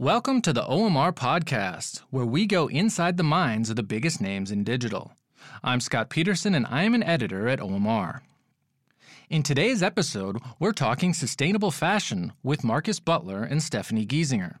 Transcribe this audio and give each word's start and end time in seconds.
Welcome 0.00 0.40
to 0.42 0.54
the 0.54 0.62
OMR 0.62 1.12
podcast, 1.12 1.98
where 2.08 2.24
we 2.24 2.46
go 2.46 2.68
inside 2.68 3.18
the 3.18 3.22
minds 3.22 3.68
of 3.68 3.76
the 3.76 3.82
biggest 3.82 4.18
names 4.18 4.50
in 4.50 4.64
digital. 4.64 5.12
I'm 5.62 5.78
Scott 5.78 6.08
Peterson, 6.08 6.54
and 6.54 6.66
I 6.70 6.84
am 6.84 6.94
an 6.94 7.02
editor 7.02 7.46
at 7.48 7.58
OMR. 7.58 8.22
In 9.28 9.42
today's 9.42 9.82
episode, 9.82 10.38
we're 10.58 10.72
talking 10.72 11.12
sustainable 11.12 11.70
fashion 11.70 12.32
with 12.42 12.64
Marcus 12.64 12.98
Butler 12.98 13.42
and 13.42 13.60
Stefanie 13.60 14.06
Giesinger. 14.06 14.56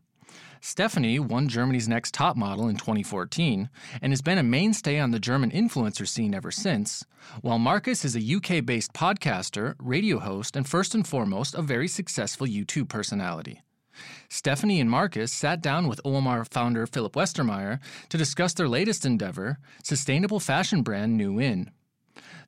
Stefanie 0.60 1.18
won 1.18 1.48
Germany's 1.48 1.88
Next 1.88 2.12
Top 2.12 2.36
Model 2.36 2.68
in 2.68 2.76
2014 2.76 3.70
and 4.02 4.12
has 4.12 4.20
been 4.20 4.36
a 4.36 4.42
mainstay 4.42 4.98
on 4.98 5.10
the 5.10 5.18
German 5.18 5.50
influencer 5.50 6.06
scene 6.06 6.34
ever 6.34 6.50
since, 6.50 7.02
while 7.40 7.58
Marcus 7.58 8.04
is 8.04 8.14
a 8.14 8.36
UK 8.36 8.62
based 8.62 8.92
podcaster, 8.92 9.74
radio 9.78 10.18
host, 10.18 10.54
and 10.54 10.68
first 10.68 10.94
and 10.94 11.08
foremost, 11.08 11.54
a 11.54 11.62
very 11.62 11.88
successful 11.88 12.46
YouTube 12.46 12.90
personality. 12.90 13.62
Stefanie 14.28 14.80
and 14.80 14.90
Marcus 14.90 15.32
sat 15.32 15.60
down 15.60 15.88
with 15.88 16.00
OMR 16.04 16.46
founder 16.50 16.86
Philipp 16.86 17.14
Westermeyer 17.14 17.80
to 18.08 18.18
discuss 18.18 18.54
their 18.54 18.68
latest 18.68 19.04
endeavor, 19.04 19.58
sustainable 19.82 20.40
fashion 20.40 20.82
brand 20.82 21.16
nu-in. 21.16 21.70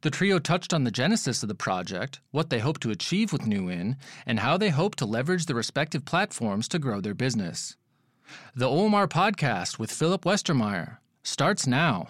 The 0.02 0.10
trio 0.10 0.38
touched 0.38 0.74
on 0.74 0.84
the 0.84 0.90
genesis 0.90 1.42
of 1.42 1.48
the 1.48 1.54
project, 1.54 2.20
what 2.32 2.50
they 2.50 2.58
hope 2.58 2.80
to 2.80 2.90
achieve 2.90 3.32
with 3.32 3.46
nu-in, 3.46 3.96
and 4.26 4.40
how 4.40 4.56
they 4.56 4.70
hope 4.70 4.96
to 4.96 5.06
leverage 5.06 5.46
the 5.46 5.54
respective 5.54 6.04
platforms 6.04 6.66
to 6.68 6.78
grow 6.78 7.00
their 7.00 7.14
business. 7.14 7.76
The 8.54 8.66
OMR 8.66 9.08
podcast 9.08 9.78
with 9.78 9.92
Philipp 9.92 10.22
Westermeyer 10.22 10.98
starts 11.22 11.66
now. 11.66 12.08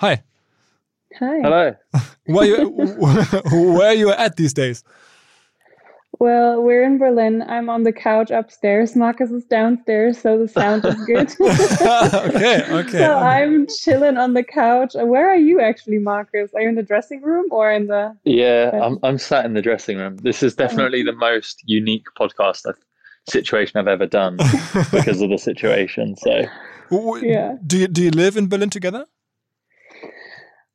Hi. 0.00 0.22
Hi. 1.18 1.40
Hello. 1.40 1.74
Where 2.26 2.46
you 2.46 2.68
where 3.50 3.92
you 3.92 4.10
at 4.10 4.36
these 4.36 4.54
days? 4.54 4.82
Well, 6.20 6.62
we're 6.62 6.84
in 6.84 6.98
Berlin. 6.98 7.42
I'm 7.42 7.68
on 7.68 7.82
the 7.82 7.92
couch 7.92 8.30
upstairs. 8.30 8.94
Marcus 8.94 9.30
is 9.30 9.44
downstairs, 9.44 10.20
so 10.20 10.38
the 10.38 10.48
sound 10.48 10.84
is 10.84 10.94
good. 11.06 11.32
okay, 11.40 12.64
okay. 12.70 12.98
so 12.98 13.18
I'm 13.18 13.66
chilling 13.80 14.16
on 14.16 14.34
the 14.34 14.44
couch. 14.44 14.94
Where 14.94 15.28
are 15.28 15.36
you 15.36 15.60
actually, 15.60 15.98
Marcus? 15.98 16.52
Are 16.54 16.60
you 16.60 16.68
in 16.68 16.74
the 16.76 16.82
dressing 16.82 17.22
room 17.22 17.46
or 17.50 17.72
in 17.72 17.88
the? 17.88 18.16
Yeah, 18.24 18.78
I'm 18.82 18.98
I'm 19.02 19.18
sat 19.18 19.44
in 19.44 19.54
the 19.54 19.62
dressing 19.62 19.98
room. 19.98 20.16
This 20.18 20.42
is 20.42 20.54
definitely 20.54 21.02
oh. 21.02 21.06
the 21.06 21.16
most 21.16 21.62
unique 21.64 22.06
podcast 22.18 22.66
I've, 22.68 22.78
situation 23.28 23.80
I've 23.80 23.88
ever 23.88 24.06
done 24.06 24.36
because 24.92 25.20
of 25.20 25.30
the 25.30 25.38
situation. 25.38 26.16
So, 26.16 26.44
yeah. 27.22 27.56
Do 27.66 27.78
you 27.78 27.88
do 27.88 28.02
you 28.02 28.10
live 28.10 28.36
in 28.36 28.48
Berlin 28.48 28.70
together? 28.70 29.06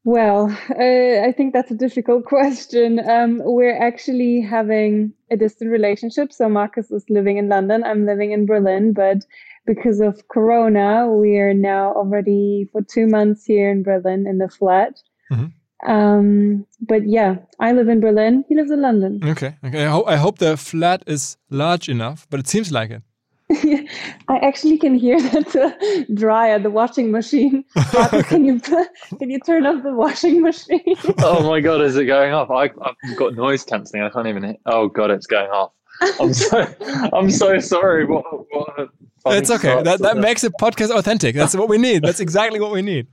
Well, 0.10 0.50
uh, 0.72 1.28
I 1.28 1.32
think 1.38 1.54
that's 1.54 1.70
a 1.70 1.76
difficult 1.76 2.26
question. 2.36 3.00
Um, 3.08 3.42
we're 3.44 3.78
actually 3.78 4.42
having 4.42 5.14
a 5.30 5.38
distant 5.38 5.70
relationship. 5.70 6.34
So 6.34 6.50
Marcus 6.50 6.90
is 6.90 7.06
living 7.10 7.38
in 7.38 7.48
London. 7.48 7.84
I'm 7.84 8.08
living 8.08 8.32
in 8.32 8.48
Berlin, 8.48 8.94
but 8.94 9.20
because 9.68 10.00
of 10.00 10.28
Corona, 10.28 11.08
we 11.08 11.38
are 11.38 11.54
now 11.54 11.94
already 11.94 12.68
for 12.72 12.82
two 12.82 13.06
months 13.06 13.46
here 13.46 13.70
in 13.70 13.84
Berlin 13.84 14.26
in 14.26 14.40
the 14.40 14.50
flat. 14.50 15.00
Mm-hmm. 15.32 15.92
Um, 15.92 16.66
but 16.82 17.08
yeah, 17.08 17.36
I 17.60 17.74
live 17.74 17.88
in 17.88 18.00
Berlin. 18.00 18.44
He 18.50 18.56
lives 18.56 18.72
in 18.72 18.82
London. 18.82 19.22
Okay. 19.24 19.58
Okay. 19.64 19.86
I, 19.86 19.90
ho- 19.90 20.06
I 20.08 20.16
hope 20.16 20.40
the 20.40 20.58
flat 20.58 21.04
is 21.06 21.38
large 21.52 21.88
enough, 21.88 22.26
but 22.32 22.40
it 22.40 22.48
seems 22.48 22.72
like 22.72 22.90
it. 22.90 23.04
I 24.28 24.38
actually 24.42 24.78
can 24.78 24.94
hear 24.94 25.20
that 25.32 25.56
uh, 25.56 26.04
dryer, 26.14 26.60
the 26.60 26.70
washing 26.70 27.12
machine. 27.12 27.66
okay. 27.96 28.24
Can 28.30 28.46
you 28.46 28.60
can 28.60 29.30
you 29.32 29.40
turn 29.40 29.66
off 29.66 29.82
the 29.82 29.94
washing 29.94 30.42
machine? 30.42 30.96
oh 31.20 31.48
my 31.48 31.60
god, 31.60 31.82
is 31.82 31.96
it 31.96 32.06
going 32.06 32.32
off? 32.32 32.52
I, 32.52 32.70
have 33.08 33.18
got 33.18 33.34
noise 33.34 33.64
cancelling. 33.64 34.04
I 34.04 34.10
can't 34.10 34.28
even. 34.28 34.44
Hit. 34.44 34.60
Oh 34.68 34.88
god, 34.88 35.10
it's 35.10 35.26
going 35.26 35.50
off. 35.50 35.72
I'm 36.20 36.34
so 36.34 36.68
I'm 37.12 37.32
so 37.32 37.60
sorry. 37.60 38.06
What, 38.06 38.24
what 38.52 38.90
it's 39.28 39.50
okay. 39.50 39.82
That 39.82 40.00
that 40.00 40.18
makes 40.18 40.44
a 40.44 40.52
podcast 40.52 40.92
authentic. 40.92 41.36
That's 41.36 41.56
what 41.56 41.70
we 41.70 41.78
need. 41.78 42.04
That's 42.04 42.20
exactly 42.20 42.60
what 42.60 42.72
we 42.72 42.84
need. 42.84 43.08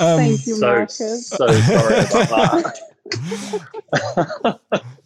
Um, 0.00 0.18
Thank 0.18 0.46
you, 0.46 0.60
Marcus. 0.60 1.28
So, 1.28 1.46
so 1.46 1.60
sorry 1.60 1.94
about 1.94 2.62
that. 2.62 2.78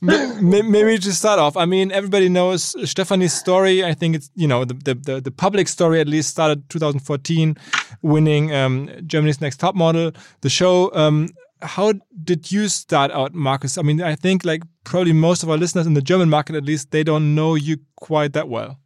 Maybe 0.02 0.98
to 0.98 1.12
start 1.12 1.38
off, 1.38 1.56
I 1.56 1.66
mean, 1.66 1.92
everybody 1.92 2.28
knows 2.28 2.74
Stefanie's 2.74 3.32
story. 3.32 3.84
I 3.84 3.94
think 3.94 4.16
it's 4.16 4.30
you 4.34 4.48
know 4.48 4.64
the 4.64 4.74
the, 4.74 5.20
the 5.20 5.30
public 5.30 5.68
story 5.68 6.00
at 6.00 6.08
least 6.08 6.30
started 6.30 6.68
2014, 6.70 7.56
winning 8.02 8.54
um, 8.54 8.90
Germany's 9.06 9.40
Next 9.40 9.58
Top 9.58 9.74
Model. 9.74 10.12
The 10.40 10.50
show. 10.50 10.92
Um, 10.94 11.28
how 11.62 11.92
did 12.24 12.50
you 12.50 12.68
start 12.68 13.10
out, 13.10 13.34
Marcus? 13.34 13.76
I 13.76 13.82
mean, 13.82 14.00
I 14.00 14.14
think 14.14 14.46
like 14.46 14.62
probably 14.84 15.12
most 15.12 15.42
of 15.42 15.50
our 15.50 15.58
listeners 15.58 15.86
in 15.86 15.92
the 15.94 16.02
German 16.02 16.30
market, 16.30 16.56
at 16.56 16.64
least, 16.64 16.90
they 16.90 17.04
don't 17.04 17.34
know 17.34 17.54
you 17.54 17.76
quite 17.96 18.32
that 18.32 18.48
well. 18.48 18.78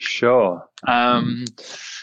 Sure. 0.00 0.64
Um, 0.86 1.44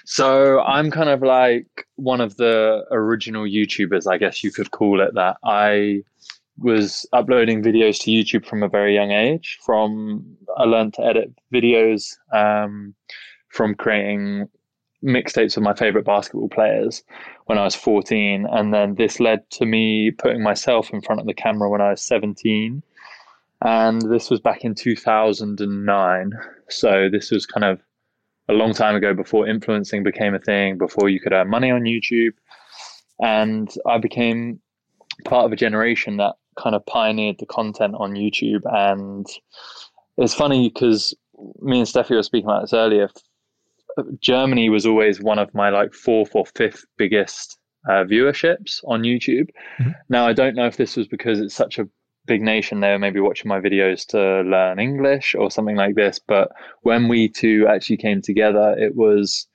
so 0.06 0.60
I'm 0.62 0.92
kind 0.92 1.10
of 1.10 1.22
like 1.22 1.88
one 1.96 2.22
of 2.22 2.36
the 2.38 2.86
original 2.92 3.44
YouTubers, 3.46 4.10
I 4.10 4.18
guess 4.18 4.44
you 4.44 4.52
could 4.52 4.72
call 4.72 5.02
it 5.02 5.16
that. 5.16 5.38
I 5.44 6.04
was 6.58 7.06
uploading 7.14 7.62
videos 7.62 8.00
to 8.02 8.12
YouTube 8.12 8.46
from 8.46 8.64
a 8.64 8.70
very 8.70 8.96
young 8.96 9.12
age. 9.12 9.60
From 9.66 10.38
I 10.58 10.64
learned 10.64 10.94
to 10.96 11.04
edit 11.04 11.34
videos 11.54 12.16
um, 12.34 12.96
from 13.50 13.76
creating 13.76 14.48
mixtapes 15.04 15.58
of 15.58 15.64
my 15.64 15.74
favorite 15.74 16.06
basketball 16.06 16.50
players 16.50 17.04
when 17.46 17.58
I 17.58 17.64
was 17.64 17.76
14, 17.76 18.48
and 18.50 18.74
then 18.74 18.96
this 18.96 19.20
led 19.20 19.48
to 19.52 19.66
me 19.66 20.12
putting 20.12 20.42
myself 20.42 20.92
in 20.92 21.02
front 21.02 21.22
of 21.22 21.28
the 21.28 21.34
camera 21.34 21.70
when 21.70 21.82
I 21.82 21.92
was 21.92 22.02
17. 22.02 22.82
And 23.62 24.02
this 24.02 24.30
was 24.30 24.40
back 24.40 24.64
in 24.64 24.76
2009. 24.76 26.32
So 26.70 27.10
this 27.12 27.32
was 27.32 27.46
kind 27.46 27.64
of 27.64 27.82
a 28.48 28.54
long 28.54 28.74
time 28.74 28.96
ago 28.96 29.14
before 29.14 29.48
influencing 29.48 30.04
became 30.04 30.36
a 30.36 30.40
thing, 30.40 30.78
before 30.78 31.10
you 31.10 31.20
could 31.20 31.34
earn 31.34 31.50
money 31.50 31.72
on 31.72 31.82
YouTube. 31.82 32.34
And 33.20 33.74
I 33.86 33.98
became 33.98 34.60
part 35.24 35.46
of 35.46 35.52
a 35.52 35.56
generation 35.56 36.18
that 36.18 36.36
kind 36.60 36.76
of 36.76 36.86
pioneered 36.86 37.38
the 37.40 37.46
content 37.46 37.96
on 37.98 38.14
YouTube. 38.14 38.62
And 38.66 39.26
it's 40.18 40.34
funny 40.34 40.70
because 40.70 41.14
me 41.60 41.80
and 41.80 41.88
Steffi 41.88 42.12
were 42.12 42.24
speaking 42.24 42.50
about 42.50 42.62
this 42.62 42.74
earlier. 42.74 43.10
Germany 44.20 44.70
was 44.70 44.86
always 44.86 45.22
one 45.22 45.40
of 45.40 45.54
my 45.54 45.70
like 45.70 45.94
fourth 45.94 46.36
or 46.36 46.46
fifth 46.56 46.86
biggest 46.98 47.58
uh, 47.88 48.04
viewerships 48.04 48.82
on 48.86 49.04
YouTube. 49.04 49.50
Mm-hmm. 49.80 49.92
Now, 50.10 50.28
I 50.28 50.34
don't 50.34 50.56
know 50.56 50.66
if 50.66 50.78
this 50.78 50.96
was 50.96 51.08
because 51.08 51.40
it's 51.40 51.56
such 51.56 51.80
a 51.80 51.88
big 52.26 52.42
nation, 52.42 52.80
they 52.80 52.90
were 52.90 53.00
maybe 53.00 53.20
watching 53.20 53.50
my 53.50 53.60
videos 53.60 54.06
to 54.08 54.42
learn 54.50 54.80
English 54.80 55.36
or 55.36 55.52
something 55.52 55.76
like 55.76 55.96
this. 55.96 56.20
But 56.20 56.50
when 56.82 57.08
we 57.08 57.30
two 57.30 57.68
actually 57.70 57.98
came 57.98 58.22
together, 58.22 58.76
it 58.78 58.96
was 58.96 59.48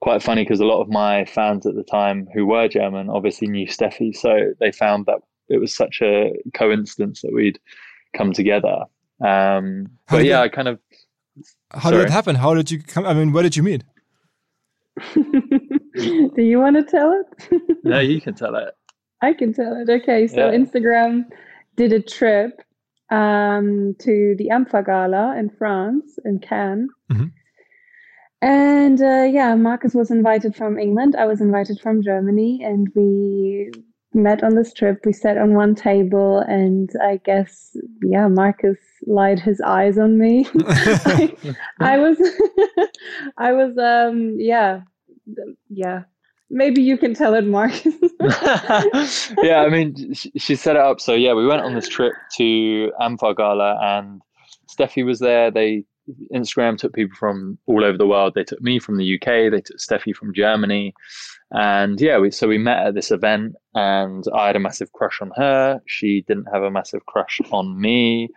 quite 0.00 0.22
funny 0.22 0.42
because 0.42 0.60
a 0.60 0.66
lot 0.66 0.82
of 0.82 0.88
my 0.88 1.24
fans 1.24 1.66
at 1.66 1.74
the 1.74 1.84
time 1.84 2.26
who 2.34 2.46
were 2.46 2.68
German 2.68 3.08
obviously 3.08 3.48
knew 3.48 3.66
Steffi. 3.66 4.14
So 4.14 4.52
they 4.60 4.72
found 4.72 5.06
that 5.06 5.20
it 5.48 5.58
was 5.58 5.74
such 5.74 6.00
a 6.02 6.32
coincidence 6.54 7.22
that 7.22 7.32
we'd 7.32 7.58
come 8.16 8.32
together. 8.32 8.84
Um, 9.24 9.88
but 10.08 10.24
yeah, 10.24 10.40
I 10.40 10.48
kind 10.48 10.68
of. 10.68 10.78
How 11.70 11.90
sorry. 11.90 11.96
did 12.02 12.08
it 12.08 12.12
happen? 12.12 12.36
How 12.36 12.54
did 12.54 12.70
you 12.70 12.82
come? 12.82 13.04
I 13.06 13.14
mean, 13.14 13.32
where 13.32 13.42
did 13.42 13.56
you 13.56 13.62
meet? 13.62 13.84
Do 15.14 16.42
you 16.42 16.58
want 16.58 16.76
to 16.76 16.82
tell 16.82 17.12
it? 17.12 17.60
no, 17.84 18.00
you 18.00 18.20
can 18.20 18.34
tell 18.34 18.54
it. 18.56 18.74
I 19.22 19.32
can 19.32 19.52
tell 19.52 19.74
it. 19.76 19.88
Okay, 19.88 20.26
so 20.26 20.50
yeah. 20.50 20.56
Instagram 20.56 21.24
did 21.76 21.92
a 21.92 22.00
trip 22.00 22.62
um, 23.10 23.94
to 24.00 24.34
the 24.38 24.48
amfAR 24.48 24.84
Gala 24.84 25.36
in 25.38 25.50
France, 25.50 26.18
in 26.24 26.38
Cannes. 26.38 26.88
Mm-hmm. 27.10 27.26
And 28.42 29.00
uh, 29.00 29.24
yeah, 29.30 29.54
Marcus 29.54 29.94
was 29.94 30.10
invited 30.10 30.54
from 30.54 30.78
England. 30.78 31.16
I 31.16 31.24
was 31.24 31.40
invited 31.40 31.80
from 31.80 32.02
Germany, 32.02 32.62
and 32.62 32.88
we 32.94 33.70
met 34.14 34.42
on 34.42 34.54
this 34.54 34.72
trip. 34.72 35.00
We 35.04 35.12
sat 35.12 35.36
on 35.36 35.54
one 35.54 35.74
table, 35.74 36.38
and 36.38 36.90
I 37.02 37.18
guess, 37.24 37.76
yeah, 38.02 38.28
Marcus 38.28 38.78
lied 39.06 39.38
his 39.38 39.60
eyes 39.60 39.98
on 39.98 40.18
me. 40.18 40.46
I, 40.66 41.34
I 41.80 41.98
was, 41.98 42.18
I 43.38 43.52
was, 43.52 43.76
um, 43.78 44.36
yeah, 44.38 44.80
yeah. 45.68 46.02
Maybe 46.48 46.80
you 46.80 46.96
can 46.96 47.12
tell 47.12 47.34
it, 47.34 47.44
Marcus. 47.44 47.94
yeah, 49.42 49.62
I 49.62 49.68
mean, 49.68 50.14
she, 50.14 50.30
she 50.36 50.54
set 50.54 50.76
it 50.76 50.82
up. 50.82 51.00
So 51.00 51.14
yeah, 51.14 51.34
we 51.34 51.44
went 51.44 51.62
on 51.62 51.74
this 51.74 51.88
trip 51.88 52.12
to 52.36 52.92
amfAR 53.00 53.36
Gala, 53.36 53.78
and 53.82 54.22
Steffi 54.68 55.04
was 55.04 55.18
there. 55.18 55.50
They 55.50 55.84
Instagram 56.32 56.78
took 56.78 56.94
people 56.94 57.16
from 57.16 57.58
all 57.66 57.84
over 57.84 57.98
the 57.98 58.06
world. 58.06 58.34
They 58.34 58.44
took 58.44 58.60
me 58.60 58.78
from 58.78 58.96
the 58.96 59.14
UK. 59.14 59.50
They 59.50 59.60
took 59.60 59.78
Steffi 59.78 60.14
from 60.14 60.32
Germany. 60.32 60.94
And 61.52 62.00
yeah, 62.00 62.18
we, 62.18 62.30
so 62.30 62.48
we 62.48 62.58
met 62.58 62.86
at 62.86 62.94
this 62.94 63.10
event, 63.10 63.54
and 63.74 64.24
I 64.34 64.48
had 64.48 64.56
a 64.56 64.60
massive 64.60 64.92
crush 64.92 65.20
on 65.22 65.30
her. 65.36 65.80
She 65.86 66.22
didn't 66.22 66.48
have 66.52 66.62
a 66.62 66.70
massive 66.70 67.06
crush 67.06 67.40
on 67.52 67.80
me. 67.80 68.28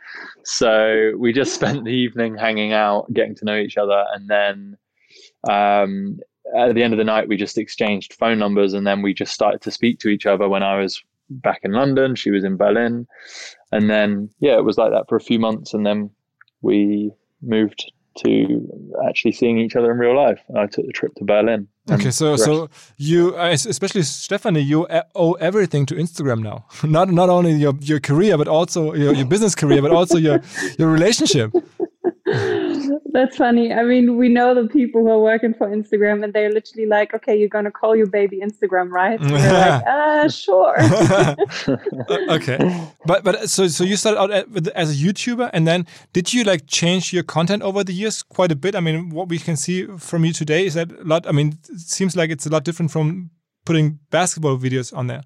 So 0.44 1.14
we 1.18 1.34
just 1.34 1.56
spent 1.56 1.86
the 1.86 1.92
evening 1.92 2.38
hanging 2.38 2.74
out, 2.74 3.12
getting 3.14 3.36
to 3.36 3.46
know 3.46 3.58
each 3.58 3.78
other. 3.78 4.06
And 4.14 4.30
then 4.30 4.78
um, 5.50 6.20
at 6.56 6.76
the 6.76 6.84
end 6.84 6.94
of 6.94 6.98
the 6.98 7.04
night, 7.04 7.28
we 7.28 7.38
just 7.38 7.58
exchanged 7.58 8.14
phone 8.14 8.38
numbers, 8.38 8.74
and 8.74 8.86
then 8.86 9.02
we 9.02 9.14
just 9.14 9.34
started 9.34 9.62
to 9.62 9.72
speak 9.72 10.00
to 10.00 10.10
each 10.10 10.26
other 10.26 10.48
when 10.48 10.64
I 10.64 10.80
was 10.80 11.04
back 11.30 11.62
in 11.64 11.72
London. 11.72 12.16
She 12.16 12.32
was 12.32 12.44
in 12.44 12.58
Berlin. 12.58 13.08
And 13.72 13.90
then, 13.90 14.30
yeah, 14.40 14.58
it 14.58 14.64
was 14.64 14.78
like 14.78 14.92
that 14.92 15.08
for 15.08 15.16
a 15.16 15.22
few 15.22 15.40
months. 15.40 15.74
And 15.74 15.86
then 15.86 16.10
we 16.62 17.12
moved 17.42 17.92
to 18.24 18.68
actually 19.08 19.32
seeing 19.32 19.58
each 19.58 19.76
other 19.76 19.92
in 19.92 19.98
real 19.98 20.16
life. 20.16 20.42
I 20.56 20.66
took 20.66 20.86
the 20.86 20.92
trip 20.94 21.14
to 21.16 21.24
Berlin. 21.24 21.68
Okay, 21.92 22.12
so 22.12 22.36
so 22.36 22.70
you, 22.98 23.36
uh, 23.36 23.50
especially 23.50 24.02
Stefanie, 24.02 24.66
you 24.66 24.88
owe 25.16 25.34
everything 25.34 25.86
to 25.88 25.96
Instagram 25.96 26.42
now. 26.44 26.66
Not 26.84 27.10
not 27.10 27.30
only 27.30 27.54
your 27.54 27.74
your 27.82 28.00
career, 28.00 28.38
but 28.38 28.48
also 28.48 28.94
your, 28.94 29.14
your 29.14 29.26
business 29.26 29.56
career, 29.56 29.82
but 29.82 29.92
also 29.92 30.18
your 30.18 30.42
your 30.78 30.90
relationship. 30.90 31.52
That's 33.12 33.38
funny. 33.38 33.74
I 33.74 33.84
mean, 33.84 34.18
we 34.18 34.30
know 34.30 34.54
the 34.54 34.68
people 34.68 35.02
who 35.02 35.10
are 35.10 35.20
working 35.20 35.54
for 35.56 35.68
Instagram, 35.68 36.24
and 36.24 36.32
they're 36.32 36.52
literally 36.52 36.86
like, 36.86 37.14
"Okay, 37.14 37.36
you're 37.36 37.50
gonna 37.50 37.72
call 37.72 37.96
your 37.96 38.06
baby 38.06 38.40
Instagram, 38.40 38.90
right?" 38.90 39.20
And 39.20 39.32
we're 39.32 39.38
like, 39.38 39.84
"Ah, 39.88 40.20
uh, 40.26 40.30
sure." 40.30 40.76
okay, 42.30 42.88
but 43.06 43.24
but 43.24 43.50
so 43.50 43.68
so 43.68 43.84
you 43.84 43.96
started 43.96 44.20
out 44.20 44.32
as 44.76 44.92
a 44.92 45.06
YouTuber, 45.06 45.50
and 45.54 45.68
then 45.68 45.88
did 46.14 46.34
you 46.34 46.44
like 46.44 46.68
change 46.68 47.12
your 47.12 47.24
content 47.24 47.64
over 47.64 47.84
the 47.84 47.94
years 47.94 48.22
quite 48.22 48.52
a 48.52 48.56
bit? 48.56 48.76
I 48.76 48.80
mean, 48.80 49.10
what 49.10 49.28
we 49.30 49.40
can 49.40 49.56
see 49.56 49.86
from 49.98 50.24
you 50.24 50.34
today 50.34 50.66
is 50.66 50.76
that 50.76 50.92
a 50.92 51.04
lot. 51.04 51.28
I 51.28 51.32
mean, 51.32 51.58
it 51.70 51.80
seems 51.80 52.16
like 52.16 52.30
it's 52.30 52.46
a 52.46 52.50
lot 52.50 52.64
different 52.64 52.92
from 52.92 53.32
putting 53.66 54.00
basketball 54.12 54.58
videos 54.58 54.96
on 54.96 55.08
there. 55.08 55.24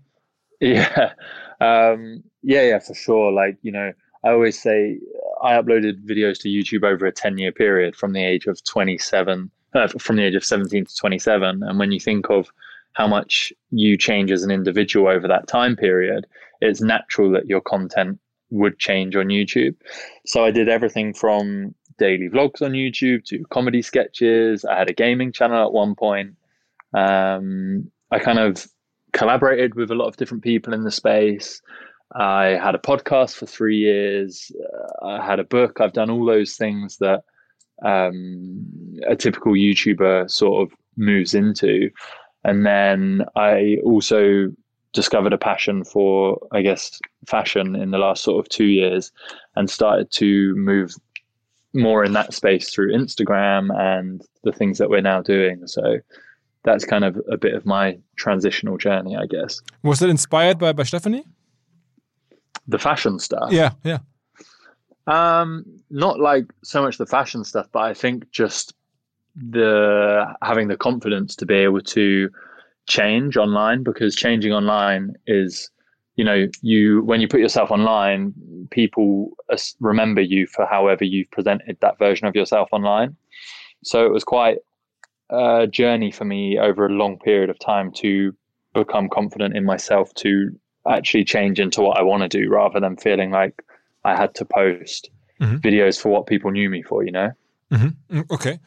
Yeah, 0.61 1.11
um, 1.59 2.23
yeah, 2.41 2.61
yeah, 2.61 2.79
for 2.79 2.93
sure. 2.93 3.31
Like 3.33 3.57
you 3.61 3.73
know, 3.73 3.91
I 4.23 4.29
always 4.29 4.57
say 4.61 4.99
I 5.43 5.61
uploaded 5.61 6.05
videos 6.05 6.39
to 6.39 6.49
YouTube 6.49 6.83
over 6.83 7.05
a 7.05 7.11
10 7.11 7.37
year 7.37 7.51
period 7.51 7.95
from 7.95 8.13
the 8.13 8.23
age 8.23 8.47
of 8.47 8.63
27, 8.63 9.51
uh, 9.75 9.87
from 9.99 10.15
the 10.15 10.23
age 10.23 10.35
of 10.35 10.45
17 10.45 10.85
to 10.85 10.95
27. 10.95 11.61
And 11.63 11.77
when 11.77 11.91
you 11.91 11.99
think 11.99 12.29
of 12.29 12.49
how 12.93 13.07
much 13.07 13.51
you 13.71 13.97
change 13.97 14.31
as 14.31 14.43
an 14.43 14.51
individual 14.51 15.09
over 15.09 15.27
that 15.27 15.47
time 15.47 15.75
period, 15.75 16.25
it's 16.61 16.81
natural 16.81 17.29
that 17.31 17.47
your 17.47 17.59
content 17.59 18.19
would 18.51 18.79
change 18.79 19.15
on 19.15 19.25
YouTube. 19.25 19.75
So 20.25 20.45
I 20.45 20.51
did 20.51 20.69
everything 20.69 21.13
from 21.13 21.75
daily 21.97 22.29
vlogs 22.29 22.61
on 22.61 22.71
YouTube 22.71 23.25
to 23.25 23.43
comedy 23.51 23.81
sketches. 23.81 24.63
I 24.63 24.77
had 24.77 24.89
a 24.89 24.93
gaming 24.93 25.31
channel 25.31 25.65
at 25.65 25.73
one 25.73 25.95
point. 25.95 26.35
Um, 26.93 27.91
I 28.11 28.19
kind 28.19 28.39
of 28.39 28.65
collaborated 29.11 29.75
with 29.75 29.91
a 29.91 29.95
lot 29.95 30.07
of 30.07 30.17
different 30.17 30.43
people 30.43 30.73
in 30.73 30.83
the 30.83 30.91
space. 30.91 31.61
I 32.11 32.59
had 32.61 32.75
a 32.75 32.79
podcast 32.79 33.35
for 33.35 33.45
three 33.45 33.77
years. 33.77 34.51
Uh, 35.01 35.05
I 35.05 35.25
had 35.25 35.39
a 35.39 35.43
book. 35.43 35.81
I've 35.81 35.93
done 35.93 36.09
all 36.09 36.25
those 36.25 36.55
things 36.55 36.97
that 36.97 37.23
um, 37.83 38.65
a 39.07 39.15
typical 39.15 39.53
YouTuber 39.53 40.29
sort 40.29 40.61
of 40.61 40.77
moves 40.95 41.33
into. 41.33 41.89
And 42.43 42.65
then 42.65 43.25
I 43.35 43.77
also 43.83 44.51
discovered 44.93 45.33
a 45.33 45.37
passion 45.37 45.83
for, 45.83 46.39
I 46.51 46.61
guess, 46.61 46.99
fashion 47.25 47.75
in 47.75 47.91
the 47.91 47.97
last 47.97 48.23
sort 48.23 48.45
of 48.45 48.49
two 48.49 48.65
years 48.65 49.11
and 49.55 49.69
started 49.69 50.11
to 50.11 50.55
move 50.55 50.93
more 51.73 52.03
in 52.03 52.13
that 52.13 52.33
space 52.33 52.69
through 52.69 52.93
Instagram 52.93 53.75
and 53.75 54.21
the 54.43 54.51
things 54.51 54.77
that 54.77 54.89
we're 54.89 55.01
now 55.01 55.21
doing. 55.21 55.65
So 55.65 55.97
that's 56.63 56.85
kind 56.85 57.03
of 57.03 57.19
a 57.31 57.37
bit 57.37 57.55
of 57.55 57.65
my 57.65 57.97
transitional 58.15 58.77
journey, 58.77 59.15
I 59.15 59.25
guess. 59.25 59.61
Was 59.81 60.01
it 60.01 60.09
inspired 60.09 60.59
by, 60.59 60.73
by 60.73 60.83
Stefanie? 60.83 61.23
The 62.67 62.79
fashion 62.79 63.19
stuff. 63.19 63.51
Yeah, 63.51 63.71
yeah. 63.83 63.99
Um, 65.07 65.65
not 65.89 66.19
like 66.19 66.45
so 66.63 66.81
much 66.81 66.97
the 66.97 67.05
fashion 67.05 67.43
stuff, 67.43 67.67
but 67.71 67.83
I 67.83 67.93
think 67.93 68.31
just 68.31 68.73
the 69.35 70.25
having 70.41 70.67
the 70.67 70.77
confidence 70.77 71.35
to 71.37 71.45
be 71.45 71.55
able 71.55 71.81
to 71.81 72.29
change 72.87 73.37
online 73.37 73.83
because 73.83 74.15
changing 74.15 74.51
online 74.51 75.15
is 75.25 75.71
you 76.15 76.23
know 76.23 76.47
you 76.61 77.01
when 77.03 77.21
you 77.21 77.27
put 77.27 77.39
yourself 77.39 77.71
online 77.71 78.33
people 78.69 79.31
remember 79.79 80.21
you 80.21 80.45
for 80.45 80.65
however 80.65 81.03
you've 81.03 81.31
presented 81.31 81.77
that 81.79 81.97
version 81.97 82.27
of 82.27 82.35
yourself 82.35 82.69
online 82.71 83.15
so 83.83 84.05
it 84.05 84.11
was 84.11 84.23
quite 84.23 84.57
a 85.29 85.65
journey 85.65 86.11
for 86.11 86.25
me 86.25 86.59
over 86.59 86.85
a 86.85 86.93
long 86.93 87.17
period 87.17 87.49
of 87.49 87.57
time 87.57 87.91
to 87.91 88.35
become 88.73 89.09
confident 89.09 89.55
in 89.55 89.63
myself 89.63 90.13
to 90.13 90.51
actually 90.87 91.23
change 91.23 91.59
into 91.59 91.81
what 91.81 91.97
I 91.97 92.03
want 92.03 92.23
to 92.23 92.29
do 92.29 92.49
rather 92.49 92.79
than 92.79 92.97
feeling 92.97 93.31
like 93.31 93.63
I 94.03 94.15
had 94.15 94.35
to 94.35 94.45
post 94.45 95.09
mm-hmm. 95.39 95.57
videos 95.57 95.99
for 95.99 96.09
what 96.09 96.27
people 96.27 96.51
knew 96.51 96.69
me 96.69 96.83
for, 96.83 97.03
you 97.03 97.11
know? 97.11 97.31
Mm-hmm. 97.71 98.17
Mm, 98.17 98.31
okay. 98.31 98.59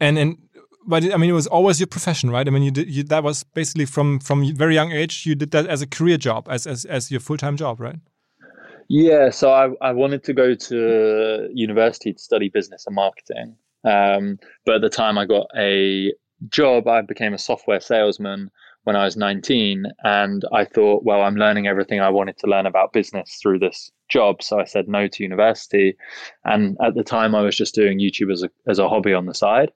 And, 0.00 0.18
and, 0.18 0.38
but 0.86 1.04
I 1.12 1.16
mean, 1.16 1.30
it 1.30 1.34
was 1.34 1.46
always 1.46 1.78
your 1.78 1.86
profession, 1.86 2.30
right? 2.30 2.46
I 2.46 2.50
mean, 2.50 2.62
you 2.62 2.70
did 2.70 2.88
you, 2.88 3.02
that 3.04 3.22
was 3.22 3.44
basically 3.44 3.84
from 3.84 4.18
from 4.18 4.54
very 4.56 4.74
young 4.74 4.92
age. 4.92 5.26
You 5.26 5.34
did 5.34 5.50
that 5.50 5.66
as 5.66 5.82
a 5.82 5.86
career 5.86 6.16
job, 6.16 6.48
as 6.50 6.66
as, 6.66 6.84
as 6.84 7.10
your 7.10 7.20
full 7.20 7.36
time 7.36 7.56
job, 7.56 7.80
right? 7.80 7.98
Yeah. 8.88 9.30
So 9.30 9.52
I 9.52 9.68
I 9.82 9.92
wanted 9.92 10.24
to 10.24 10.32
go 10.32 10.54
to 10.54 11.48
university 11.52 12.14
to 12.14 12.18
study 12.18 12.48
business 12.48 12.86
and 12.86 12.94
marketing, 12.94 13.56
um, 13.84 14.38
but 14.64 14.76
at 14.76 14.80
the 14.80 14.88
time 14.88 15.18
I 15.18 15.26
got 15.26 15.46
a 15.56 16.12
job. 16.48 16.88
I 16.88 17.02
became 17.02 17.34
a 17.34 17.38
software 17.38 17.80
salesman 17.80 18.50
when 18.84 18.96
I 18.96 19.04
was 19.04 19.16
19. 19.16 19.84
And 20.04 20.44
I 20.52 20.64
thought, 20.64 21.04
well, 21.04 21.22
I'm 21.22 21.36
learning 21.36 21.66
everything 21.66 22.00
I 22.00 22.10
wanted 22.10 22.38
to 22.38 22.46
learn 22.46 22.66
about 22.66 22.92
business 22.92 23.38
through 23.40 23.58
this 23.58 23.90
job. 24.08 24.42
So 24.42 24.58
I 24.58 24.64
said 24.64 24.88
no 24.88 25.06
to 25.06 25.22
university. 25.22 25.96
And 26.44 26.76
at 26.82 26.94
the 26.94 27.04
time, 27.04 27.34
I 27.34 27.42
was 27.42 27.56
just 27.56 27.74
doing 27.74 27.98
YouTube 27.98 28.32
as 28.32 28.42
a, 28.42 28.50
as 28.66 28.78
a 28.78 28.88
hobby 28.88 29.12
on 29.12 29.26
the 29.26 29.34
side. 29.34 29.70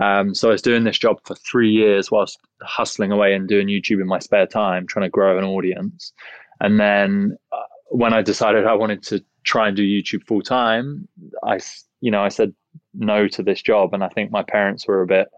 Um, 0.00 0.34
so 0.34 0.48
I 0.48 0.52
was 0.52 0.62
doing 0.62 0.84
this 0.84 0.98
job 0.98 1.18
for 1.24 1.34
three 1.34 1.70
years 1.70 2.10
whilst 2.10 2.38
hustling 2.62 3.12
away 3.12 3.34
and 3.34 3.48
doing 3.48 3.66
YouTube 3.66 4.00
in 4.00 4.06
my 4.06 4.18
spare 4.18 4.46
time, 4.46 4.86
trying 4.86 5.04
to 5.04 5.10
grow 5.10 5.38
an 5.38 5.44
audience. 5.44 6.12
And 6.60 6.78
then 6.78 7.36
uh, 7.52 7.62
when 7.90 8.14
I 8.14 8.22
decided 8.22 8.66
I 8.66 8.74
wanted 8.74 9.02
to 9.04 9.24
try 9.44 9.68
and 9.68 9.76
do 9.76 9.82
YouTube 9.82 10.24
full 10.26 10.42
time, 10.42 11.08
I, 11.44 11.58
you 12.00 12.10
know, 12.10 12.22
I 12.22 12.28
said 12.28 12.54
no 12.94 13.28
to 13.28 13.42
this 13.42 13.60
job. 13.60 13.92
And 13.94 14.04
I 14.04 14.08
think 14.08 14.30
my 14.30 14.42
parents 14.42 14.86
were 14.86 15.02
a 15.02 15.06
bit 15.06 15.28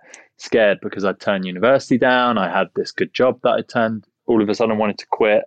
scared 0.43 0.79
because 0.83 1.05
I'd 1.05 1.21
turned 1.21 1.47
university 1.47 1.99
down. 1.99 2.39
I 2.39 2.51
had 2.51 2.69
this 2.75 2.93
good 2.93 3.15
job 3.15 3.41
that 3.43 3.51
I 3.51 3.63
turned 3.63 4.07
all 4.27 4.43
of 4.43 4.49
a 4.49 4.55
sudden 4.55 4.79
wanted 4.79 4.99
to 4.99 5.07
quit. 5.07 5.45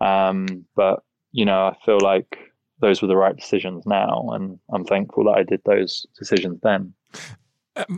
Um, 0.00 0.64
but 0.74 1.02
you 1.32 1.44
know, 1.44 1.66
I 1.66 1.76
feel 1.84 1.98
like 2.00 2.38
those 2.80 3.02
were 3.02 3.08
the 3.08 3.16
right 3.16 3.36
decisions 3.36 3.86
now, 3.86 4.28
and 4.32 4.58
I'm 4.72 4.84
thankful 4.84 5.24
that 5.24 5.38
I 5.38 5.42
did 5.42 5.60
those 5.64 6.06
decisions 6.18 6.60
then. 6.62 6.92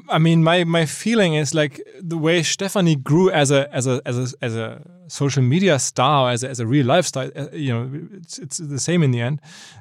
I 0.08 0.18
mean, 0.18 0.42
my 0.42 0.64
my 0.64 0.86
feeling 0.86 1.34
is 1.34 1.54
like 1.54 1.82
the 2.00 2.16
way 2.16 2.40
Stefanie 2.40 3.02
grew 3.02 3.30
as 3.30 3.50
a 3.50 3.72
as 3.74 3.86
a 3.86 4.00
as 4.06 4.16
a 4.16 4.36
as 4.40 4.56
a 4.56 4.82
social 5.08 5.42
media 5.42 5.78
star, 5.78 6.30
as 6.30 6.42
a, 6.42 6.48
as 6.48 6.60
a 6.60 6.66
real 6.66 6.86
lifestyle. 6.86 7.30
Uh, 7.36 7.48
you 7.52 7.74
know, 7.74 8.08
it's 8.14 8.38
it's 8.38 8.56
the 8.56 8.80
same 8.80 9.02
in 9.02 9.10
the 9.10 9.20
end. 9.20 9.40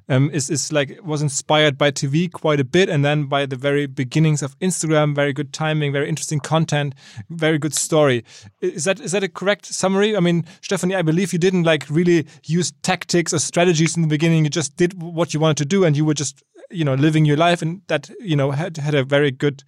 Um, 0.10 0.30
is 0.32 0.50
is 0.50 0.74
like 0.74 1.00
was 1.02 1.22
inspired 1.22 1.78
by 1.78 1.92
TV 1.92 2.30
quite 2.30 2.60
a 2.60 2.66
bit, 2.66 2.90
and 2.90 3.06
then 3.06 3.28
by 3.28 3.46
the 3.46 3.56
very 3.56 3.86
beginnings 3.86 4.44
of 4.44 4.60
Instagram. 4.60 5.16
Very 5.16 5.32
good 5.32 5.54
timing, 5.54 5.94
very 5.94 6.10
interesting 6.10 6.42
content, 6.42 6.94
very 7.30 7.58
good 7.58 7.74
story. 7.74 8.26
Is 8.60 8.84
that 8.84 9.00
is 9.00 9.14
that 9.14 9.24
a 9.24 9.30
correct 9.30 9.66
summary? 9.66 10.18
I 10.18 10.20
mean, 10.20 10.44
Stefanie, 10.62 10.96
I 10.96 11.04
believe 11.04 11.32
you 11.32 11.40
didn't 11.40 11.64
like 11.64 11.90
really 11.90 12.28
use 12.44 12.74
tactics 12.84 13.34
or 13.34 13.40
strategies 13.40 13.96
in 13.96 14.02
the 14.02 14.10
beginning. 14.10 14.44
You 14.44 14.50
just 14.50 14.76
did 14.76 15.02
what 15.02 15.34
you 15.34 15.40
wanted 15.40 15.58
to 15.58 15.66
do, 15.66 15.86
and 15.86 15.96
you 15.96 16.04
were 16.04 16.14
just 16.14 16.44
you 16.72 16.84
know 16.84 16.96
living 16.96 17.26
your 17.26 17.38
life 17.38 17.62
and 17.62 17.82
that 17.88 18.10
you 18.20 18.36
know 18.36 18.52
had 18.52 18.78
had 18.78 18.96
a 18.96 19.04
very 19.04 19.32
good 19.32 19.64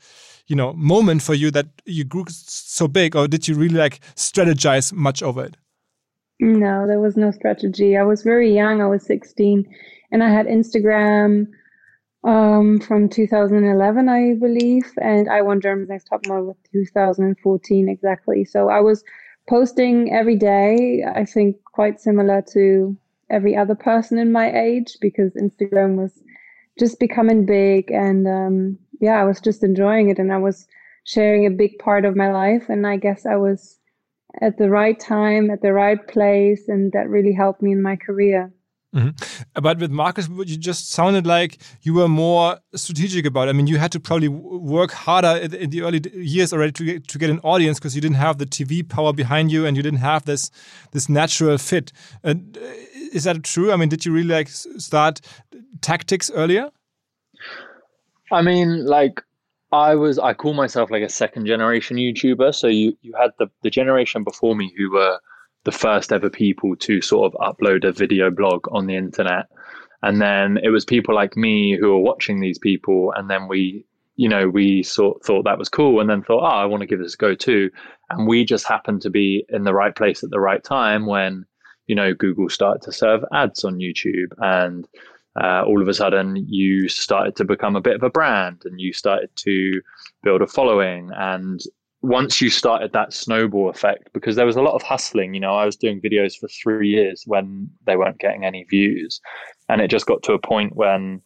you 0.47 0.55
know 0.55 0.73
moment 0.73 1.21
for 1.21 1.33
you 1.33 1.51
that 1.51 1.67
you 1.85 2.03
grew 2.03 2.25
so 2.29 2.87
big 2.87 3.15
or 3.15 3.27
did 3.27 3.47
you 3.47 3.55
really 3.55 3.77
like 3.77 3.99
strategize 4.15 4.93
much 4.93 5.21
over 5.21 5.45
it? 5.45 5.57
No 6.39 6.87
there 6.87 6.99
was 6.99 7.17
no 7.17 7.31
strategy. 7.31 7.97
I 7.97 8.03
was 8.03 8.23
very 8.23 8.53
young. 8.53 8.81
I 8.81 8.87
was 8.87 9.05
16 9.05 9.65
and 10.11 10.23
i 10.23 10.29
had 10.29 10.47
instagram 10.47 11.47
um, 12.23 12.79
from 12.79 13.07
2011 13.07 14.09
i 14.09 14.33
believe 14.39 14.91
and 15.01 15.29
i 15.29 15.41
won 15.41 15.61
germany's 15.61 15.89
next 15.89 16.05
top 16.05 16.25
model 16.27 16.47
with 16.47 16.57
2014 16.71 17.89
exactly. 17.89 18.43
So 18.43 18.69
i 18.69 18.79
was 18.79 19.03
posting 19.47 20.13
every 20.13 20.35
day 20.35 21.03
i 21.15 21.25
think 21.25 21.57
quite 21.63 22.01
similar 22.01 22.43
to 22.53 22.97
every 23.29 23.55
other 23.55 23.75
person 23.75 24.17
in 24.17 24.31
my 24.31 24.51
age 24.51 24.97
because 24.99 25.33
instagram 25.33 25.95
was 25.95 26.11
just 26.79 26.99
becoming 26.99 27.45
big 27.45 27.91
and 27.91 28.27
um, 28.27 28.77
yeah 28.99 29.19
i 29.19 29.23
was 29.23 29.39
just 29.39 29.63
enjoying 29.63 30.09
it 30.09 30.19
and 30.19 30.31
i 30.31 30.37
was 30.37 30.67
sharing 31.03 31.45
a 31.45 31.51
big 31.51 31.77
part 31.79 32.05
of 32.05 32.15
my 32.15 32.31
life 32.31 32.69
and 32.69 32.85
i 32.85 32.97
guess 32.97 33.25
i 33.25 33.35
was 33.35 33.79
at 34.41 34.57
the 34.57 34.69
right 34.69 34.99
time 34.99 35.49
at 35.49 35.61
the 35.61 35.73
right 35.73 36.07
place 36.07 36.67
and 36.67 36.91
that 36.91 37.09
really 37.09 37.33
helped 37.33 37.61
me 37.61 37.71
in 37.71 37.81
my 37.81 37.95
career 37.95 38.51
Mm 38.97 39.01
-hmm. 39.01 39.61
But 39.61 39.79
with 39.79 39.91
Marcus, 39.91 40.27
you 40.27 40.57
just 40.59 40.91
sounded 40.91 41.25
like 41.25 41.57
you 41.81 41.93
were 41.95 42.07
more 42.07 42.59
strategic 42.73 43.25
about. 43.25 43.47
It. 43.47 43.51
I 43.51 43.53
mean, 43.53 43.67
you 43.67 43.79
had 43.79 43.91
to 43.91 43.99
probably 43.99 44.29
work 44.75 44.91
harder 44.91 45.35
in 45.63 45.69
the 45.69 45.81
early 45.81 46.01
years 46.13 46.53
already 46.53 46.71
to 46.71 46.83
get, 46.83 47.07
to 47.07 47.19
get 47.19 47.29
an 47.29 47.39
audience 47.43 47.79
because 47.79 47.95
you 47.95 48.01
didn't 48.01 48.21
have 48.27 48.37
the 48.37 48.45
TV 48.45 48.83
power 48.83 49.13
behind 49.13 49.51
you 49.51 49.65
and 49.67 49.75
you 49.77 49.83
didn't 49.83 50.01
have 50.01 50.21
this 50.23 50.51
this 50.91 51.07
natural 51.09 51.57
fit. 51.57 51.91
Uh, 52.23 52.33
is 53.07 53.23
that 53.25 53.43
true? 53.43 53.71
I 53.71 53.75
mean, 53.75 53.89
did 53.89 54.05
you 54.05 54.11
really 54.11 54.29
like 54.29 54.49
start 54.49 55.21
tactics 55.81 56.31
earlier? 56.31 56.69
I 58.31 58.41
mean, 58.41 58.85
like 58.85 59.21
I 59.71 59.95
was, 59.95 60.19
I 60.19 60.33
call 60.33 60.53
myself 60.53 60.91
like 60.91 61.03
a 61.03 61.09
second 61.09 61.45
generation 61.45 61.97
YouTuber. 61.97 62.53
So 62.53 62.67
you 62.67 62.97
you 63.01 63.13
had 63.19 63.31
the 63.39 63.47
the 63.63 63.69
generation 63.69 64.23
before 64.23 64.55
me 64.55 64.73
who 64.77 64.91
were 64.91 65.19
the 65.63 65.71
first 65.71 66.13
ever 66.13 66.29
people 66.29 66.75
to 66.77 67.01
sort 67.01 67.33
of 67.33 67.39
upload 67.55 67.83
a 67.83 67.91
video 67.91 68.29
blog 68.29 68.67
on 68.71 68.87
the 68.87 68.95
internet, 68.95 69.47
and 70.01 70.21
then 70.21 70.57
it 70.63 70.69
was 70.69 70.85
people 70.85 71.13
like 71.13 71.35
me 71.35 71.77
who 71.77 71.89
were 71.89 71.99
watching 71.99 72.39
these 72.39 72.59
people, 72.59 73.13
and 73.15 73.29
then 73.29 73.47
we 73.47 73.85
you 74.17 74.27
know, 74.27 74.49
we 74.49 74.83
sort 74.83 75.23
thought 75.23 75.45
that 75.45 75.59
was 75.59 75.69
cool 75.69 76.01
and 76.01 76.09
then 76.09 76.23
thought, 76.23 76.41
oh, 76.41 76.57
I 76.57 76.65
want 76.65 76.81
to 76.81 76.87
give 76.87 76.99
this 76.99 77.13
a 77.13 77.17
go 77.17 77.35
too. 77.35 77.69
And 78.09 78.27
we 78.27 78.43
just 78.43 78.67
happened 78.67 79.01
to 79.03 79.11
be 79.11 79.45
in 79.49 79.63
the 79.63 79.75
right 79.75 79.95
place 79.95 80.23
at 80.23 80.31
the 80.31 80.39
right 80.39 80.63
time 80.63 81.05
when, 81.05 81.45
you 81.87 81.95
know, 81.95 82.13
Google 82.13 82.49
started 82.49 82.81
to 82.83 82.91
serve 82.91 83.23
ads 83.33 83.63
on 83.63 83.79
YouTube 83.79 84.31
and 84.39 84.87
uh, 85.39 85.63
all 85.65 85.81
of 85.81 85.87
a 85.87 85.93
sudden 85.93 86.35
you 86.47 86.89
started 86.89 87.35
to 87.35 87.45
become 87.45 87.75
a 87.75 87.81
bit 87.81 87.95
of 87.95 88.03
a 88.03 88.09
brand 88.09 88.63
and 88.65 88.81
you 88.81 88.91
started 88.91 89.29
to 89.35 89.81
build 90.23 90.41
a 90.41 90.47
following. 90.47 91.11
And 91.15 91.61
once 92.01 92.41
you 92.41 92.49
started 92.49 92.93
that 92.93 93.13
snowball 93.13 93.69
effect, 93.69 94.09
because 94.13 94.35
there 94.35 94.45
was 94.45 94.55
a 94.55 94.61
lot 94.61 94.75
of 94.75 94.81
hustling, 94.81 95.33
you 95.33 95.39
know, 95.39 95.55
I 95.55 95.65
was 95.65 95.75
doing 95.75 96.01
videos 96.01 96.37
for 96.37 96.47
three 96.47 96.89
years 96.89 97.23
when 97.25 97.69
they 97.85 97.95
weren't 97.95 98.19
getting 98.19 98.45
any 98.45 98.63
views. 98.63 99.21
And 99.69 99.81
it 99.81 99.89
just 99.89 100.07
got 100.07 100.23
to 100.23 100.33
a 100.33 100.39
point 100.39 100.75
when 100.75 101.21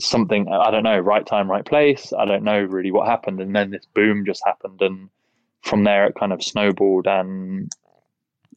something 0.00 0.48
I 0.48 0.70
don't 0.70 0.82
know, 0.82 0.98
right 0.98 1.26
time, 1.26 1.50
right 1.50 1.64
place. 1.64 2.12
I 2.16 2.24
don't 2.24 2.44
know 2.44 2.60
really 2.60 2.90
what 2.90 3.06
happened, 3.06 3.40
and 3.40 3.54
then 3.54 3.70
this 3.70 3.86
boom 3.94 4.24
just 4.24 4.42
happened, 4.44 4.80
and 4.80 5.08
from 5.62 5.84
there 5.84 6.06
it 6.06 6.14
kind 6.18 6.32
of 6.32 6.42
snowballed, 6.42 7.06
and 7.06 7.70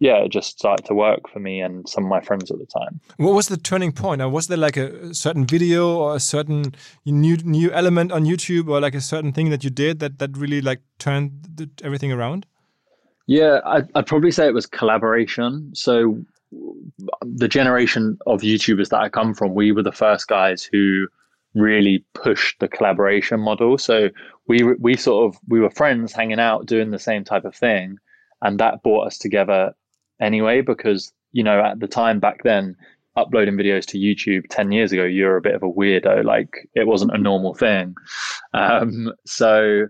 yeah, 0.03 0.17
it 0.17 0.33
just 0.33 0.60
started 0.60 0.86
to 0.88 0.93
work 0.93 1.29
for 1.31 1.39
me 1.39 1.62
and 1.62 1.88
some 1.88 2.03
of 2.03 2.10
my 2.10 2.19
friends 2.19 2.51
at 2.51 2.57
the 2.57 2.65
time. 2.65 3.00
What 3.15 3.33
was 3.33 3.48
the 3.48 3.55
turning 3.55 3.93
point? 3.93 4.22
Or 4.22 4.27
was 4.27 4.48
there 4.48 4.57
like 4.57 4.75
a 4.75 5.15
certain 5.15 5.45
video 5.45 5.95
or 5.95 6.17
a 6.17 6.19
certain 6.19 6.75
new 7.05 7.38
new 7.38 7.72
element 7.72 8.12
on 8.12 8.25
YouTube, 8.25 8.67
or 8.67 8.81
like 8.81 8.95
a 8.95 9.01
certain 9.01 9.31
thing 9.31 9.50
that 9.51 9.63
you 9.63 9.69
did 9.69 10.00
that 10.00 10.19
that 10.19 10.36
really 10.38 10.60
like 10.60 10.81
turned 11.00 11.31
the, 11.55 11.69
everything 11.83 12.12
around? 12.12 12.45
Yeah, 13.27 13.62
I'd, 13.65 13.88
I'd 13.95 14.05
probably 14.05 14.31
say 14.31 14.45
it 14.45 14.53
was 14.53 14.65
collaboration. 14.65 15.72
So 15.74 16.17
the 17.22 17.48
generation 17.48 18.17
of 18.27 18.41
YouTubers 18.41 18.89
that 18.89 19.00
I 19.00 19.07
come 19.07 19.33
from, 19.33 19.55
we 19.55 19.72
were 19.72 19.83
the 19.83 19.93
first 19.93 20.27
guys 20.27 20.67
who 20.69 21.07
really 21.55 22.03
pushed 22.13 22.60
the 22.60 22.67
collaboration 22.67 23.39
model. 23.39 23.77
So 23.77 24.10
we 24.50 24.63
we 24.63 24.98
sort 24.98 25.33
of 25.33 25.39
we 25.48 25.62
were 25.62 25.69
friends 25.69 26.12
hanging 26.12 26.41
out 26.41 26.65
doing 26.65 26.91
the 26.91 27.00
same 27.00 27.24
type 27.24 27.45
of 27.45 27.55
thing, 27.55 28.00
and 28.41 28.60
that 28.60 28.83
brought 28.83 29.07
us 29.07 29.17
together 29.17 29.74
anyway. 30.20 30.62
Because 30.62 31.12
you 31.32 31.43
know 31.43 31.62
at 31.62 31.79
the 31.79 31.88
time 31.88 32.20
back 32.20 32.43
then, 32.43 32.75
uploading 33.15 33.55
videos 33.55 33.86
to 33.88 33.98
YouTube 33.98 34.48
ten 34.50 34.72
years 34.72 34.91
ago, 34.91 35.03
you're 35.03 35.38
a 35.38 35.41
bit 35.41 35.55
of 35.55 35.63
a 35.63 35.72
weirdo. 35.72 36.24
Like 36.24 36.70
it 36.75 36.88
wasn't 36.88 37.15
a 37.15 37.17
normal 37.17 37.53
thing. 37.53 37.96
Um, 38.53 39.12
so 39.25 39.88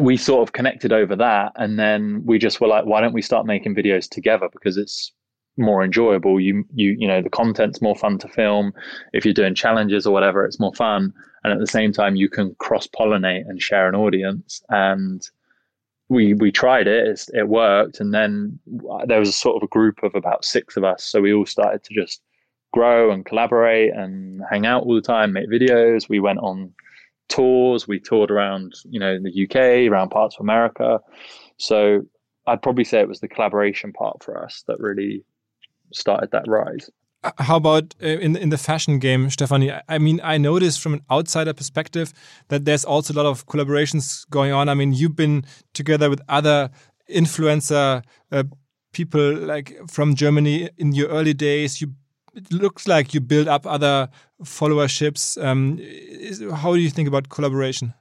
we 0.00 0.16
sort 0.16 0.48
of 0.48 0.52
connected 0.52 0.92
over 0.92 1.16
that, 1.16 1.52
and 1.56 1.78
then 1.78 2.22
we 2.24 2.38
just 2.38 2.60
were 2.60 2.68
like, 2.68 2.84
why 2.84 3.00
don't 3.00 3.14
we 3.14 3.22
start 3.22 3.46
making 3.46 3.74
videos 3.74 4.08
together? 4.08 4.48
Because 4.52 4.76
it's 4.76 5.12
more 5.56 5.84
enjoyable. 5.84 6.40
You 6.40 6.64
you 6.74 6.96
you 6.98 7.06
know 7.06 7.22
the 7.22 7.30
content's 7.30 7.82
more 7.82 7.96
fun 7.96 8.18
to 8.18 8.28
film. 8.28 8.72
If 9.12 9.24
you're 9.24 9.34
doing 9.34 9.54
challenges 9.54 10.06
or 10.06 10.12
whatever, 10.12 10.44
it's 10.44 10.60
more 10.60 10.74
fun. 10.74 11.12
And 11.42 11.52
at 11.52 11.58
the 11.58 11.66
same 11.66 11.92
time, 11.92 12.16
you 12.16 12.28
can 12.28 12.54
cross 12.58 12.86
pollinate 12.86 13.48
and 13.48 13.62
share 13.62 13.88
an 13.88 13.94
audience. 13.94 14.62
And 14.68 15.22
we 16.10 16.34
we 16.34 16.50
tried 16.52 16.88
it. 16.88 17.08
It's, 17.08 17.30
it 17.30 17.48
worked. 17.48 18.00
And 18.00 18.12
then 18.12 18.58
there 19.06 19.20
was 19.20 19.30
a 19.30 19.32
sort 19.32 19.56
of 19.56 19.62
a 19.62 19.68
group 19.68 20.02
of 20.02 20.14
about 20.14 20.44
six 20.44 20.76
of 20.76 20.84
us. 20.84 21.04
So 21.04 21.20
we 21.20 21.32
all 21.32 21.46
started 21.46 21.84
to 21.84 21.94
just 21.94 22.20
grow 22.72 23.10
and 23.10 23.24
collaborate 23.24 23.94
and 23.94 24.42
hang 24.50 24.66
out 24.66 24.82
all 24.82 24.94
the 24.94 25.00
time, 25.00 25.32
make 25.32 25.48
videos. 25.48 26.08
We 26.08 26.20
went 26.20 26.40
on 26.40 26.72
tours. 27.28 27.86
We 27.86 28.00
toured 28.00 28.30
around 28.30 28.74
you 28.90 29.00
know 29.00 29.18
the 29.18 29.44
UK, 29.44 29.90
around 29.90 30.10
parts 30.10 30.36
of 30.36 30.40
America. 30.40 31.00
So 31.56 32.02
I'd 32.46 32.62
probably 32.62 32.84
say 32.84 33.00
it 33.00 33.08
was 33.08 33.20
the 33.20 33.28
collaboration 33.28 33.92
part 33.92 34.22
for 34.22 34.44
us 34.44 34.64
that 34.66 34.80
really 34.80 35.24
started 35.92 36.32
that 36.32 36.48
rise. 36.48 36.90
Uh, 37.22 37.30
how 37.38 37.56
about 37.56 37.94
uh, 38.02 38.06
in 38.06 38.36
in 38.36 38.48
the 38.48 38.58
fashion 38.58 38.98
game, 38.98 39.28
Stefanie? 39.28 39.80
I 39.88 39.98
mean, 39.98 40.20
I 40.22 40.38
noticed 40.38 40.80
from 40.80 40.94
an 40.94 41.02
outsider 41.10 41.52
perspective 41.52 42.12
that 42.48 42.64
there's 42.64 42.84
also 42.84 43.12
a 43.12 43.16
lot 43.16 43.26
of 43.26 43.46
collaborations 43.46 44.28
going 44.30 44.52
on. 44.52 44.68
I 44.68 44.74
mean, 44.74 44.92
you've 44.92 45.16
been 45.16 45.44
together 45.74 46.08
with 46.08 46.20
other 46.28 46.70
influencer 47.08 48.02
uh, 48.32 48.44
people 48.92 49.34
like 49.34 49.76
from 49.88 50.14
Germany 50.14 50.70
in 50.78 50.92
your 50.92 51.08
early 51.08 51.34
days. 51.34 51.80
You 51.80 51.92
it 52.34 52.52
looks 52.52 52.86
like 52.86 53.12
you 53.12 53.20
build 53.20 53.48
up 53.48 53.66
other 53.66 54.08
followerships. 54.44 55.42
Um, 55.42 55.78
is, 55.80 56.42
how 56.54 56.74
do 56.74 56.80
you 56.80 56.90
think 56.90 57.08
about 57.08 57.28
collaboration? 57.28 57.92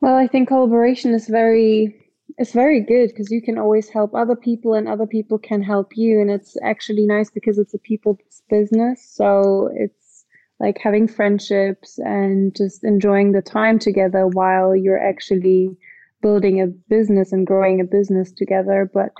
Well, 0.00 0.16
I 0.16 0.26
think 0.26 0.48
collaboration 0.48 1.14
is 1.14 1.28
very 1.28 2.03
it's 2.38 2.52
very 2.52 2.80
good 2.80 3.08
because 3.08 3.30
you 3.30 3.40
can 3.40 3.58
always 3.58 3.88
help 3.88 4.14
other 4.14 4.36
people 4.36 4.74
and 4.74 4.88
other 4.88 5.06
people 5.06 5.38
can 5.38 5.62
help 5.62 5.96
you 5.96 6.20
and 6.20 6.30
it's 6.30 6.56
actually 6.62 7.06
nice 7.06 7.30
because 7.30 7.58
it's 7.58 7.74
a 7.74 7.78
people's 7.78 8.42
business. 8.48 9.04
So 9.04 9.70
it's 9.74 10.24
like 10.60 10.78
having 10.78 11.08
friendships 11.08 11.98
and 11.98 12.54
just 12.54 12.84
enjoying 12.84 13.32
the 13.32 13.42
time 13.42 13.78
together 13.78 14.26
while 14.26 14.74
you're 14.74 15.02
actually 15.02 15.76
building 16.22 16.60
a 16.60 16.66
business 16.66 17.32
and 17.32 17.46
growing 17.46 17.80
a 17.80 17.84
business 17.84 18.32
together. 18.32 18.90
But 18.92 19.10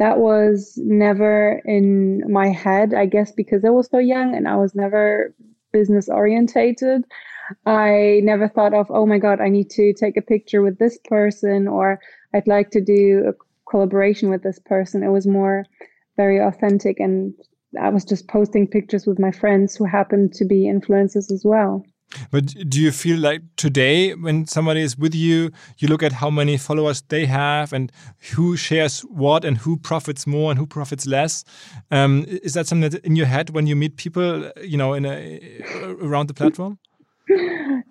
that 0.00 0.18
was 0.18 0.78
never 0.82 1.60
in 1.66 2.22
my 2.32 2.48
head 2.48 2.94
i 2.94 3.04
guess 3.04 3.30
because 3.32 3.64
i 3.64 3.68
was 3.68 3.86
so 3.90 3.98
young 3.98 4.34
and 4.34 4.48
i 4.48 4.56
was 4.56 4.74
never 4.74 5.32
business 5.72 6.08
orientated. 6.08 7.04
I 7.66 8.20
never 8.24 8.48
thought 8.48 8.74
of 8.74 8.86
oh 8.90 9.06
my 9.06 9.18
god 9.18 9.40
i 9.40 9.48
need 9.48 9.70
to 9.70 9.92
take 9.92 10.16
a 10.16 10.22
picture 10.22 10.62
with 10.62 10.78
this 10.78 10.98
person 11.04 11.68
or 11.68 12.00
I'd 12.34 12.46
like 12.46 12.70
to 12.70 12.80
do 12.80 13.24
a 13.28 13.70
collaboration 13.70 14.30
with 14.30 14.42
this 14.42 14.58
person. 14.58 15.02
It 15.02 15.10
was 15.10 15.26
more 15.26 15.64
very 16.16 16.38
authentic 16.38 17.00
and 17.00 17.34
I 17.80 17.88
was 17.88 18.04
just 18.04 18.28
posting 18.28 18.66
pictures 18.66 19.06
with 19.06 19.18
my 19.18 19.30
friends 19.30 19.76
who 19.76 19.84
happened 19.84 20.32
to 20.34 20.44
be 20.44 20.64
influencers 20.64 21.30
as 21.30 21.42
well. 21.44 21.84
But 22.30 22.46
do 22.68 22.80
you 22.80 22.90
feel 22.90 23.18
like 23.18 23.42
today, 23.56 24.14
when 24.14 24.46
somebody 24.46 24.80
is 24.80 24.98
with 24.98 25.14
you, 25.14 25.50
you 25.78 25.88
look 25.88 26.02
at 26.02 26.12
how 26.12 26.28
many 26.28 26.56
followers 26.56 27.02
they 27.02 27.26
have 27.26 27.72
and 27.72 27.92
who 28.32 28.56
shares 28.56 29.02
what 29.02 29.44
and 29.44 29.58
who 29.58 29.76
profits 29.76 30.26
more 30.26 30.50
and 30.50 30.58
who 30.58 30.66
profits 30.66 31.06
less? 31.06 31.44
Um, 31.90 32.24
is 32.26 32.54
that 32.54 32.66
something 32.66 32.90
that 32.90 33.04
in 33.04 33.14
your 33.14 33.26
head 33.26 33.50
when 33.50 33.68
you 33.68 33.76
meet 33.76 33.96
people, 33.96 34.50
you 34.60 34.76
know, 34.76 34.94
in 34.94 35.06
a, 35.06 35.40
around 36.02 36.28
the 36.28 36.34
platform? 36.34 36.78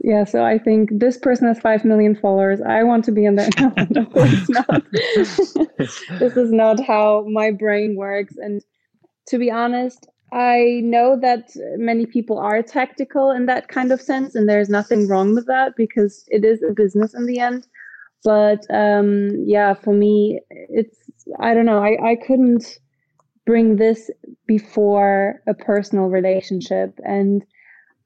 yeah, 0.02 0.24
so 0.24 0.44
I 0.44 0.58
think 0.58 0.90
this 0.94 1.18
person 1.18 1.48
has 1.48 1.60
5 1.60 1.84
million 1.84 2.16
followers. 2.16 2.62
I 2.62 2.84
want 2.84 3.04
to 3.06 3.12
be 3.12 3.26
in 3.26 3.36
that. 3.36 3.54
Of 3.98 4.12
course 4.14 4.50
not. 4.50 4.84
this 4.92 6.38
is 6.38 6.52
not 6.52 6.80
how 6.80 7.26
my 7.28 7.52
brain 7.52 7.96
works. 7.98 8.36
And 8.38 8.64
to 9.28 9.38
be 9.38 9.52
honest, 9.52 10.08
I 10.32 10.82
know 10.84 11.18
that 11.22 11.50
many 11.78 12.06
people 12.06 12.38
are 12.38 12.62
tactical 12.62 13.32
in 13.32 13.46
that 13.48 13.68
kind 13.68 13.92
of 13.92 14.02
sense, 14.02 14.36
and 14.36 14.48
there's 14.48 14.70
nothing 14.70 15.08
wrong 15.08 15.36
with 15.36 15.48
that 15.48 15.76
because 15.76 16.24
it 16.28 16.46
is 16.46 16.62
a 16.64 16.74
business 16.74 17.14
in 17.14 17.26
the 17.26 17.40
end. 17.40 17.68
But 18.24 18.66
um, 18.70 19.44
yeah, 19.46 19.74
for 19.74 19.94
me, 19.94 20.40
it's, 20.50 20.98
I 21.40 21.54
don't 21.54 21.66
know, 21.66 21.84
I, 21.84 22.12
I 22.12 22.16
couldn't 22.16 22.80
bring 23.46 23.78
this 23.78 24.12
before 24.46 25.42
a 25.48 25.54
personal 25.54 26.06
relationship. 26.06 27.00
And 27.04 27.44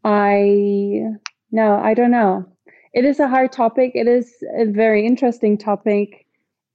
I 0.04 1.02
no, 1.54 1.76
I 1.76 1.94
don't 1.94 2.12
know. 2.12 2.46
It 2.94 3.06
is 3.06 3.20
a 3.20 3.28
hard 3.28 3.52
topic. 3.52 3.92
It 3.94 4.08
is 4.08 4.34
a 4.58 4.66
very 4.66 5.06
interesting 5.06 5.56
topic. 5.56 6.26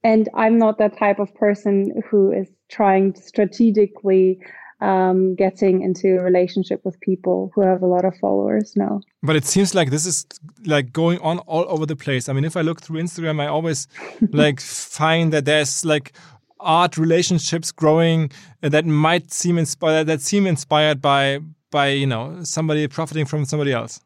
And 0.05 0.29
I'm 0.33 0.57
not 0.57 0.77
that 0.77 0.97
type 0.97 1.19
of 1.19 1.35
person 1.35 2.01
who 2.09 2.31
is 2.31 2.47
trying 2.69 3.13
strategically 3.15 4.39
um, 4.79 5.35
getting 5.35 5.81
into 5.81 6.17
a 6.17 6.21
relationship 6.21 6.79
with 6.85 6.97
people 7.01 7.51
who 7.53 7.61
have 7.61 7.81
a 7.81 7.85
lot 7.85 8.05
of 8.05 8.15
followers 8.15 8.71
now. 8.77 9.01
But 9.21 9.35
it 9.35 9.43
seems 9.43 9.75
like 9.75 9.89
this 9.89 10.05
is 10.05 10.25
like 10.65 10.93
going 10.93 11.19
on 11.19 11.39
all 11.39 11.65
over 11.67 11.85
the 11.85 11.97
place. 11.97 12.29
I 12.29 12.33
mean, 12.33 12.45
if 12.45 12.55
I 12.55 12.61
look 12.61 12.81
through 12.81 13.01
Instagram, 13.01 13.41
I 13.41 13.47
always 13.47 13.89
like 14.31 14.61
find 14.61 15.33
that 15.33 15.43
there's 15.43 15.83
like 15.83 16.13
art 16.61 16.97
relationships 16.97 17.73
growing 17.73 18.31
that 18.61 18.85
might 18.85 19.31
seem 19.31 19.57
inspired 19.57 20.07
that 20.07 20.21
seem 20.21 20.47
inspired 20.47 21.01
by 21.01 21.39
by 21.71 21.87
you 21.89 22.05
know 22.07 22.43
somebody 22.43 22.85
profiting 22.87 23.25
from 23.25 23.45
somebody 23.45 23.71
else 23.71 24.01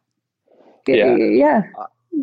yeah. 0.88 1.16
Yeah. 1.16 1.62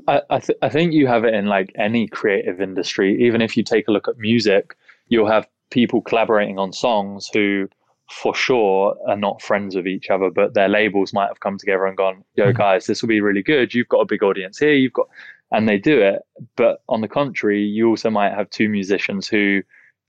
I, 0.07 0.23
I, 0.31 0.39
th- 0.39 0.59
I 0.63 0.69
think 0.69 0.93
you 0.93 1.07
have 1.09 1.25
it 1.25 1.35
in 1.35 1.47
like 1.47 1.73
any 1.77 2.07
creative 2.07 2.61
industry. 2.61 3.21
Even 3.25 3.43
if 3.43 3.57
you 3.57 3.65
take 3.65 3.89
a 3.89 3.93
look 3.93 4.09
at 4.09 4.19
music 4.19 4.77
you'll 5.11 5.31
have 5.31 5.47
people 5.71 6.01
collaborating 6.01 6.59
on 6.59 6.73
songs 6.73 7.29
who 7.33 7.69
for 8.09 8.35
sure 8.35 8.97
are 9.07 9.17
not 9.17 9.43
friends 9.43 9.77
with 9.77 9.87
each 9.87 10.11
other 10.11 10.31
but 10.31 10.55
their 10.55 10.69
labels 10.69 11.13
might 11.13 11.29
have 11.29 11.39
come 11.39 11.57
together 11.57 11.87
and 11.87 11.97
gone 11.97 12.25
yo 12.35 12.47
mm-hmm. 12.47 12.57
guys 12.57 12.87
this 12.87 13.03
will 13.03 13.09
be 13.09 13.21
really 13.21 13.43
good. 13.43 13.75
You've 13.75 13.89
got 13.89 14.01
a 14.01 14.07
big 14.07 14.23
audience 14.23 14.59
here. 14.59 14.73
You've 14.73 14.95
got 14.95 15.09
and 15.53 15.69
they 15.69 15.79
do 15.79 16.01
it. 16.01 16.23
But 16.57 16.83
on 16.89 17.03
the 17.03 17.09
contrary 17.09 17.63
you 17.63 17.89
also 17.89 18.09
might 18.09 18.33
have 18.33 18.49
two 18.51 18.69
musicians 18.69 19.29
who 19.29 19.63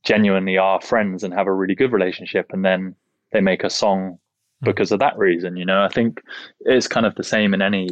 genuinely 0.04 0.58
are 0.58 0.82
friends 0.82 1.24
and 1.24 1.34
have 1.34 1.48
a 1.48 1.54
really 1.54 1.76
good 1.76 1.92
relationship 1.92 2.48
and 2.54 2.64
then 2.66 2.96
they 3.34 3.42
make 3.42 3.64
a 3.64 3.70
song 3.70 4.18
hmm. 4.62 4.66
because 4.66 4.92
of 4.92 5.00
that 5.00 5.18
reason 5.18 5.58
you 5.58 5.66
know? 5.66 5.84
I 5.84 5.90
think 5.90 6.22
it's 6.62 6.88
kind 6.88 7.06
of 7.06 7.16
the 7.16 7.24
same 7.24 7.54
in 7.54 7.62
any 7.62 7.90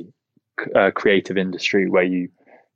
uh, 0.76 0.92
creative 0.92 1.38
industry 1.38 1.90
where 1.90 2.04
you 2.04 2.30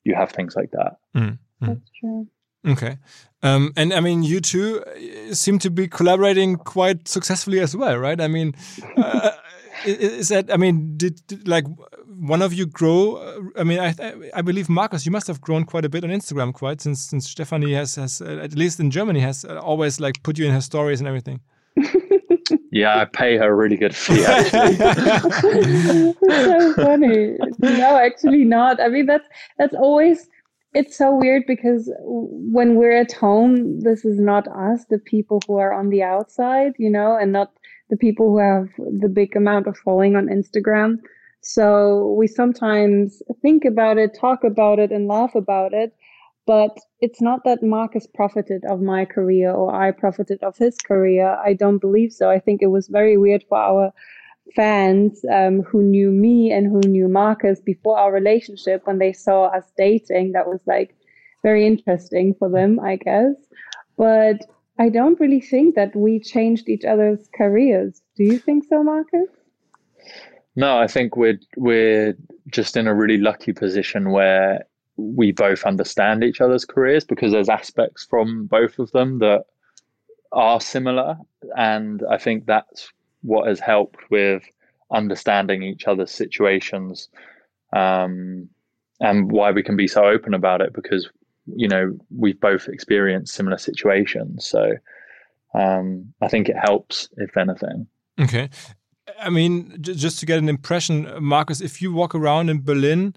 you 0.03 0.15
have 0.15 0.31
things 0.31 0.55
like 0.55 0.71
that. 0.71 0.97
Mm. 1.15 1.37
That's 1.61 1.89
true. 1.99 2.27
Okay. 2.65 2.97
Um, 3.41 3.73
and 3.75 3.93
I 3.93 3.99
mean, 3.99 4.23
you 4.23 4.39
two 4.39 4.83
uh, 4.83 5.33
seem 5.33 5.59
to 5.59 5.69
be 5.69 5.87
collaborating 5.87 6.55
quite 6.55 7.07
successfully 7.07 7.59
as 7.59 7.75
well, 7.75 7.97
right? 7.97 8.19
I 8.19 8.27
mean, 8.27 8.55
uh, 8.95 9.31
is 9.85 10.29
that? 10.29 10.51
I 10.51 10.57
mean, 10.57 10.95
did, 10.95 11.25
did, 11.27 11.47
like 11.47 11.65
one 12.07 12.41
of 12.41 12.53
you 12.53 12.65
grow? 12.65 13.17
Uh, 13.17 13.59
I 13.59 13.63
mean, 13.65 13.79
I 13.79 13.93
I 14.33 14.41
believe 14.41 14.69
Marcus, 14.69 15.05
you 15.05 15.11
must 15.11 15.27
have 15.27 15.41
grown 15.41 15.65
quite 15.65 15.83
a 15.83 15.89
bit 15.89 16.05
on 16.05 16.09
Instagram, 16.09 16.53
quite 16.53 16.79
since 16.79 17.01
since 17.01 17.33
Stefanie 17.33 17.75
has 17.75 17.95
has 17.95 18.21
uh, 18.21 18.39
at 18.41 18.55
least 18.55 18.79
in 18.79 18.91
Germany 18.91 19.19
has 19.19 19.43
uh, 19.43 19.59
always 19.59 19.99
like 19.99 20.23
put 20.23 20.37
you 20.37 20.45
in 20.45 20.51
her 20.53 20.61
stories 20.61 21.01
and 21.01 21.07
everything. 21.07 21.41
Yeah, 22.71 23.01
I 23.01 23.05
pay 23.05 23.37
her 23.37 23.51
a 23.51 23.55
really 23.55 23.77
good 23.77 23.95
fee. 23.95 24.25
Actually, 24.25 24.75
so 26.13 26.73
funny. 26.75 27.37
No, 27.59 27.97
actually 27.97 28.43
not. 28.43 28.79
I 28.79 28.89
mean, 28.89 29.05
that's 29.05 29.27
that's 29.57 29.73
always 29.73 30.29
it's 30.73 30.97
so 30.97 31.15
weird 31.15 31.43
because 31.47 31.91
when 32.01 32.75
we're 32.75 32.97
at 32.97 33.11
home, 33.11 33.79
this 33.81 34.05
is 34.05 34.19
not 34.19 34.47
us, 34.47 34.85
the 34.89 34.99
people 34.99 35.41
who 35.47 35.57
are 35.57 35.73
on 35.73 35.89
the 35.89 36.03
outside, 36.03 36.73
you 36.77 36.89
know, 36.89 37.15
and 37.15 37.31
not 37.31 37.53
the 37.89 37.97
people 37.97 38.29
who 38.29 38.39
have 38.39 38.69
the 38.99 39.09
big 39.09 39.35
amount 39.35 39.67
of 39.67 39.77
following 39.77 40.15
on 40.15 40.27
Instagram. 40.27 40.97
So 41.41 42.15
we 42.17 42.27
sometimes 42.27 43.21
think 43.41 43.65
about 43.65 43.97
it, 43.97 44.17
talk 44.19 44.43
about 44.43 44.79
it, 44.79 44.91
and 44.91 45.07
laugh 45.07 45.35
about 45.35 45.73
it. 45.73 45.93
But 46.45 46.77
it's 46.99 47.21
not 47.21 47.43
that 47.45 47.63
Marcus 47.63 48.05
profited 48.05 48.65
of 48.65 48.81
my 48.81 49.05
career 49.05 49.51
or 49.51 49.73
I 49.73 49.91
profited 49.91 50.43
of 50.43 50.57
his 50.57 50.77
career. 50.77 51.37
I 51.43 51.53
don't 51.53 51.79
believe 51.79 52.11
so. 52.11 52.29
I 52.29 52.39
think 52.39 52.61
it 52.61 52.67
was 52.67 52.87
very 52.87 53.17
weird 53.17 53.45
for 53.47 53.57
our 53.57 53.93
fans 54.55 55.23
um, 55.31 55.61
who 55.61 55.81
knew 55.81 56.11
me 56.11 56.51
and 56.51 56.67
who 56.67 56.81
knew 56.81 57.07
Marcus 57.07 57.61
before 57.61 57.97
our 57.97 58.11
relationship 58.11 58.85
when 58.85 58.99
they 58.99 59.13
saw 59.13 59.45
us 59.45 59.71
dating. 59.77 60.33
That 60.33 60.47
was 60.47 60.59
like 60.67 60.95
very 61.43 61.65
interesting 61.65 62.33
for 62.37 62.49
them, 62.49 62.79
I 62.79 62.97
guess. 62.97 63.35
But 63.97 64.45
I 64.79 64.89
don't 64.89 65.19
really 65.19 65.41
think 65.41 65.75
that 65.75 65.95
we 65.95 66.19
changed 66.19 66.67
each 66.67 66.83
other's 66.83 67.29
careers. 67.35 68.01
Do 68.17 68.23
you 68.23 68.37
think 68.37 68.65
so, 68.65 68.83
Marcus? 68.83 69.29
No, 70.55 70.77
I 70.77 70.87
think 70.87 71.15
we're 71.15 71.39
we're 71.55 72.15
just 72.47 72.75
in 72.75 72.87
a 72.87 72.93
really 72.93 73.17
lucky 73.17 73.53
position 73.53 74.11
where 74.11 74.65
we 74.97 75.31
both 75.31 75.63
understand 75.63 76.23
each 76.23 76.41
other's 76.41 76.65
careers 76.65 77.03
because 77.03 77.31
there's 77.31 77.49
aspects 77.49 78.05
from 78.09 78.45
both 78.45 78.79
of 78.79 78.91
them 78.91 79.19
that 79.19 79.45
are 80.31 80.61
similar. 80.61 81.17
And 81.57 82.03
I 82.09 82.17
think 82.17 82.45
that's 82.45 82.91
what 83.21 83.47
has 83.47 83.59
helped 83.59 84.09
with 84.11 84.43
understanding 84.91 85.63
each 85.63 85.85
other's 85.87 86.11
situations 86.11 87.09
um, 87.75 88.47
and 88.99 89.31
why 89.31 89.51
we 89.51 89.63
can 89.63 89.75
be 89.75 89.87
so 89.87 90.03
open 90.05 90.33
about 90.33 90.61
it 90.61 90.73
because 90.73 91.09
you 91.55 91.67
know 91.67 91.97
we've 92.15 92.39
both 92.39 92.67
experienced 92.67 93.33
similar 93.33 93.57
situations. 93.57 94.45
So 94.45 94.73
um, 95.53 96.13
i 96.21 96.27
think 96.27 96.49
it 96.49 96.57
helps 96.57 97.09
if 97.17 97.35
anything. 97.37 97.87
Okay. 98.19 98.49
I 99.19 99.29
mean 99.29 99.77
just 99.81 100.19
to 100.19 100.25
get 100.25 100.39
an 100.39 100.49
impression 100.49 101.07
marcus 101.21 101.61
if 101.61 101.81
you 101.81 101.93
walk 101.93 102.15
around 102.15 102.49
in 102.49 102.61
berlin 102.61 103.15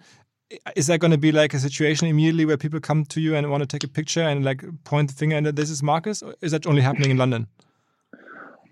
is 0.77 0.87
that 0.87 1.01
going 1.01 1.11
to 1.11 1.19
be 1.19 1.33
like 1.33 1.55
a 1.55 1.59
situation 1.59 2.07
immediately 2.07 2.45
where 2.45 2.57
people 2.57 2.81
come 2.81 3.05
to 3.05 3.21
you 3.21 3.35
and 3.35 3.51
want 3.51 3.63
to 3.63 3.67
take 3.67 3.85
a 3.85 3.89
picture 3.89 4.23
and 4.23 4.45
like 4.45 4.63
point 4.85 5.11
the 5.11 5.17
finger 5.17 5.37
and 5.37 5.47
this 5.47 5.71
is 5.71 5.83
marcus 5.83 6.23
or 6.23 6.35
is 6.41 6.53
that 6.53 6.67
only 6.67 6.83
happening 6.83 7.11
in 7.11 7.17
london 7.17 7.47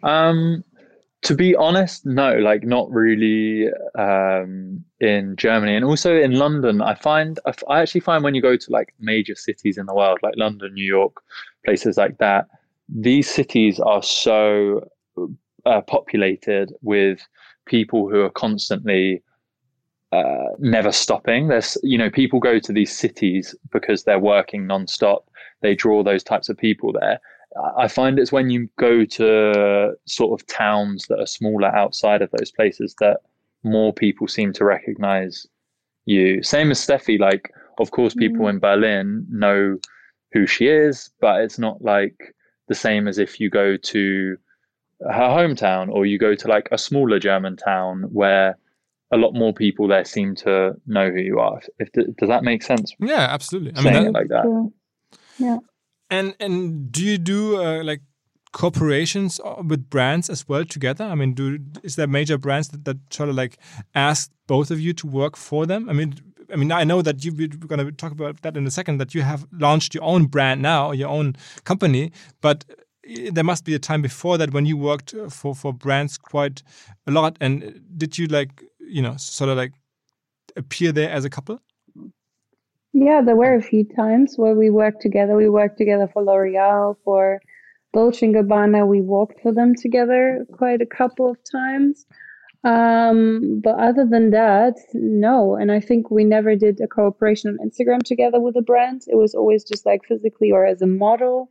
um 0.03 0.63
to 1.25 1.35
be 1.35 1.57
honest, 1.57 2.05
no, 2.05 2.37
like 2.37 2.65
not 2.65 2.91
really 2.91 3.71
um, 3.99 4.85
in 5.01 5.37
Germany, 5.37 5.75
and 5.75 5.85
also 5.85 6.15
in 6.15 6.33
London. 6.33 6.83
I 6.83 6.95
find 6.95 7.41
I 7.69 7.81
actually 7.81 8.03
find 8.03 8.23
when 8.23 8.35
you 8.35 8.43
go 8.43 8.59
to 8.59 8.71
like 8.71 8.95
major 9.01 9.35
cities 9.35 9.79
in 9.79 9.87
the 9.87 9.95
world, 9.95 10.19
like 10.23 10.35
London, 10.37 10.75
New 10.75 10.85
York, 10.85 11.15
places 11.65 11.97
like 11.97 12.19
that, 12.19 12.47
these 12.91 13.29
cities 13.29 13.81
are 13.81 14.03
so 14.03 14.87
uh, 15.65 15.81
populated 15.81 16.75
with 16.83 17.27
people 17.65 18.11
who 18.11 18.21
are 18.21 18.31
constantly 18.31 19.23
uh, 20.15 20.55
never 20.59 20.93
stopping. 20.93 21.49
There's 21.49 21.77
you 21.83 21.99
know 21.99 22.11
people 22.11 22.41
go 22.41 22.59
to 22.59 22.73
these 22.73 22.97
cities 22.97 23.55
because 23.73 24.05
they're 24.05 24.19
working 24.19 24.67
nonstop. 24.67 25.25
They 25.61 25.75
draw 25.75 26.03
those 26.03 26.23
types 26.23 26.49
of 26.49 26.59
people 26.59 26.93
there, 26.93 27.21
I 27.77 27.89
find 27.89 28.19
it's 28.19 28.33
when 28.33 28.51
you 28.51 28.69
go 28.79 29.05
to 29.05 29.95
sort 30.07 30.41
of 30.41 30.47
towns 30.47 31.07
that 31.09 31.21
are 31.21 31.27
smaller 31.27 31.69
outside 31.69 32.21
of 32.21 32.31
those 32.33 32.51
places 32.51 32.97
that 32.99 33.19
more 33.63 33.93
people 33.93 34.27
seem 34.27 34.53
to 34.55 34.65
recognize 34.65 35.47
you. 36.05 36.43
Same 36.43 36.71
as 36.71 36.81
Steffi, 36.81 37.19
like, 37.19 37.53
of 37.79 37.93
course, 37.93 38.15
people 38.15 38.47
mm. 38.47 38.51
in 38.51 38.59
Berlin 38.59 39.27
know 39.31 39.79
who 40.33 40.47
she 40.47 40.67
is, 40.67 41.11
but 41.21 41.43
it's 41.43 41.59
not 41.59 41.81
like 41.83 42.35
the 42.67 42.75
same 42.75 43.07
as 43.07 43.19
if 43.19 43.39
you 43.39 43.51
go 43.51 43.77
to 43.77 44.37
her 45.01 45.29
hometown 45.29 45.89
or 45.91 46.07
you 46.07 46.19
go 46.19 46.35
to 46.35 46.49
like 46.49 46.69
a 46.73 46.79
smaller 46.79 47.21
German 47.21 47.57
town 47.57 48.03
where 48.11 48.59
a 49.13 49.17
lot 49.17 49.35
more 49.35 49.53
people 49.53 49.89
there 49.89 50.05
seem 50.05 50.35
to 50.37 50.75
know 50.87 51.11
who 51.11 51.21
you 51.21 51.39
are. 51.39 51.61
If, 51.79 51.89
if 51.95 52.17
does 52.17 52.29
that 52.29 52.43
make 52.43 52.63
sense? 52.63 52.95
Yeah, 52.99 53.27
absolutely. 53.31 53.73
I 53.77 53.83
mean, 53.83 54.05
that, 54.05 54.13
like 54.13 54.29
that. 54.29 54.71
Yeah. 55.39 55.59
And 56.11 56.35
and 56.41 56.93
do 56.93 57.05
you 57.05 57.19
do 57.19 57.63
uh, 57.63 57.83
like 57.83 58.01
corporations 58.53 59.41
uh, 59.45 59.63
with 59.67 59.91
brands 59.91 60.31
as 60.31 60.49
well 60.49 60.65
together? 60.65 61.05
I 61.05 61.15
mean, 61.15 61.35
do 61.35 61.59
is 61.83 61.97
there 61.97 62.07
major 62.07 62.39
brands 62.39 62.69
that, 62.69 62.85
that 62.85 62.97
sort 63.11 63.29
of 63.29 63.35
like 63.35 63.59
ask 63.95 64.31
both 64.47 64.71
of 64.71 64.81
you 64.81 64.93
to 64.95 65.07
work 65.07 65.37
for 65.37 65.67
them? 65.67 65.89
I 65.91 65.93
mean, 65.93 66.15
I 66.53 66.57
mean, 66.57 66.73
I 66.73 66.85
know 66.85 67.03
that 67.03 67.25
you, 67.25 67.33
we're 67.33 67.49
going 67.49 67.85
to 67.85 67.93
talk 67.93 68.13
about 68.13 68.43
that 68.43 68.57
in 68.57 68.67
a 68.67 68.71
second. 68.71 68.99
That 68.99 69.15
you 69.15 69.23
have 69.23 69.47
launched 69.53 69.95
your 69.95 70.05
own 70.05 70.27
brand 70.27 70.63
now, 70.63 70.93
your 70.93 71.09
own 71.09 71.37
company, 71.65 72.13
but 72.41 72.65
uh, 72.71 73.31
there 73.33 73.45
must 73.45 73.65
be 73.65 73.75
a 73.75 73.79
time 73.79 74.03
before 74.03 74.39
that 74.39 74.53
when 74.53 74.67
you 74.67 74.77
worked 74.77 75.15
uh, 75.15 75.29
for 75.29 75.55
for 75.55 75.73
brands 75.73 76.17
quite 76.17 76.63
a 77.07 77.11
lot. 77.11 77.37
And 77.41 77.81
did 77.97 78.19
you 78.19 78.27
like 78.29 78.63
you 78.87 79.03
know 79.03 79.17
sort 79.17 79.51
of 79.51 79.57
like 79.57 79.73
appear 80.57 80.93
there 80.93 81.11
as 81.11 81.25
a 81.25 81.31
couple? 81.31 81.61
Yeah, 82.93 83.23
there 83.23 83.37
were 83.37 83.55
a 83.55 83.63
few 83.63 83.85
times 83.85 84.35
where 84.37 84.55
we 84.55 84.71
worked 84.71 85.03
together. 85.03 85.35
We 85.35 85.49
worked 85.49 85.79
together 85.79 86.09
for 86.13 86.23
L'Oreal, 86.23 86.97
for 87.05 87.41
Dolce 87.93 88.27
& 88.27 88.33
Gabbana. 88.33 88.87
We 88.87 89.01
walked 89.01 89.41
for 89.41 89.53
them 89.53 89.75
together 89.75 90.47
quite 90.53 90.81
a 90.81 90.87
couple 90.87 91.29
of 91.29 91.37
times. 91.51 92.07
Um, 92.63 93.61
but 93.63 93.79
other 93.79 94.07
than 94.07 94.31
that, 94.31 94.77
no. 94.95 95.57
And 95.57 95.73
I 95.73 95.81
think 95.81 96.11
we 96.11 96.25
never 96.25 96.55
did 96.55 96.81
a 96.81 96.87
cooperation 96.87 97.51
on 97.51 97.69
Instagram 97.69 98.03
together 98.03 98.41
with 98.41 98.57
a 98.57 98.63
brand. 98.63 99.03
It 99.09 99.17
was 99.17 99.35
always 99.35 99.65
just 99.65 99.85
like 99.85 100.05
physically 100.07 100.53
or 100.53 100.65
as 100.65 100.81
a 100.81 100.87
model. 100.87 101.51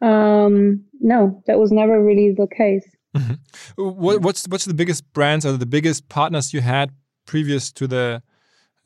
Um, 0.00 0.82
no, 1.00 1.42
that 1.46 1.58
was 1.58 1.70
never 1.70 2.02
really 2.02 2.32
the 2.32 2.48
case. 2.48 2.88
Mm 3.12 3.22
-hmm. 3.22 3.38
What, 3.76 4.22
what's 4.22 4.46
what's 4.48 4.64
the 4.64 4.74
biggest 4.74 5.12
brands 5.12 5.44
or 5.44 5.58
the 5.58 5.66
biggest 5.66 6.08
partners 6.08 6.52
you 6.52 6.62
had 6.62 6.90
previous 7.24 7.72
to 7.72 7.86
the 7.86 8.22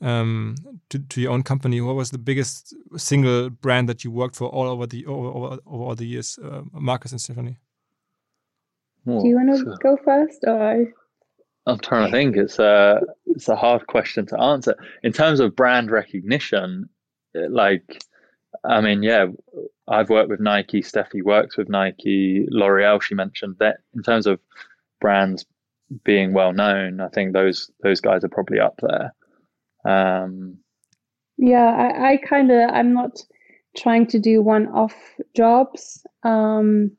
um, 0.01 0.55
to, 0.89 0.99
to 0.99 1.21
your 1.21 1.31
own 1.31 1.43
company, 1.43 1.81
what 1.81 1.95
was 1.95 2.11
the 2.11 2.17
biggest 2.17 2.75
single 2.97 3.49
brand 3.49 3.89
that 3.89 4.03
you 4.03 4.11
worked 4.11 4.35
for 4.35 4.49
all 4.49 4.67
over 4.67 4.85
the 4.85 5.05
over, 5.05 5.27
over, 5.27 5.59
over 5.65 5.83
all 5.83 5.95
the 5.95 6.05
years, 6.05 6.39
uh, 6.43 6.61
Marcus 6.71 7.11
and 7.11 7.19
Stefanie? 7.19 7.57
Do 9.05 9.27
you 9.27 9.35
want 9.35 9.57
to 9.57 9.77
go 9.81 9.97
first, 10.03 10.43
or 10.47 10.87
I'm 11.67 11.79
trying 11.79 12.07
to 12.07 12.11
think. 12.11 12.37
It's 12.37 12.59
a 12.59 13.01
it's 13.25 13.49
a 13.49 13.55
hard 13.55 13.87
question 13.87 14.25
to 14.27 14.39
answer. 14.39 14.75
In 15.03 15.13
terms 15.13 15.39
of 15.39 15.55
brand 15.55 15.91
recognition, 15.91 16.89
like, 17.33 18.03
I 18.63 18.81
mean, 18.81 19.03
yeah, 19.03 19.27
I've 19.87 20.09
worked 20.09 20.29
with 20.29 20.39
Nike. 20.39 20.81
Steffi 20.81 21.23
works 21.23 21.57
with 21.57 21.69
Nike. 21.69 22.47
L'Oreal, 22.49 23.01
she 23.01 23.15
mentioned 23.15 23.55
that. 23.59 23.77
In 23.95 24.03
terms 24.03 24.27
of 24.27 24.39
brands 24.99 25.45
being 26.03 26.33
well 26.33 26.53
known, 26.53 26.99
I 26.99 27.09
think 27.09 27.33
those 27.33 27.71
those 27.83 28.01
guys 28.01 28.23
are 28.23 28.29
probably 28.29 28.59
up 28.59 28.79
there. 28.81 29.13
Um, 29.85 30.57
yeah, 31.37 31.65
I, 31.65 32.13
I 32.13 32.17
kind 32.17 32.51
of 32.51 32.69
I'm 32.71 32.93
not 32.93 33.19
trying 33.77 34.07
to 34.07 34.19
do 34.19 34.41
one-off 34.41 34.95
jobs. 35.35 36.05
Um, 36.23 36.91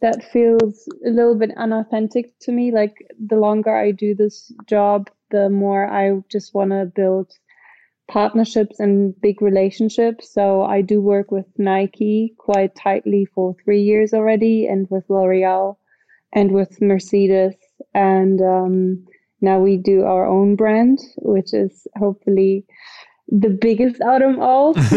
that 0.00 0.24
feels 0.30 0.88
a 1.06 1.10
little 1.10 1.34
bit 1.34 1.50
unauthentic 1.56 2.38
to 2.40 2.52
me. 2.52 2.72
Like 2.72 2.94
the 3.18 3.36
longer 3.36 3.74
I 3.74 3.92
do 3.92 4.14
this 4.14 4.52
job, 4.66 5.10
the 5.30 5.48
more 5.48 5.86
I 5.90 6.20
just 6.30 6.54
want 6.54 6.70
to 6.70 6.86
build 6.94 7.32
partnerships 8.08 8.78
and 8.78 9.18
big 9.20 9.42
relationships. 9.42 10.32
So 10.32 10.62
I 10.62 10.80
do 10.80 11.00
work 11.00 11.30
with 11.30 11.46
Nike 11.58 12.34
quite 12.38 12.74
tightly 12.74 13.26
for 13.34 13.54
three 13.64 13.82
years 13.82 14.14
already, 14.14 14.66
and 14.66 14.86
with 14.90 15.04
L'Oreal, 15.08 15.76
and 16.32 16.52
with 16.52 16.80
Mercedes, 16.80 17.54
and 17.94 18.40
um, 18.40 19.06
now 19.40 19.58
we 19.58 19.76
do 19.76 20.04
our 20.04 20.26
own 20.26 20.56
brand, 20.56 20.98
which 21.16 21.52
is 21.52 21.86
hopefully 21.96 22.64
the 23.28 23.50
biggest 23.50 24.00
out 24.00 24.22
of 24.22 24.38
all. 24.38 24.74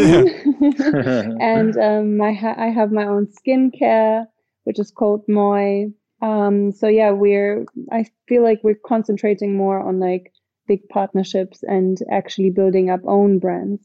and 1.41 1.78
um, 1.78 2.22
I, 2.22 2.34
ha- 2.34 2.56
I 2.58 2.67
have 2.67 2.91
my 2.91 3.06
own 3.06 3.28
skincare, 3.28 4.26
which 4.63 4.80
is 4.80 4.91
called 4.91 5.24
Moi. 5.28 5.86
Um, 6.22 6.72
so 6.72 6.88
yeah, 6.88 7.12
we're. 7.12 7.65
I 7.91 8.06
feel 8.28 8.43
like 8.43 8.60
we're 8.63 8.80
concentrating 8.86 9.56
more 9.56 9.80
on 9.80 10.00
like 10.00 10.32
big 10.69 10.88
partnerships 10.88 11.63
and 11.63 11.97
actually 12.12 12.51
building 12.51 12.89
up 12.89 13.01
own 13.05 13.39
brands. 13.39 13.82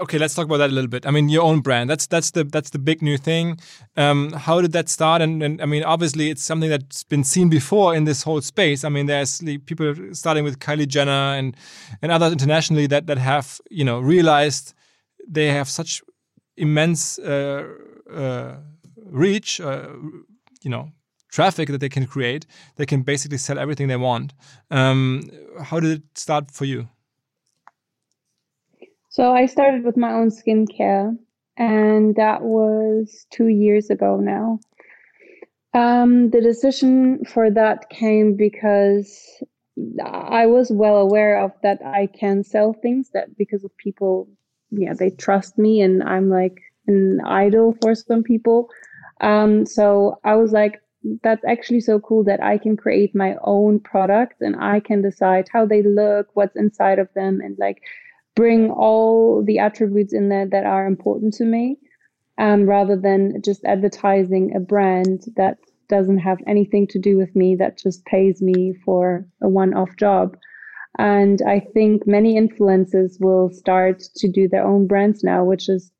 Okay, 0.00 0.18
let's 0.18 0.34
talk 0.34 0.46
about 0.46 0.56
that 0.56 0.70
a 0.70 0.72
little 0.72 0.88
bit. 0.88 1.06
I 1.06 1.10
mean, 1.10 1.28
your 1.28 1.42
own 1.42 1.60
brand. 1.60 1.88
That's 1.90 2.06
that's 2.06 2.30
the 2.32 2.42
that's 2.44 2.70
the 2.70 2.78
big 2.78 3.02
new 3.02 3.16
thing. 3.16 3.58
Um, 3.96 4.32
how 4.32 4.60
did 4.60 4.72
that 4.72 4.88
start? 4.88 5.22
And, 5.22 5.42
and 5.42 5.62
I 5.62 5.66
mean, 5.66 5.84
obviously, 5.84 6.30
it's 6.30 6.42
something 6.42 6.70
that's 6.70 7.04
been 7.04 7.22
seen 7.22 7.48
before 7.48 7.94
in 7.94 8.04
this 8.04 8.24
whole 8.24 8.40
space. 8.40 8.82
I 8.84 8.88
mean, 8.88 9.06
there's 9.06 9.42
people 9.66 9.94
starting 10.12 10.44
with 10.44 10.58
Kylie 10.58 10.88
Jenner 10.88 11.38
and 11.38 11.56
and 12.02 12.10
others 12.10 12.32
internationally 12.32 12.88
that 12.88 13.06
that 13.06 13.18
have 13.18 13.60
you 13.70 13.84
know 13.84 14.00
realized 14.00 14.74
they 15.28 15.48
have 15.58 15.68
such 15.68 16.02
immense 16.56 17.18
uh, 17.20 17.64
uh, 18.12 18.56
reach. 19.22 19.60
Uh, 19.60 19.90
you 20.64 20.70
know, 20.70 20.88
traffic 21.34 21.68
that 21.68 21.80
they 21.80 21.88
can 21.88 22.06
create. 22.06 22.46
They 22.76 22.86
can 22.86 23.02
basically 23.02 23.38
sell 23.38 23.58
everything 23.58 23.88
they 23.88 23.96
want. 23.96 24.32
Um, 24.70 25.28
how 25.62 25.80
did 25.80 25.90
it 25.98 26.18
start 26.18 26.50
for 26.50 26.64
you? 26.64 26.88
So 29.10 29.32
I 29.32 29.46
started 29.46 29.84
with 29.84 29.96
my 29.96 30.12
own 30.12 30.30
skincare, 30.30 31.16
and 31.56 32.14
that 32.16 32.42
was 32.42 33.26
two 33.30 33.48
years 33.48 33.90
ago 33.90 34.16
now. 34.16 34.60
Um, 35.72 36.30
the 36.30 36.40
decision 36.40 37.24
for 37.24 37.50
that 37.50 37.90
came 37.90 38.36
because 38.36 39.42
I 40.04 40.46
was 40.46 40.70
well 40.70 40.98
aware 40.98 41.44
of 41.44 41.50
that 41.62 41.80
I 41.84 42.06
can 42.06 42.44
sell 42.44 42.72
things 42.72 43.10
that 43.12 43.36
because 43.36 43.64
of 43.64 43.76
people, 43.76 44.28
yeah, 44.70 44.94
they 44.94 45.10
trust 45.10 45.58
me, 45.58 45.80
and 45.80 46.02
I'm 46.02 46.30
like 46.30 46.60
an 46.86 47.20
idol 47.26 47.76
for 47.82 47.94
some 47.96 48.22
people. 48.22 48.68
Um, 49.20 49.66
so 49.66 50.18
I 50.22 50.36
was 50.36 50.52
like, 50.52 50.80
that's 51.22 51.44
actually 51.44 51.80
so 51.80 52.00
cool 52.00 52.24
that 52.24 52.42
I 52.42 52.58
can 52.58 52.76
create 52.76 53.14
my 53.14 53.36
own 53.42 53.80
product 53.80 54.40
and 54.40 54.56
I 54.56 54.80
can 54.80 55.02
decide 55.02 55.48
how 55.52 55.66
they 55.66 55.82
look, 55.82 56.28
what's 56.34 56.56
inside 56.56 56.98
of 56.98 57.08
them, 57.14 57.40
and 57.40 57.56
like 57.58 57.82
bring 58.34 58.70
all 58.70 59.42
the 59.44 59.58
attributes 59.58 60.12
in 60.12 60.28
there 60.28 60.46
that 60.46 60.64
are 60.64 60.86
important 60.86 61.34
to 61.34 61.44
me 61.44 61.78
um, 62.38 62.66
rather 62.68 62.96
than 62.96 63.40
just 63.42 63.64
advertising 63.64 64.54
a 64.56 64.60
brand 64.60 65.24
that 65.36 65.58
doesn't 65.88 66.18
have 66.18 66.38
anything 66.46 66.86
to 66.88 66.98
do 66.98 67.16
with 67.16 67.36
me 67.36 67.54
that 67.56 67.78
just 67.78 68.04
pays 68.06 68.40
me 68.40 68.72
for 68.84 69.26
a 69.42 69.48
one-off 69.48 69.96
job. 69.98 70.36
And 70.96 71.42
i 71.42 71.58
think 71.58 72.06
many 72.06 72.36
influencers 72.40 73.20
will 73.20 73.50
start 73.50 74.00
to 74.16 74.28
do 74.28 74.48
their 74.48 74.64
own 74.64 74.86
brands 74.86 75.24
now 75.24 75.42
which 75.42 75.68
is 75.68 75.90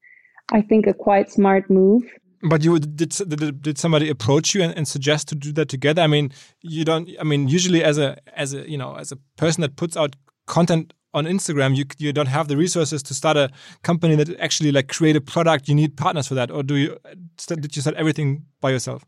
i 0.52 0.60
think 0.62 0.86
a 0.86 0.94
quite 0.94 1.32
smart 1.32 1.68
move 1.68 2.04
but 2.44 2.62
you 2.62 2.78
did, 2.78 3.10
did 3.10 3.62
did 3.62 3.78
somebody 3.78 4.08
approach 4.08 4.54
you 4.54 4.62
and, 4.62 4.76
and, 4.76 4.86
suggest 4.86 5.28
to 5.28 5.34
do 5.34 5.52
that 5.52 5.68
together? 5.68 6.02
I 6.02 6.06
mean, 6.06 6.30
you 6.60 6.84
don't. 6.84 7.08
I 7.20 7.24
mean, 7.24 7.48
usually 7.48 7.82
as 7.82 7.98
a 7.98 8.16
as 8.36 8.54
a 8.54 8.68
you 8.68 8.78
know 8.78 8.94
as 8.96 9.12
a 9.12 9.16
person 9.36 9.62
that 9.62 9.76
puts 9.76 9.96
out 9.96 10.16
content 10.46 10.92
on 11.14 11.24
Instagram, 11.24 11.76
you 11.76 11.84
you 11.98 12.12
don't 12.12 12.26
have 12.26 12.48
the 12.48 12.56
resources 12.56 13.02
to 13.04 13.14
start 13.14 13.36
a 13.36 13.50
company 13.82 14.14
that 14.16 14.38
actually 14.40 14.72
like 14.72 14.88
create 14.88 15.16
a 15.16 15.20
product. 15.20 15.68
You 15.68 15.74
need 15.74 15.96
partners 15.96 16.28
for 16.28 16.34
that, 16.34 16.50
or 16.50 16.62
do 16.62 16.76
you 16.76 16.98
did 17.46 17.74
you 17.74 17.82
start 17.82 17.96
everything 17.96 18.44
by 18.60 18.70
yourself? 18.70 19.04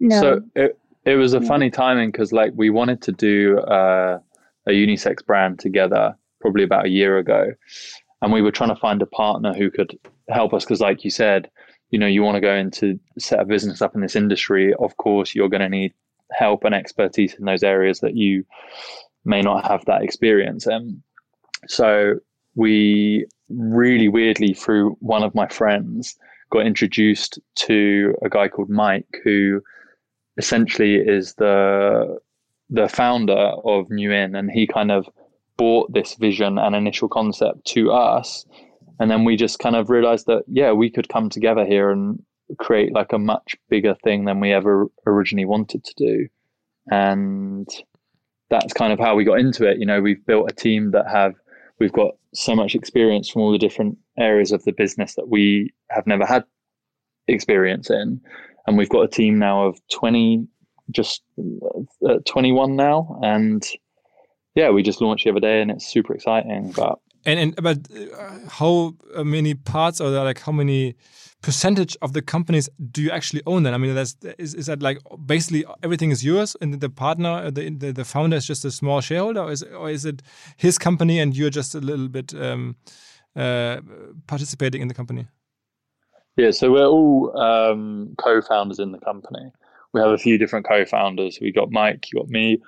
No. 0.00 0.20
So 0.20 0.40
it 0.54 0.78
it 1.04 1.14
was 1.14 1.32
a 1.34 1.40
funny 1.40 1.70
timing 1.70 2.10
because 2.10 2.32
like 2.32 2.52
we 2.54 2.70
wanted 2.70 3.00
to 3.02 3.12
do 3.12 3.58
uh, 3.60 4.18
a 4.66 4.70
unisex 4.70 5.24
brand 5.24 5.58
together 5.58 6.14
probably 6.40 6.62
about 6.62 6.86
a 6.86 6.90
year 6.90 7.18
ago, 7.18 7.52
and 8.20 8.32
we 8.32 8.42
were 8.42 8.52
trying 8.52 8.70
to 8.70 8.76
find 8.76 9.00
a 9.00 9.06
partner 9.06 9.54
who 9.54 9.70
could 9.70 9.98
help 10.28 10.52
us 10.52 10.64
because, 10.64 10.80
like 10.80 11.04
you 11.04 11.10
said, 11.10 11.50
you 11.90 11.98
know, 11.98 12.06
you 12.06 12.22
want 12.22 12.36
to 12.36 12.40
go 12.40 12.54
into 12.54 12.98
set 13.18 13.40
a 13.40 13.44
business 13.44 13.82
up 13.82 13.94
in 13.94 14.00
this 14.00 14.16
industry. 14.16 14.74
Of 14.74 14.96
course, 14.96 15.34
you're 15.34 15.48
going 15.48 15.62
to 15.62 15.68
need 15.68 15.94
help 16.32 16.64
and 16.64 16.74
expertise 16.74 17.34
in 17.34 17.44
those 17.44 17.62
areas 17.62 18.00
that 18.00 18.16
you 18.16 18.44
may 19.24 19.40
not 19.40 19.66
have 19.66 19.84
that 19.86 20.02
experience 20.02 20.66
in. 20.66 21.02
So 21.66 22.14
we 22.54 23.26
really 23.48 24.08
weirdly, 24.08 24.54
through 24.54 24.96
one 25.00 25.22
of 25.22 25.34
my 25.34 25.48
friends, 25.48 26.16
got 26.50 26.66
introduced 26.66 27.38
to 27.54 28.14
a 28.22 28.28
guy 28.28 28.48
called 28.48 28.70
Mike, 28.70 29.20
who 29.24 29.62
essentially 30.36 30.96
is 30.96 31.34
the 31.34 32.18
the 32.70 32.88
founder 32.88 33.52
of 33.64 33.90
nu-in, 33.90 34.34
and 34.34 34.50
he 34.50 34.66
kind 34.66 34.90
of 34.90 35.08
bought 35.56 35.92
this 35.92 36.14
vision 36.14 36.58
and 36.58 36.76
initial 36.76 37.08
concept 37.08 37.64
to 37.66 37.90
us, 37.90 38.46
and 38.98 39.10
then 39.10 39.24
we 39.24 39.36
just 39.36 39.58
kind 39.58 39.76
of 39.76 39.90
realized 39.90 40.26
that 40.26 40.42
yeah, 40.48 40.72
we 40.72 40.90
could 40.90 41.08
come 41.08 41.28
together 41.28 41.64
here 41.64 41.90
and 41.90 42.22
create 42.58 42.94
like 42.94 43.12
a 43.12 43.18
much 43.18 43.54
bigger 43.68 43.94
thing 44.02 44.24
than 44.24 44.40
we 44.40 44.52
ever 44.52 44.86
originally 45.06 45.44
wanted 45.44 45.84
to 45.84 45.94
do, 45.96 46.28
and 46.90 47.68
that's 48.50 48.72
kind 48.72 48.92
of 48.92 48.98
how 48.98 49.14
we 49.14 49.24
got 49.24 49.38
into 49.38 49.68
it. 49.68 49.78
You 49.78 49.86
know, 49.86 50.00
we've 50.00 50.24
built 50.26 50.50
a 50.50 50.54
team 50.54 50.90
that 50.92 51.08
have 51.10 51.34
we've 51.78 51.92
got 51.92 52.14
so 52.34 52.54
much 52.54 52.74
experience 52.74 53.28
from 53.28 53.42
all 53.42 53.52
the 53.52 53.58
different 53.58 53.98
areas 54.18 54.52
of 54.52 54.64
the 54.64 54.72
business 54.72 55.14
that 55.14 55.28
we 55.28 55.72
have 55.90 56.06
never 56.06 56.26
had 56.26 56.44
experience 57.28 57.90
in, 57.90 58.20
and 58.66 58.78
we've 58.78 58.88
got 58.88 59.02
a 59.02 59.08
team 59.08 59.38
now 59.38 59.66
of 59.66 59.78
twenty, 59.92 60.46
just 60.90 61.22
uh, 62.08 62.18
twenty 62.26 62.52
one 62.52 62.76
now, 62.76 63.18
and 63.22 63.66
yeah, 64.54 64.70
we 64.70 64.82
just 64.82 65.00
launched 65.00 65.24
the 65.24 65.30
other 65.30 65.40
day, 65.40 65.60
and 65.62 65.70
it's 65.70 65.86
super 65.86 66.14
exciting. 66.14 66.72
But 66.72 66.98
and 67.24 67.38
and 67.40 67.56
but 67.56 67.78
uh, 67.92 68.38
how 68.48 68.94
many 69.22 69.54
parts 69.54 69.98
there? 69.98 70.08
Like 70.10 70.40
how 70.40 70.52
many? 70.52 70.96
percentage 71.42 71.96
of 72.02 72.12
the 72.12 72.22
companies 72.22 72.68
do 72.90 73.02
you 73.02 73.10
actually 73.10 73.42
own 73.46 73.62
then? 73.62 73.74
I 73.74 73.78
mean, 73.78 73.94
that's, 73.94 74.16
is, 74.38 74.54
is 74.54 74.66
that 74.66 74.82
like 74.82 74.98
basically 75.24 75.64
everything 75.82 76.10
is 76.10 76.24
yours 76.24 76.56
and 76.60 76.80
the 76.80 76.90
partner, 76.90 77.50
the, 77.50 77.70
the, 77.70 77.92
the 77.92 78.04
founder 78.04 78.36
is 78.36 78.46
just 78.46 78.64
a 78.64 78.70
small 78.70 79.00
shareholder 79.00 79.42
or 79.42 79.52
is, 79.52 79.62
or 79.62 79.90
is 79.90 80.04
it 80.04 80.22
his 80.56 80.78
company 80.78 81.20
and 81.20 81.36
you're 81.36 81.50
just 81.50 81.74
a 81.74 81.80
little 81.80 82.08
bit 82.08 82.34
um, 82.34 82.76
uh, 83.36 83.80
participating 84.26 84.82
in 84.82 84.88
the 84.88 84.94
company? 84.94 85.26
Yeah, 86.36 86.50
so 86.50 86.72
we're 86.72 86.86
all 86.86 87.36
um, 87.38 88.14
co-founders 88.18 88.78
in 88.78 88.92
the 88.92 88.98
company. 88.98 89.52
We 89.92 90.00
have 90.00 90.10
a 90.10 90.18
few 90.18 90.38
different 90.38 90.66
co-founders. 90.66 91.38
We 91.40 91.52
got 91.52 91.70
Mike, 91.70 92.06
you 92.12 92.20
got 92.20 92.28
me, 92.28 92.60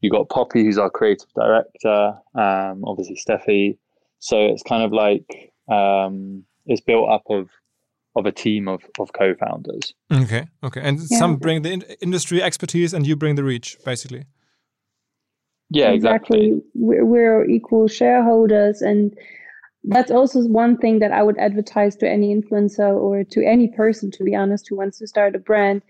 you 0.00 0.10
got 0.10 0.28
Poppy, 0.28 0.64
who's 0.64 0.78
our 0.78 0.90
creative 0.90 1.32
director. 1.34 2.14
Um, 2.34 2.84
obviously 2.84 3.16
Steffi. 3.16 3.76
So 4.20 4.46
it's 4.46 4.62
kind 4.62 4.82
of 4.82 4.92
like 4.92 5.52
um, 5.70 6.44
it's 6.66 6.80
built 6.80 7.08
up 7.08 7.22
of 7.30 7.48
of 8.16 8.26
a 8.26 8.32
team 8.32 8.68
of, 8.68 8.82
of 8.98 9.12
co-founders. 9.12 9.94
Okay, 10.12 10.48
okay, 10.64 10.80
and 10.82 10.98
yeah. 10.98 11.18
some 11.18 11.36
bring 11.36 11.62
the 11.62 11.72
in 11.72 11.82
industry 12.00 12.42
expertise, 12.42 12.92
and 12.92 13.06
you 13.06 13.16
bring 13.16 13.36
the 13.36 13.44
reach, 13.44 13.78
basically. 13.84 14.24
Yeah, 15.70 15.90
exactly. 15.90 16.46
exactly. 16.46 16.62
We're, 16.74 17.04
we're 17.04 17.44
equal 17.48 17.88
shareholders, 17.88 18.80
and 18.80 19.16
that's 19.84 20.10
also 20.10 20.40
one 20.46 20.76
thing 20.78 20.98
that 20.98 21.12
I 21.12 21.22
would 21.22 21.38
advertise 21.38 21.94
to 21.96 22.08
any 22.08 22.34
influencer 22.34 22.94
or 22.94 23.24
to 23.24 23.44
any 23.44 23.68
person, 23.68 24.10
to 24.12 24.24
be 24.24 24.34
honest, 24.34 24.68
who 24.68 24.76
wants 24.76 24.98
to 24.98 25.06
start 25.06 25.36
a 25.36 25.38
brand. 25.38 25.82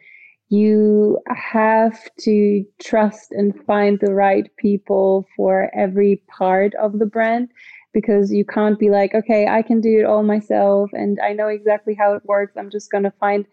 You 0.51 1.19
have 1.29 1.99
to 2.21 2.65
trust 2.83 3.33
and 3.33 3.55
find 3.67 3.99
the 4.01 4.15
right 4.15 4.51
people 4.57 5.27
for 5.37 5.71
every 5.75 6.23
part 6.27 6.75
of 6.75 6.99
the 6.99 7.07
brand 7.07 7.51
because 7.93 8.33
you 8.33 8.45
can't 8.45 8.79
be 8.79 8.91
like, 8.91 9.15
okay, 9.15 9.47
I 9.47 9.63
can 9.63 9.81
do 9.81 10.01
it 10.01 10.05
all 10.05 10.23
myself 10.23 10.91
and 10.93 11.19
I 11.21 11.33
know 11.33 11.49
exactly 11.49 11.95
how 11.95 12.15
it 12.15 12.25
works. 12.25 12.57
I'm 12.57 12.71
just 12.71 12.91
going 12.91 13.05
to 13.05 13.13
find 13.19 13.47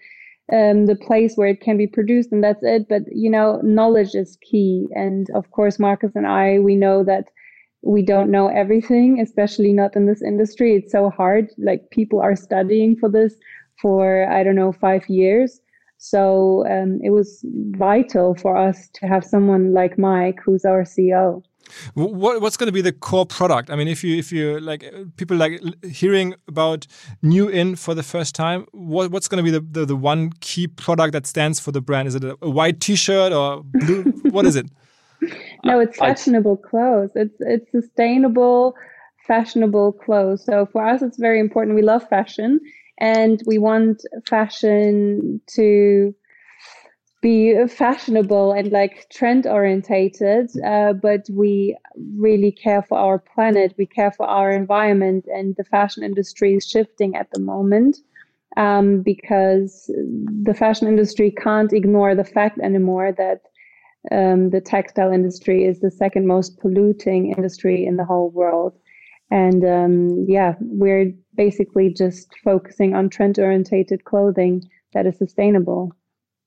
um, 0.51 0.85
the 0.85 0.95
place 0.95 1.35
where 1.35 1.47
it 1.47 1.61
can 1.61 1.77
be 1.77 1.87
produced 1.87 2.31
and 2.31 2.43
that's 2.43 2.63
it. 2.63 2.87
But, 2.87 3.03
you 3.11 3.29
know, 3.29 3.61
knowledge 3.63 4.13
is 4.13 4.37
key. 4.41 4.87
And 4.93 5.27
of 5.33 5.49
course, 5.51 5.79
Marcus 5.79 6.11
and 6.15 6.27
I, 6.27 6.59
we 6.59 6.75
know 6.75 7.03
that 7.03 7.25
we 7.81 8.01
don't 8.01 8.31
know 8.31 8.47
everything, 8.47 9.19
especially 9.21 9.71
not 9.71 9.95
in 9.95 10.05
this 10.05 10.21
industry. 10.21 10.75
It's 10.75 10.91
so 10.91 11.09
hard. 11.09 11.49
Like 11.57 11.89
people 11.91 12.19
are 12.19 12.35
studying 12.35 12.95
for 12.95 13.09
this 13.09 13.35
for, 13.81 14.29
I 14.31 14.43
don't 14.43 14.55
know, 14.55 14.71
five 14.71 15.07
years. 15.07 15.61
So 15.97 16.65
um, 16.67 16.99
it 17.03 17.11
was 17.11 17.43
vital 17.71 18.35
for 18.35 18.57
us 18.57 18.89
to 18.95 19.07
have 19.07 19.23
someone 19.23 19.73
like 19.73 19.97
Mike, 19.97 20.39
who's 20.43 20.65
our 20.65 20.83
CEO. 20.83 21.43
What, 21.93 22.41
what's 22.41 22.57
going 22.57 22.67
to 22.67 22.73
be 22.73 22.81
the 22.81 22.91
core 22.91 23.25
product? 23.25 23.69
I 23.69 23.75
mean, 23.75 23.87
if 23.87 24.03
you 24.03 24.17
if 24.17 24.31
you 24.31 24.59
like 24.59 24.83
uh, 24.83 25.05
people 25.17 25.37
like 25.37 25.61
hearing 25.85 26.35
about 26.47 26.87
nu-in 27.21 27.75
for 27.75 27.93
the 27.93 28.03
first 28.03 28.35
time, 28.35 28.65
what, 28.71 29.11
what's 29.11 29.27
going 29.27 29.43
to 29.43 29.51
be 29.51 29.51
the, 29.51 29.65
the, 29.79 29.85
the 29.85 29.95
one 29.95 30.31
key 30.39 30.67
product 30.67 31.13
that 31.13 31.27
stands 31.27 31.59
for 31.59 31.71
the 31.71 31.81
brand? 31.81 32.07
Is 32.07 32.15
it 32.15 32.23
a, 32.23 32.37
a 32.41 32.49
white 32.49 32.79
T-shirt 32.79 33.31
or 33.33 33.63
blue? 33.63 34.03
what 34.31 34.45
is 34.45 34.55
it? 34.55 34.67
No, 35.63 35.79
it's 35.79 35.97
fashionable 35.97 36.57
clothes. 36.57 37.11
It's 37.15 37.35
it's 37.39 37.71
sustainable, 37.71 38.75
fashionable 39.27 39.93
clothes. 39.93 40.43
So 40.45 40.67
for 40.67 40.85
us, 40.85 41.01
it's 41.01 41.17
very 41.17 41.39
important. 41.39 41.75
We 41.75 41.81
love 41.81 42.07
fashion, 42.07 42.59
and 42.99 43.41
we 43.45 43.57
want 43.57 44.03
fashion 44.27 45.41
to 45.55 46.13
be 47.25 47.67
fashionable 47.67 48.51
and 48.51 48.71
like 48.71 49.07
trend 49.09 49.47
orientated, 49.47 50.47
uh, 50.63 50.93
but 50.93 51.21
we 51.31 51.75
really 52.15 52.51
care 52.51 52.83
for 52.83 52.99
our 52.99 53.17
planet. 53.17 53.73
We 53.79 53.87
care 53.87 54.11
for 54.11 54.27
our 54.27 54.51
environment, 54.51 55.25
and 55.25 55.55
the 55.57 55.63
fashion 55.63 56.03
industry 56.03 56.53
is 56.53 56.67
shifting 56.67 57.15
at 57.15 57.31
the 57.33 57.39
moment 57.39 57.97
um, 58.57 59.01
because 59.01 59.89
the 60.43 60.53
fashion 60.53 60.87
industry 60.87 61.31
can't 61.31 61.73
ignore 61.73 62.13
the 62.13 62.23
fact 62.37 62.59
anymore 62.59 63.11
that 63.23 63.41
um, 64.11 64.51
the 64.51 64.61
textile 64.61 65.11
industry 65.11 65.65
is 65.65 65.79
the 65.79 65.89
second 65.89 66.27
most 66.27 66.59
polluting 66.59 67.33
industry 67.35 67.87
in 67.87 67.97
the 67.97 68.05
whole 68.05 68.29
world. 68.29 68.73
And 69.31 69.65
um, 69.65 70.25
yeah, 70.27 70.53
we're 70.59 71.11
basically 71.35 71.91
just 71.91 72.27
focusing 72.43 72.93
on 72.93 73.09
trend 73.09 73.39
orientated 73.39 74.03
clothing 74.05 74.61
that 74.93 75.07
is 75.07 75.17
sustainable. 75.17 75.91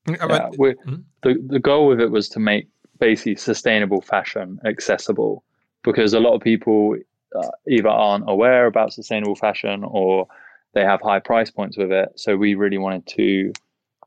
Yeah, 0.09 0.51
hmm? 0.85 0.97
the, 1.23 1.43
the 1.47 1.59
goal 1.59 1.87
with 1.89 2.01
it 2.01 2.11
was 2.11 2.29
to 2.31 2.41
make 2.41 2.69
basically 2.99 3.37
sustainable 3.37 4.01
fashion 4.01 4.61
accessible 4.65 5.45
because 5.85 6.15
a 6.15 6.21
lot 6.21 6.35
of 6.35 6.43
people 6.43 6.97
uh, 7.37 7.49
either 7.69 7.89
aren't 7.89 8.29
aware 8.29 8.67
about 8.67 8.93
sustainable 8.93 9.37
fashion 9.37 9.85
or 9.85 10.27
they 10.75 10.83
have 10.83 11.01
high 11.01 11.21
price 11.21 11.51
points 11.51 11.77
with 11.77 11.93
it. 11.93 12.09
So 12.17 12.37
we 12.37 12.55
really 12.55 12.79
wanted 12.79 13.07
to 13.09 13.53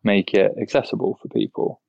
make 0.04 0.34
it 0.34 0.54
accessible 0.60 1.18
for 1.22 1.28
people. 1.30 1.82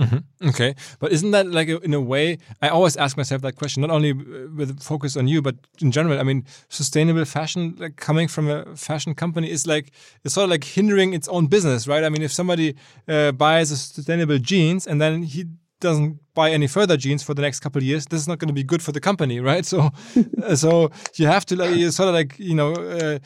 Mm-hmm. 0.00 0.48
Okay, 0.48 0.74
but 0.98 1.12
isn't 1.12 1.30
that 1.32 1.46
like 1.46 1.68
in 1.68 1.92
a 1.92 2.00
way? 2.00 2.38
I 2.62 2.68
always 2.68 2.96
ask 2.96 3.16
myself 3.18 3.42
that 3.42 3.56
question, 3.56 3.82
not 3.82 3.90
only 3.90 4.14
with 4.14 4.82
focus 4.82 5.16
on 5.16 5.28
you, 5.28 5.42
but 5.42 5.56
in 5.80 5.92
general. 5.92 6.18
I 6.18 6.22
mean, 6.22 6.46
sustainable 6.70 7.26
fashion, 7.26 7.74
like 7.78 7.96
coming 7.96 8.26
from 8.26 8.48
a 8.48 8.74
fashion 8.76 9.14
company, 9.14 9.50
is 9.50 9.66
like 9.66 9.92
it's 10.24 10.34
sort 10.34 10.44
of 10.44 10.50
like 10.50 10.64
hindering 10.64 11.12
its 11.12 11.28
own 11.28 11.48
business, 11.48 11.86
right? 11.86 12.02
I 12.02 12.08
mean, 12.08 12.22
if 12.22 12.32
somebody 12.32 12.76
uh, 13.08 13.32
buys 13.32 13.70
a 13.70 13.76
sustainable 13.76 14.38
jeans 14.38 14.86
and 14.86 15.02
then 15.02 15.22
he 15.22 15.44
doesn't 15.80 16.18
buy 16.34 16.50
any 16.50 16.66
further 16.66 16.96
jeans 16.96 17.22
for 17.22 17.34
the 17.34 17.42
next 17.42 17.60
couple 17.60 17.80
of 17.80 17.84
years, 17.84 18.06
this 18.06 18.20
is 18.20 18.28
not 18.28 18.38
going 18.38 18.48
to 18.48 18.54
be 18.54 18.64
good 18.64 18.82
for 18.82 18.92
the 18.92 19.00
company, 19.00 19.38
right? 19.50 19.66
So, 19.66 19.90
so 20.54 20.90
you 21.16 21.26
have 21.26 21.44
to 21.46 21.56
like 21.56 21.92
sort 21.92 22.08
of 22.08 22.14
like 22.14 22.38
you 22.38 22.54
know. 22.54 22.72
Uh, 22.72 23.18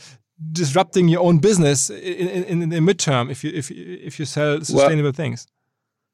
disrupting 0.50 1.06
your 1.06 1.22
own 1.22 1.38
business 1.38 1.90
in, 1.90 2.28
in, 2.28 2.62
in 2.62 2.68
the 2.68 2.78
midterm 2.78 3.30
if 3.30 3.44
you 3.44 3.52
if 3.54 3.70
if 3.70 4.18
you 4.18 4.24
sell 4.24 4.58
sustainable 4.64 5.04
well, 5.04 5.12
things 5.12 5.46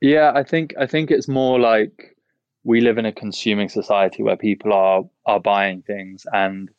yeah, 0.01 0.33
I 0.35 0.43
think 0.43 0.75
I 0.79 0.87
think 0.87 1.11
it's 1.11 1.29
more 1.29 1.59
like 1.61 2.17
we 2.65 2.81
live 2.81 2.99
in 2.99 3.07
a 3.07 3.13
consuming 3.13 3.69
society 3.69 4.23
where 4.23 4.37
people 4.37 4.73
are 4.73 5.05
are 5.27 5.41
buying 5.41 5.83
things 5.83 6.27
and 6.33 6.71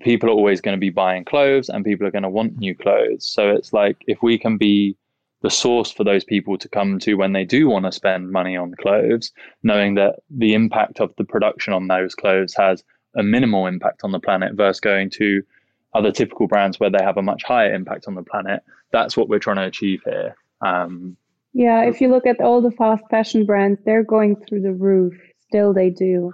people 0.00 0.28
are 0.28 0.32
always 0.32 0.60
going 0.60 0.76
to 0.76 0.80
be 0.80 0.90
buying 0.90 1.24
clothes 1.24 1.68
and 1.68 1.84
people 1.84 2.06
are 2.06 2.10
going 2.10 2.22
to 2.22 2.28
want 2.28 2.58
new 2.58 2.74
clothes. 2.74 3.26
So 3.26 3.50
it's 3.50 3.72
like 3.72 3.96
if 4.06 4.22
we 4.22 4.38
can 4.38 4.56
be 4.56 4.96
the 5.42 5.50
source 5.50 5.90
for 5.90 6.04
those 6.04 6.24
people 6.24 6.58
to 6.58 6.68
come 6.68 6.98
to 6.98 7.14
when 7.14 7.32
they 7.32 7.44
do 7.44 7.68
want 7.68 7.84
to 7.84 7.92
spend 7.92 8.32
money 8.32 8.56
on 8.56 8.74
clothes, 8.80 9.32
knowing 9.62 9.94
that 9.94 10.16
the 10.30 10.54
impact 10.54 11.00
of 11.00 11.14
the 11.16 11.24
production 11.24 11.72
on 11.72 11.86
those 11.86 12.14
clothes 12.14 12.54
has 12.54 12.82
a 13.16 13.22
minimal 13.22 13.66
impact 13.66 14.02
on 14.04 14.12
the 14.12 14.20
planet 14.20 14.54
versus 14.54 14.80
going 14.80 15.10
to 15.10 15.42
other 15.94 16.12
typical 16.12 16.46
brands 16.46 16.78
where 16.78 16.90
they 16.90 17.02
have 17.02 17.16
a 17.16 17.22
much 17.22 17.42
higher 17.44 17.72
impact 17.72 18.06
on 18.06 18.14
the 18.14 18.22
planet. 18.22 18.62
That's 18.92 19.16
what 19.16 19.28
we're 19.28 19.38
trying 19.38 19.56
to 19.56 19.64
achieve 19.64 20.02
here. 20.04 20.36
Um, 20.60 21.16
yeah, 21.58 21.82
if 21.82 22.00
you 22.00 22.06
look 22.08 22.24
at 22.24 22.40
all 22.40 22.62
the 22.62 22.70
fast 22.70 23.02
fashion 23.10 23.44
brands, 23.44 23.80
they're 23.84 24.04
going 24.04 24.36
through 24.36 24.60
the 24.60 24.72
roof. 24.72 25.12
Still, 25.48 25.74
they 25.74 25.90
do. 25.90 26.32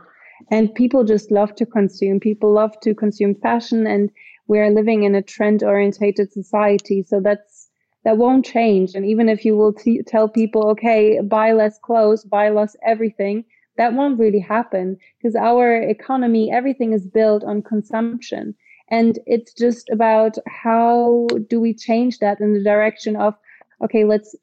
And 0.50 0.74
people 0.74 1.02
just 1.02 1.30
love 1.30 1.54
to 1.54 1.64
consume. 1.64 2.20
People 2.20 2.52
love 2.52 2.78
to 2.82 2.94
consume 2.94 3.34
fashion, 3.36 3.86
and 3.86 4.10
we 4.48 4.58
are 4.58 4.70
living 4.70 5.04
in 5.04 5.14
a 5.14 5.22
trend 5.22 5.62
orientated 5.62 6.30
society. 6.30 7.02
So 7.02 7.20
that's 7.20 7.70
that 8.04 8.18
won't 8.18 8.44
change. 8.44 8.90
And 8.94 9.06
even 9.06 9.30
if 9.30 9.46
you 9.46 9.56
will 9.56 9.72
t- 9.72 10.02
tell 10.06 10.28
people, 10.28 10.68
okay, 10.72 11.18
buy 11.22 11.52
less 11.52 11.78
clothes, 11.78 12.22
buy 12.22 12.50
less 12.50 12.76
everything, 12.86 13.46
that 13.78 13.94
won't 13.94 14.18
really 14.18 14.40
happen 14.40 14.98
because 15.16 15.34
our 15.36 15.74
economy, 15.74 16.52
everything 16.52 16.92
is 16.92 17.06
built 17.06 17.42
on 17.44 17.62
consumption. 17.62 18.54
And 18.90 19.18
it's 19.24 19.54
just 19.54 19.88
about 19.88 20.36
how 20.46 21.28
do 21.48 21.62
we 21.62 21.72
change 21.72 22.18
that 22.18 22.40
in 22.40 22.52
the 22.52 22.62
direction 22.62 23.16
of 23.16 23.34
okay, 23.82 24.04
let's 24.04 24.34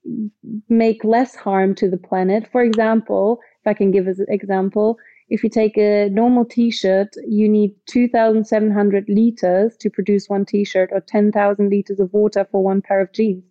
make 0.69 1.03
less 1.03 1.35
harm 1.35 1.75
to 1.75 1.89
the 1.89 1.97
planet. 1.97 2.47
For 2.51 2.61
example, 2.61 3.39
if 3.61 3.67
I 3.67 3.73
can 3.73 3.91
give 3.91 4.07
an 4.07 4.25
example, 4.29 4.97
if 5.29 5.43
you 5.43 5.49
take 5.49 5.77
a 5.77 6.09
normal 6.09 6.43
t-shirt, 6.43 7.15
you 7.25 7.47
need 7.47 7.73
2,700 7.87 9.05
liters 9.07 9.77
to 9.77 9.89
produce 9.89 10.27
one 10.27 10.45
t-shirt 10.45 10.89
or 10.91 10.99
10,000 10.99 11.69
liters 11.69 11.99
of 11.99 12.11
water 12.11 12.45
for 12.51 12.61
one 12.61 12.81
pair 12.81 12.99
of 12.99 13.13
jeans. 13.13 13.43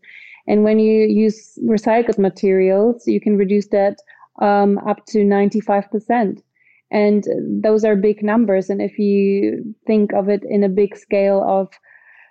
And 0.46 0.62
when 0.62 0.78
you 0.78 1.06
use 1.06 1.58
recycled 1.64 2.18
materials, 2.18 3.06
you 3.06 3.20
can 3.20 3.36
reduce 3.36 3.68
that 3.68 3.96
um, 4.42 4.78
up 4.78 5.06
to 5.06 5.18
95%. 5.18 6.42
And 6.90 7.24
those 7.62 7.84
are 7.84 7.96
big 7.96 8.22
numbers. 8.22 8.68
And 8.68 8.82
if 8.82 8.98
you 8.98 9.74
think 9.86 10.12
of 10.12 10.28
it 10.28 10.42
in 10.44 10.64
a 10.64 10.68
big 10.68 10.96
scale 10.96 11.42
of 11.46 11.68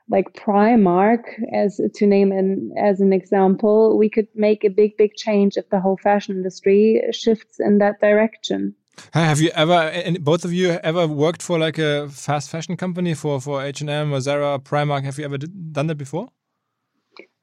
like 0.10 0.34
Primark, 0.34 1.24
as 1.54 1.80
to 1.95 2.08
name 2.08 2.32
an 2.32 2.72
as 2.78 3.00
an 3.00 3.13
example, 3.13 3.98
we 3.98 4.10
could 4.10 4.28
make 4.36 4.63
a 4.63 4.69
big, 4.69 4.98
big 4.98 5.15
change 5.15 5.58
if 5.58 5.69
the 5.69 5.80
whole 5.80 5.98
fashion 5.98 6.36
industry 6.36 7.02
shifts 7.12 7.60
in 7.60 7.78
that 7.78 8.00
direction. 8.02 8.76
Have 9.13 9.39
you 9.39 9.50
ever, 9.56 9.91
both 10.19 10.43
of 10.43 10.52
you, 10.52 10.72
ever 10.84 11.08
worked 11.08 11.41
for 11.41 11.58
like 11.58 11.78
a 11.78 12.10
fast 12.10 12.50
fashion 12.50 12.76
company 12.76 13.13
for 13.13 13.39
for 13.39 13.63
H 13.63 13.82
and 13.82 13.89
M 13.89 14.12
or 14.12 14.19
Zara, 14.19 14.60
Primark? 14.60 15.04
Have 15.04 15.17
you 15.17 15.26
ever 15.26 15.38
done 15.38 15.88
that 15.88 15.95
before? 15.95 16.30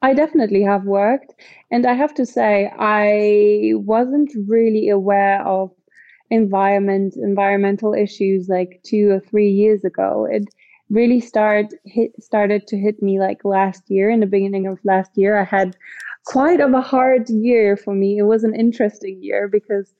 I 0.03 0.13
definitely 0.13 0.63
have 0.63 0.85
worked, 0.85 1.35
and 1.71 1.87
I 1.87 1.95
have 1.95 2.15
to 2.15 2.27
say 2.27 2.71
I 2.79 3.73
wasn't 3.75 4.31
really 4.47 4.89
aware 4.89 5.45
of 5.47 5.71
environment 6.31 7.15
environmental 7.17 7.95
issues 7.95 8.49
like 8.49 8.81
two 8.85 9.11
or 9.11 9.21
three 9.21 9.49
years 9.49 9.85
ago. 9.85 10.27
It 10.31 10.45
really 10.91 11.21
start 11.21 11.67
hit 11.85 12.13
started 12.23 12.67
to 12.67 12.77
hit 12.77 13.03
me 13.03 13.19
like 13.19 13.45
last 13.45 13.83
year 13.89 14.09
in 14.09 14.21
the 14.21 14.27
beginning 14.27 14.67
of 14.67 14.79
last 14.85 15.11
year 15.17 15.39
i 15.39 15.45
had 15.45 15.77
quite 16.27 16.61
of 16.61 16.75
a 16.75 16.81
hard 16.81 17.31
year 17.31 17.77
for 17.77 17.95
me. 17.95 18.19
It 18.19 18.25
was 18.25 18.45
an 18.45 18.55
interesting 18.55 19.23
year 19.23 19.49
because 19.49 19.95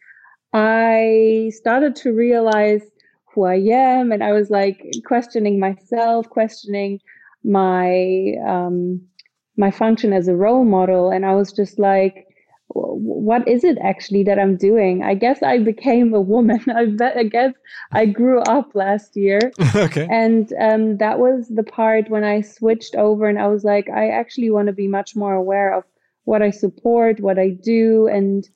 i 0.53 1.51
started 1.55 1.97
to 1.97 2.13
realize 2.13 2.83
who 3.33 3.45
i 3.45 3.57
am 3.57 4.13
and 4.13 4.23
i 4.23 4.33
was 4.33 4.49
like 4.49 4.81
questioning 5.05 5.59
myself 5.59 6.29
questioning 6.31 7.01
my 7.43 8.33
um 8.47 9.01
my 9.57 9.71
function 9.71 10.13
as 10.13 10.29
a 10.29 10.37
role 10.37 10.65
model 10.65 11.11
and 11.11 11.27
i 11.27 11.35
was 11.35 11.53
just 11.53 11.79
like 11.79 12.27
what 12.69 13.47
is 13.47 13.65
it 13.65 13.79
actually 13.81 14.25
that 14.25 14.39
I'm 14.39 14.57
doing? 14.57 15.03
I 15.03 15.15
guess 15.15 15.43
I 15.43 15.59
became 15.59 16.13
a 16.15 16.21
woman. 16.21 16.61
I 16.75 16.87
bet. 16.87 17.17
I 17.17 17.25
guess 17.25 17.55
I 17.93 18.07
grew 18.07 18.41
up 18.41 18.75
last 18.75 19.17
year. 19.17 19.39
okay. 19.75 20.07
And 20.11 20.53
um, 20.61 20.97
that 20.99 21.19
was 21.19 21.49
the 21.49 21.63
part 21.63 22.11
when 22.11 22.25
I 22.25 22.41
switched 22.41 22.95
over, 22.97 23.29
and 23.29 23.39
I 23.39 23.49
was 23.49 23.65
like, 23.65 23.89
I 23.89 24.09
actually 24.09 24.51
want 24.51 24.67
to 24.67 24.73
be 24.73 24.89
much 24.89 25.15
more 25.15 25.35
aware 25.35 25.75
of 25.75 25.85
what 26.25 26.43
I 26.43 26.51
support, 26.51 27.21
what 27.21 27.39
I 27.39 27.51
do, 27.51 28.09
and 28.09 28.49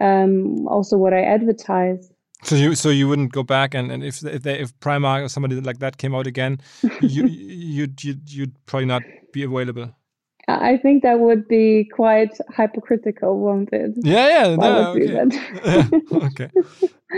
um, 0.00 0.66
also 0.68 0.96
what 0.96 1.12
I 1.12 1.22
advertise. 1.22 2.10
So 2.44 2.56
you 2.56 2.74
so 2.74 2.88
you 2.88 3.06
wouldn't 3.06 3.30
go 3.30 3.44
back 3.44 3.72
and, 3.72 3.92
and 3.92 4.02
if 4.02 4.24
if, 4.24 4.42
they, 4.42 4.58
if 4.58 4.76
Primark 4.80 5.24
or 5.24 5.28
somebody 5.28 5.60
like 5.60 5.78
that 5.78 5.96
came 5.96 6.12
out 6.12 6.26
again, 6.26 6.58
you 7.00 7.26
you'd, 7.26 8.02
you'd 8.02 8.32
you'd 8.32 8.66
probably 8.66 8.86
not 8.86 9.02
be 9.32 9.44
available. 9.44 9.94
I 10.48 10.76
think 10.76 11.02
that 11.02 11.20
would 11.20 11.46
be 11.46 11.88
quite 11.94 12.36
hypocritical, 12.56 13.38
won't 13.38 13.72
it? 13.72 13.92
Yeah, 13.98 14.46
yeah, 14.46 14.56
no, 14.56 14.90
okay. 14.90 15.12
yeah, 15.64 15.88
okay. 16.12 16.50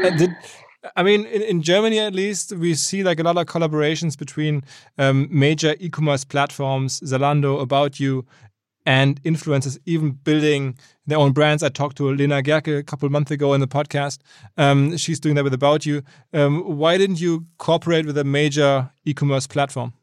Uh, 0.02 0.10
did, 0.10 0.30
I 0.96 1.02
mean, 1.02 1.24
in, 1.26 1.42
in, 1.42 1.62
Germany 1.62 1.98
at 1.98 2.14
least, 2.14 2.52
we 2.52 2.74
see 2.74 3.02
like 3.02 3.18
a 3.18 3.22
lot 3.22 3.38
of 3.38 3.46
collaborations 3.46 4.18
between 4.18 4.62
um, 4.98 5.28
major 5.30 5.74
e-commerce 5.80 6.24
platforms, 6.24 7.00
Zalando, 7.00 7.60
About 7.60 7.98
You, 7.98 8.26
and 8.86 9.22
influencers 9.22 9.78
even 9.86 10.12
building 10.12 10.76
their 11.06 11.18
own 11.18 11.32
brands. 11.32 11.62
I 11.62 11.70
talked 11.70 11.96
to 11.98 12.10
Lena 12.10 12.42
Gercke 12.42 12.78
a 12.78 12.82
couple 12.82 13.08
months 13.08 13.30
ago 13.30 13.54
in 13.54 13.60
the 13.60 13.66
podcast. 13.66 14.18
Um, 14.58 14.96
she's 14.98 15.18
doing 15.18 15.34
that 15.36 15.44
with 15.44 15.54
About 15.54 15.86
You. 15.86 16.02
Um, 16.34 16.60
why 16.76 16.98
didn't 16.98 17.20
you 17.20 17.46
cooperate 17.58 18.04
with 18.04 18.18
a 18.18 18.24
major 18.24 18.90
e-commerce 19.04 19.46
platform? 19.46 19.94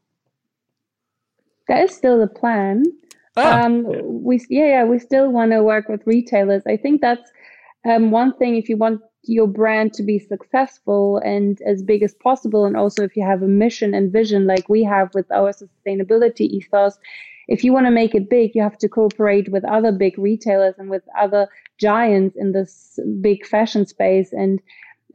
That 1.68 1.84
is 1.84 1.94
still 1.94 2.18
the 2.18 2.26
plan. 2.26 2.82
Ah. 3.36 3.62
Um, 3.62 3.84
we 4.24 4.44
yeah, 4.50 4.66
yeah, 4.66 4.84
we 4.84 4.98
still 4.98 5.30
want 5.30 5.52
to 5.52 5.62
work 5.62 5.88
with 5.88 6.06
retailers. 6.06 6.62
I 6.66 6.76
think 6.76 7.00
that's 7.00 7.30
um, 7.88 8.10
one 8.10 8.36
thing 8.36 8.56
if 8.56 8.68
you 8.68 8.76
want 8.76 9.00
your 9.24 9.46
brand 9.46 9.94
to 9.94 10.02
be 10.02 10.18
successful 10.18 11.18
and 11.18 11.60
as 11.62 11.82
big 11.82 12.02
as 12.02 12.14
possible, 12.14 12.64
and 12.64 12.76
also 12.76 13.04
if 13.04 13.16
you 13.16 13.24
have 13.24 13.42
a 13.42 13.48
mission 13.48 13.94
and 13.94 14.12
vision 14.12 14.46
like 14.46 14.68
we 14.68 14.82
have 14.84 15.14
with 15.14 15.30
our 15.30 15.52
sustainability 15.52 16.42
ethos, 16.42 16.98
if 17.48 17.64
you 17.64 17.72
want 17.72 17.86
to 17.86 17.90
make 17.90 18.14
it 18.14 18.28
big, 18.28 18.54
you 18.54 18.62
have 18.62 18.78
to 18.78 18.88
cooperate 18.88 19.50
with 19.50 19.64
other 19.64 19.92
big 19.92 20.18
retailers 20.18 20.74
and 20.78 20.90
with 20.90 21.02
other 21.18 21.48
giants 21.78 22.36
in 22.36 22.52
this 22.52 22.98
big 23.20 23.46
fashion 23.46 23.86
space 23.86 24.32
and 24.32 24.60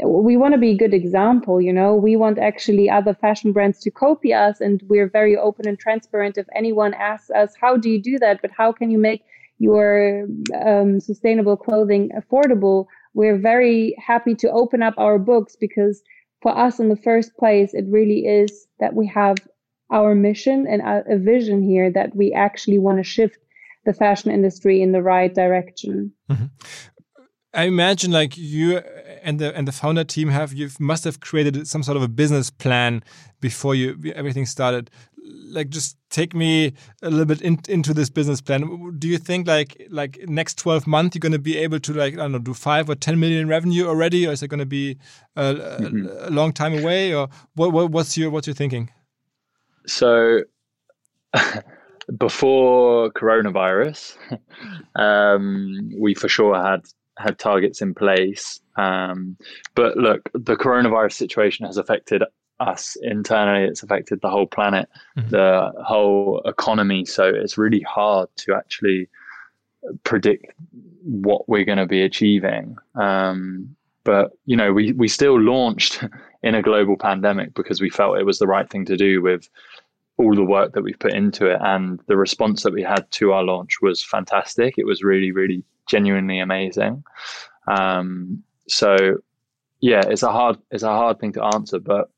we 0.04 0.38
want 0.38 0.54
to 0.54 0.60
be 0.60 0.72
a 0.72 0.78
good 0.78 0.94
example 0.94 1.60
you 1.62 1.74
know? 1.74 1.96
We 1.96 2.16
want 2.16 2.40
actually 2.40 2.90
other 2.90 3.14
fashion 3.14 3.52
brands 3.52 3.80
to 3.82 3.92
copy 3.92 4.34
us 4.34 4.62
and 4.62 4.82
we're 4.88 5.10
very 5.10 5.36
open 5.38 5.68
and 5.68 5.78
transparent. 5.78 6.38
If 6.38 6.48
anyone 6.56 6.94
asks 6.94 7.30
us 7.32 7.54
how 7.60 7.78
do 7.78 7.90
you 7.90 8.02
do 8.02 8.20
that? 8.20 8.42
But 8.42 8.52
how 8.52 8.72
can 8.72 8.92
you 8.92 8.98
make 8.98 9.24
your 9.60 10.28
um, 10.60 11.00
sustainable 11.00 11.58
clothing 11.58 12.12
affordable? 12.16 12.86
We're 13.14 13.40
very 13.40 13.96
happy 13.98 14.36
to 14.36 14.52
open 14.52 14.84
up 14.84 14.94
our 14.98 15.18
books 15.18 15.56
because 15.56 16.04
for 16.42 16.56
us 16.56 16.80
in 16.80 16.90
the 16.90 16.96
first 16.96 17.36
place 17.38 17.74
it 17.74 17.86
really 17.88 18.28
is 18.28 18.68
that 18.80 18.94
we 18.94 19.08
have 19.08 19.38
our 19.90 20.14
mission 20.14 20.68
and 20.68 20.82
a 20.86 21.18
vision 21.18 21.64
here 21.64 21.90
that 21.90 22.16
we 22.16 22.34
actually 22.34 22.78
want 22.78 22.98
to 22.98 23.04
shift 23.04 23.38
the 23.86 23.94
fashion 23.94 24.32
industry 24.32 24.82
in 24.82 24.92
the 24.92 25.02
right 25.02 25.34
direction. 25.34 26.12
Mm-hmm 26.30 26.46
I 27.58 27.64
imagine 27.64 28.12
like 28.12 28.38
you 28.38 28.78
and 29.24 29.40
the 29.40 29.54
and 29.58 29.68
the 29.68 29.72
founder 29.72 30.04
team 30.04 30.30
have 30.30 30.54
you 30.54 30.70
must 30.80 31.04
have 31.06 31.20
created 31.22 31.68
some 31.68 31.82
sort 31.82 31.98
of 31.98 32.04
a 32.04 32.08
business 32.08 32.52
plan 32.52 33.04
before 33.42 33.74
you 33.74 34.14
everything 34.16 34.46
started. 34.46 34.92
Like, 35.50 35.70
just 35.70 35.98
take 36.10 36.34
me 36.34 36.74
a 37.02 37.10
little 37.10 37.26
bit 37.26 37.42
in, 37.42 37.60
into 37.68 37.94
this 37.94 38.10
business 38.10 38.42
plan. 38.42 38.96
Do 39.00 39.08
you 39.08 39.18
think 39.18 39.48
like 39.48 39.88
like 39.90 40.20
next 40.28 40.60
twelve 40.60 40.86
months 40.86 41.16
you're 41.16 41.20
going 41.20 41.32
to 41.32 41.40
be 41.40 41.58
able 41.58 41.80
to 41.80 41.94
like 41.94 42.14
I 42.14 42.18
don't 42.18 42.32
know 42.34 42.40
do 42.40 42.54
five 42.54 42.90
or 42.92 42.96
ten 42.96 43.20
million 43.20 43.48
revenue 43.48 43.88
already, 43.88 44.28
or 44.28 44.32
is 44.32 44.44
it 44.44 44.50
going 44.50 44.60
to 44.60 44.66
be 44.66 44.98
a, 45.36 45.54
mm 45.54 45.60
-hmm. 45.60 46.28
a, 46.28 46.30
long 46.30 46.54
time 46.54 46.78
away, 46.80 47.16
or 47.16 47.28
what, 47.56 47.74
what 47.74 47.92
what's 47.92 48.16
your 48.18 48.32
what's 48.32 48.48
your 48.48 48.58
thinking? 48.58 48.92
So. 49.86 50.44
before 52.18 53.12
coronavirus, 53.12 54.18
um, 54.96 55.92
we 56.00 56.16
for 56.16 56.30
sure 56.30 56.56
had 56.56 56.82
had 57.18 57.40
targets 57.40 57.82
in 57.82 57.94
place. 57.94 58.60
Um, 58.76 59.38
but 59.76 59.98
look, 59.98 60.30
the 60.34 60.56
coronavirus 60.56 61.14
situation 61.14 61.66
has 61.66 61.78
affected 61.78 62.24
us 62.60 62.96
internally. 63.02 63.68
It's 63.68 63.84
affected 63.84 64.22
the 64.22 64.30
whole 64.30 64.48
planet, 64.48 64.90
mm-hmm. 65.18 65.30
the 65.30 65.72
whole 65.84 66.42
economy. 66.46 67.06
So 67.06 67.26
it's 67.26 67.58
really 67.58 67.82
hard 67.82 68.30
to 68.38 68.56
actually 68.56 69.10
predict 70.04 70.54
what 71.04 71.48
we're 71.48 71.66
going 71.66 71.78
to 71.78 71.86
be 71.86 72.02
achieving. 72.02 72.78
Um, 72.96 73.76
but 74.04 74.32
you 74.46 74.56
know, 74.56 74.72
we 74.72 74.94
we 74.94 75.08
still 75.08 75.40
launched 75.40 76.04
in 76.44 76.56
a 76.56 76.62
global 76.62 76.98
pandemic 76.98 77.54
because 77.54 77.82
we 77.82 77.90
felt 77.90 78.18
it 78.18 78.26
was 78.26 78.40
the 78.40 78.48
right 78.48 78.70
thing 78.70 78.86
to 78.86 78.96
do 78.96 79.22
with 79.22 79.50
all 80.18 80.34
the 80.34 80.44
work 80.44 80.74
that 80.74 80.82
we've 80.82 80.98
put 80.98 81.14
into 81.14 81.46
it 81.46 81.60
and 81.62 82.00
the 82.08 82.18
response 82.18 82.64
that 82.64 82.74
we 82.74 82.82
had 82.82 83.10
to 83.12 83.34
our 83.34 83.44
launch 83.44 83.78
was 83.82 84.04
fantastic. 84.04 84.74
It 84.78 84.86
was 84.86 85.04
really, 85.04 85.32
really 85.32 85.64
genuinely 85.88 86.40
amazing. 86.40 87.04
Um, 87.68 88.44
so 88.68 89.18
yeah, 89.80 90.02
it's 90.08 90.24
a 90.24 90.32
hard 90.32 90.58
it's 90.72 90.84
a 90.84 90.88
hard 90.88 91.20
thing 91.20 91.34
to 91.34 91.44
answer, 91.44 91.80
but 91.80 92.10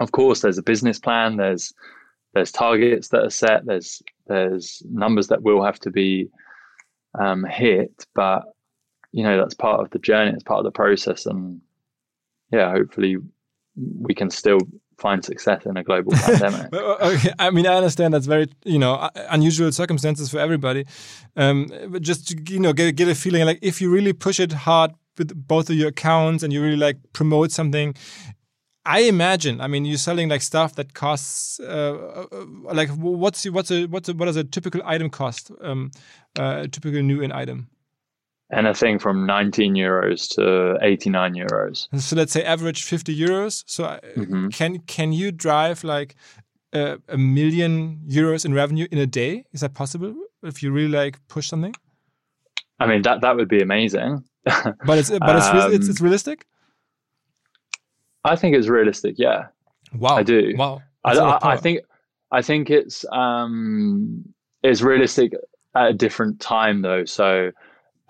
of 0.00 0.12
course 0.12 0.40
there's 0.40 0.58
a 0.58 0.62
business 0.62 0.98
plan, 0.98 1.36
there's 1.36 1.72
there's 2.34 2.52
targets 2.52 3.08
that 3.08 3.24
are 3.24 3.30
set, 3.30 3.66
there's 3.66 4.02
there's 4.26 4.82
numbers 4.90 5.28
that 5.28 5.42
will 5.42 5.64
have 5.64 5.80
to 5.80 5.90
be 5.90 6.28
um, 7.18 7.44
hit, 7.44 8.06
but 8.14 8.42
you 9.12 9.22
know 9.22 9.36
that's 9.38 9.54
part 9.54 9.80
of 9.80 9.90
the 9.90 9.98
journey, 9.98 10.32
it's 10.32 10.44
part 10.44 10.58
of 10.60 10.64
the 10.64 10.70
process, 10.70 11.26
and 11.26 11.60
yeah, 12.52 12.70
hopefully 12.70 13.16
we 13.76 14.14
can 14.14 14.30
still 14.30 14.60
find 15.00 15.24
success 15.24 15.66
in 15.66 15.76
a 15.76 15.82
global 15.82 16.12
pandemic. 16.26 16.72
okay. 16.72 17.32
I 17.38 17.50
mean, 17.50 17.66
I 17.66 17.74
understand 17.74 18.14
that's 18.14 18.26
very 18.26 18.48
you 18.64 18.78
know 18.78 19.08
unusual 19.30 19.72
circumstances 19.72 20.30
for 20.30 20.38
everybody. 20.38 20.84
Um, 21.36 21.70
but 21.88 22.02
just 22.02 22.28
to 22.28 22.52
you 22.52 22.60
know 22.60 22.72
get 22.72 22.94
get 22.96 23.08
a 23.08 23.14
feeling 23.14 23.44
like 23.46 23.58
if 23.62 23.80
you 23.80 23.90
really 23.90 24.12
push 24.12 24.38
it 24.38 24.52
hard 24.52 24.92
with 25.18 25.34
both 25.48 25.70
of 25.70 25.76
your 25.76 25.88
accounts 25.88 26.42
and 26.42 26.52
you 26.52 26.62
really 26.62 26.76
like 26.76 26.98
promote 27.12 27.50
something. 27.50 27.94
I 28.86 29.00
imagine. 29.00 29.60
I 29.60 29.66
mean, 29.66 29.84
you're 29.84 29.98
selling 29.98 30.30
like 30.30 30.40
stuff 30.40 30.74
that 30.76 30.94
costs 30.94 31.60
uh, 31.60 32.24
uh 32.32 32.74
like 32.74 32.88
what's 32.96 33.44
what's 33.50 33.70
a 33.70 33.84
what's 33.86 34.08
a, 34.08 34.14
what 34.14 34.24
does 34.24 34.36
a 34.36 34.44
typical 34.44 34.80
item 34.86 35.10
cost? 35.10 35.50
Um, 35.60 35.90
uh, 36.38 36.62
a 36.64 36.68
typical 36.68 37.02
nu-in 37.02 37.30
item 37.30 37.68
anything 38.52 38.98
from 38.98 39.26
19 39.26 39.74
euros 39.74 40.28
to 40.34 40.76
89 40.82 41.34
euros. 41.34 41.88
So 42.00 42.16
let's 42.16 42.32
say 42.32 42.42
average 42.42 42.84
50 42.84 43.14
euros. 43.14 43.64
So 43.66 43.84
mm 44.16 44.24
-hmm. 44.26 44.50
can 44.56 44.78
can 44.86 45.12
you 45.12 45.32
drive 45.32 45.84
like 45.84 46.14
a, 46.72 46.98
a, 47.08 47.16
million 47.16 48.00
euros 48.08 48.44
in 48.44 48.54
revenue 48.54 48.86
in 48.90 48.98
a 48.98 49.06
day? 49.06 49.44
Is 49.52 49.60
that 49.60 49.72
possible 49.74 50.14
if 50.42 50.62
you 50.62 50.74
really 50.74 51.04
like 51.04 51.18
push 51.28 51.46
something? 51.46 51.74
I 52.80 52.86
mean 52.86 53.02
that 53.02 53.20
that 53.20 53.36
would 53.36 53.48
be 53.48 53.62
amazing. 53.62 54.24
but 54.86 54.98
it's 54.98 55.10
but 55.10 55.36
it's, 55.36 55.48
um, 55.48 55.72
it's, 55.72 55.88
it's 55.88 56.00
realistic. 56.00 56.46
I 58.24 58.36
think 58.36 58.56
it's 58.56 58.68
realistic. 58.68 59.18
Yeah. 59.18 59.48
Wow. 59.92 60.18
I 60.18 60.22
do. 60.22 60.54
Wow. 60.56 60.82
I, 61.04 61.12
I, 61.12 61.54
I, 61.54 61.56
think 61.56 61.80
I 62.30 62.42
think 62.42 62.70
it's 62.70 63.04
um 63.12 64.24
it's 64.62 64.82
realistic 64.82 65.32
at 65.74 65.90
a 65.90 65.92
different 65.92 66.40
time 66.40 66.82
though. 66.82 67.04
So 67.04 67.52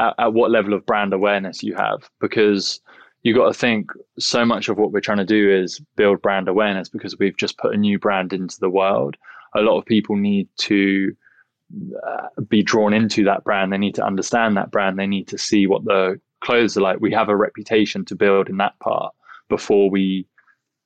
at, 0.01 0.15
at 0.19 0.33
what 0.33 0.51
level 0.51 0.75
of 0.75 0.87
brand 0.87 1.13
awareness 1.13 1.63
you 1.63 1.75
have 1.75 2.11
because 2.21 2.81
you 3.23 3.35
got 3.35 3.49
to 3.49 3.55
think 3.55 3.91
so 4.19 4.45
much 4.47 4.69
of 4.69 4.79
what 4.79 4.93
we're 4.93 5.01
trying 5.01 5.19
to 5.19 5.25
do 5.25 5.51
is 5.55 5.81
build 5.97 6.23
brand 6.23 6.49
awareness 6.49 6.89
because 6.89 7.19
we've 7.19 7.37
just 7.37 7.59
put 7.59 7.75
a 7.75 7.79
new 7.79 7.99
brand 7.99 8.33
into 8.33 8.59
the 8.61 8.71
world. 8.71 9.17
A 9.55 9.61
lot 9.61 9.79
of 9.79 9.85
people 9.85 10.17
need 10.17 10.49
to 10.59 11.15
uh, 12.07 12.29
be 12.49 12.63
drawn 12.63 12.95
into 12.95 13.25
that 13.25 13.45
brand. 13.45 13.73
They 13.73 13.79
need 13.79 13.95
to 13.97 14.05
understand 14.05 14.57
that 14.57 14.71
brand. 14.71 14.99
They 14.99 15.07
need 15.07 15.29
to 15.29 15.39
see 15.39 15.67
what 15.67 15.85
the 15.85 16.19
clothes 16.41 16.79
are 16.79 16.81
like. 16.81 17.01
We 17.01 17.13
have 17.13 17.29
a 17.29 17.37
reputation 17.37 18.07
to 18.07 18.17
build 18.17 18.49
in 18.49 18.57
that 18.57 18.79
part 18.81 19.15
before 19.51 19.91
we 19.91 20.27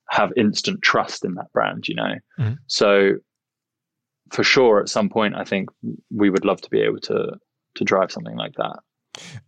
have 0.09 0.33
instant 0.35 0.81
trust 0.81 1.23
in 1.23 1.35
that 1.35 1.51
brand, 1.53 1.87
you 1.87 1.95
know? 1.95 2.15
Mm-hmm. 2.37 2.53
So 2.67 3.13
for 4.31 4.43
sure, 4.43 4.81
at 4.81 4.89
some 4.89 5.09
point, 5.09 5.35
I 5.35 5.45
think 5.45 5.69
we 6.13 6.29
would 6.29 6.43
love 6.43 6.59
to 6.61 6.69
be 6.69 6.81
able 6.81 6.99
to 7.01 7.37
to 7.75 7.83
drive 7.83 8.11
something 8.11 8.37
like 8.37 8.53
that. 8.55 8.79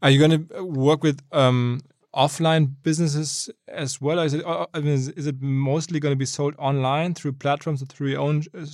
Are 0.01 0.09
you 0.09 0.19
going 0.19 0.47
to 0.47 0.63
work 0.63 1.03
with 1.03 1.21
um, 1.31 1.81
offline 2.15 2.73
businesses 2.83 3.49
as 3.67 4.01
well? 4.01 4.19
Is 4.19 4.33
it, 4.33 4.45
uh, 4.45 4.65
I 4.73 4.79
mean, 4.79 4.93
is, 4.93 5.09
is, 5.09 5.27
it 5.27 5.41
mostly 5.41 5.99
going 5.99 6.11
to 6.11 6.17
be 6.17 6.25
sold 6.25 6.55
online 6.57 7.13
through 7.13 7.33
platforms 7.33 7.81
or 7.81 7.85
through 7.85 8.09
your 8.09 8.21
own, 8.21 8.43
uh, 8.57 8.65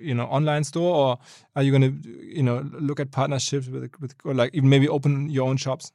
you 0.00 0.14
know, 0.14 0.24
online 0.24 0.64
store, 0.64 0.94
or 0.94 1.18
are 1.56 1.62
you 1.62 1.70
going 1.70 2.02
to, 2.02 2.08
you 2.08 2.42
know, 2.42 2.68
look 2.72 3.00
at 3.00 3.10
partnerships 3.10 3.68
with, 3.68 3.90
with 4.00 4.14
or 4.24 4.34
like 4.34 4.54
even 4.54 4.68
maybe 4.68 4.88
open 4.88 5.30
your 5.30 5.48
own 5.48 5.56
shops? 5.56 5.92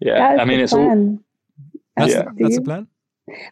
Yeah, 0.00 0.36
I 0.40 0.44
mean, 0.44 0.60
it's 0.60 0.72
plan. 0.72 0.88
all. 0.98 1.18
That's, 1.96 2.14
yeah. 2.14 2.24
that's 2.36 2.56
the 2.56 2.62
plan. 2.62 2.86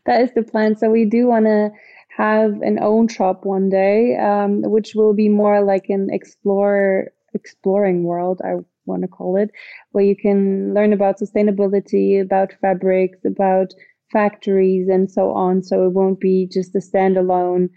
That 0.06 0.20
is 0.22 0.30
the 0.34 0.42
plan. 0.42 0.76
So 0.76 0.88
we 0.90 1.04
do 1.04 1.26
want 1.26 1.46
to 1.46 1.70
have 2.16 2.62
an 2.62 2.78
own 2.80 3.08
shop 3.08 3.44
one 3.44 3.68
day, 3.68 4.16
um, 4.16 4.62
which 4.62 4.94
will 4.94 5.12
be 5.12 5.28
more 5.28 5.62
like 5.62 5.86
an 5.88 6.08
explore 6.10 7.10
exploring 7.34 8.04
world. 8.04 8.40
I 8.42 8.64
want 8.86 9.02
to 9.02 9.08
call 9.08 9.36
it, 9.36 9.50
where 9.92 10.04
you 10.04 10.16
can 10.16 10.74
learn 10.74 10.92
about 10.92 11.18
sustainability, 11.18 12.20
about 12.20 12.52
fabrics, 12.60 13.18
about 13.24 13.72
factories, 14.12 14.88
and 14.88 15.10
so 15.10 15.32
on. 15.32 15.62
So 15.62 15.86
it 15.86 15.92
won't 15.92 16.20
be 16.20 16.48
just 16.50 16.74
a 16.74 16.78
standalone 16.78 17.70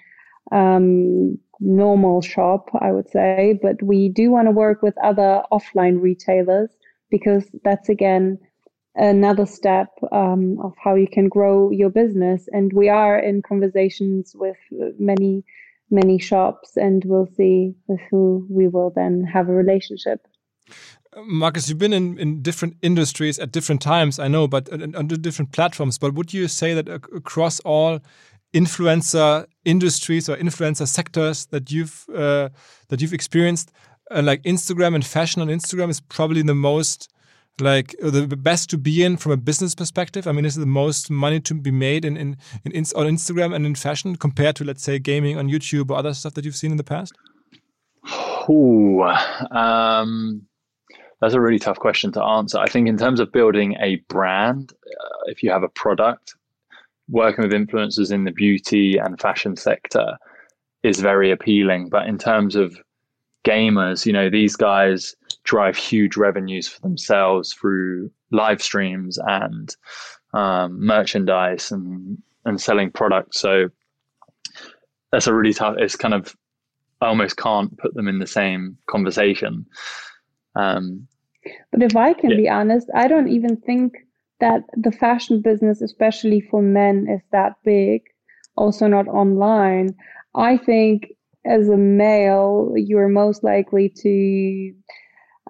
um, 0.52 1.38
normal 1.60 2.22
shop, 2.22 2.70
I 2.80 2.92
would 2.92 3.10
say. 3.10 3.60
But 3.62 3.82
we 3.82 4.10
do 4.10 4.32
want 4.32 4.48
to 4.48 4.52
work 4.52 4.82
with 4.82 4.98
other 5.04 5.44
offline 5.52 6.02
retailers 6.02 6.70
because 7.10 7.50
that's 7.64 7.90
again 7.90 8.38
another 8.96 9.46
step 9.46 9.90
um, 10.12 10.60
of 10.62 10.74
how 10.84 10.96
you 10.96 11.08
can 11.08 11.30
grow 11.30 11.72
your 11.72 11.90
business. 11.90 12.48
And 12.52 12.72
we 12.74 12.90
are 12.90 13.18
in 13.18 13.42
conversations 13.42 14.34
with 14.36 14.58
many, 14.98 15.44
many 15.90 16.20
shops, 16.20 16.76
and 16.76 17.04
we'll 17.06 17.30
see 17.38 17.76
with 17.88 18.00
who 18.10 18.46
we 18.50 18.68
will 18.68 18.92
then 18.96 19.24
have 19.24 19.50
a 19.50 19.54
relationship. 19.54 20.28
Marcus, 21.18 21.68
you've 21.68 21.80
been 21.80 21.94
in, 21.94 22.20
in 22.20 22.42
different 22.42 22.76
industries 22.82 23.40
at 23.40 23.52
different 23.52 23.82
times, 23.82 24.20
I 24.20 24.28
know, 24.28 24.48
but 24.48 24.72
on 24.72 25.08
different 25.08 25.52
platforms. 25.52 25.98
But 25.98 26.14
would 26.14 26.34
you 26.34 26.48
say 26.48 26.74
that 26.74 26.88
across 26.88 27.60
all 27.62 28.00
influencer 28.54 29.46
industries 29.66 30.30
or 30.30 30.38
influencer 30.38 30.88
sectors 30.88 31.48
that 31.48 31.72
you've 31.72 32.06
uh, 32.14 32.50
that 32.90 33.02
you've 33.02 33.14
experienced, 33.14 33.72
uh, 34.12 34.22
like 34.24 34.44
Instagram 34.44 34.96
and 34.96 35.06
fashion 35.06 35.42
on 35.42 35.48
Instagram 35.48 35.90
is 35.90 36.00
probably 36.00 36.42
the 36.42 36.56
most 36.56 37.10
like 37.60 37.96
the 38.00 38.26
best 38.28 38.70
to 38.70 38.78
be 38.78 39.04
in 39.04 39.18
from 39.18 39.32
a 39.32 39.38
business 39.38 39.76
perspective? 39.76 40.28
I 40.28 40.32
mean, 40.32 40.46
is 40.46 40.58
it 40.58 40.62
the 40.62 40.66
most 40.66 41.10
money 41.10 41.40
to 41.42 41.54
be 41.54 41.72
made 41.72 42.06
in, 42.06 42.18
in, 42.18 42.38
in, 42.66 42.86
on 42.96 43.06
Instagram 43.06 43.54
and 43.54 43.66
in 43.66 43.76
fashion 43.76 44.16
compared 44.16 44.56
to, 44.58 44.64
let's 44.64 44.84
say, 44.84 45.00
gaming 45.00 45.38
on 45.38 45.50
YouTube 45.50 45.92
or 45.92 45.98
other 45.98 46.14
stuff 46.14 46.34
that 46.36 46.46
you've 46.46 46.56
seen 46.56 46.72
in 46.72 46.78
the 46.78 46.84
past? 46.84 47.14
Ooh, 48.50 49.02
um, 49.52 50.48
that's 51.22 51.34
a 51.34 51.42
really 51.42 51.60
tough 51.60 51.80
question 51.80 52.12
to 52.14 52.24
answer. 52.24 52.58
I 52.60 52.68
think 52.68 52.88
in 52.88 52.98
terms 52.98 53.20
of 53.20 53.32
building 53.32 53.76
a 53.82 53.98
brand, 54.08 54.74
uh, 54.86 55.20
if 55.26 55.44
you 55.44 55.52
have 55.52 55.64
a 55.64 55.70
product, 55.70 56.36
working 57.10 57.44
with 57.44 57.52
influencers 57.52 58.12
in 58.12 58.24
the 58.24 58.32
beauty 58.32 58.98
and 58.98 59.20
fashion 59.20 59.56
sector 59.56 60.18
is 60.84 61.00
very 61.00 61.32
appealing. 61.32 61.90
But 61.90 62.08
in 62.08 62.18
terms 62.18 62.56
of 62.56 62.78
gamers, 63.46 64.06
you 64.06 64.14
know, 64.14 64.30
these 64.30 64.56
guys 64.56 65.16
drive 65.44 65.76
huge 65.76 66.16
revenues 66.16 66.68
for 66.68 66.80
themselves 66.82 67.54
through 67.54 68.12
live 68.32 68.62
streams 68.62 69.18
and 69.26 69.76
um, 70.34 70.80
merchandise 70.86 71.72
and 71.72 72.18
and 72.46 72.62
selling 72.62 72.92
products. 72.92 73.40
So 73.40 73.70
that's 75.12 75.28
a 75.28 75.34
really 75.34 75.54
tough. 75.54 75.76
It's 75.78 75.96
kind 75.96 76.14
of 76.14 76.36
I 77.02 77.08
almost 77.08 77.38
can't 77.38 77.78
put 77.78 77.94
them 77.94 78.08
in 78.08 78.20
the 78.20 78.28
same 78.28 78.78
conversation. 78.88 79.66
Um, 80.56 81.08
but 81.72 81.84
if 81.84 81.96
I 81.96 82.14
can 82.14 82.32
yeah. 82.32 82.38
be 82.38 82.50
honest, 82.50 82.90
I 82.94 83.08
don't 83.08 83.30
even 83.30 83.58
think 83.58 83.94
that 84.40 84.64
the 84.76 84.92
fashion 84.92 85.42
business, 85.42 85.82
especially 85.82 86.42
for 86.42 86.62
men, 86.62 87.08
is 87.10 87.22
that 87.32 87.54
big. 87.64 88.02
Also, 88.56 88.88
not 88.88 89.08
online. 89.08 89.96
I 90.36 90.58
think 90.58 91.08
as 91.46 91.70
a 91.70 91.78
male, 91.78 92.74
you're 92.76 93.08
most 93.08 93.44
likely 93.44 93.90
to 94.02 94.74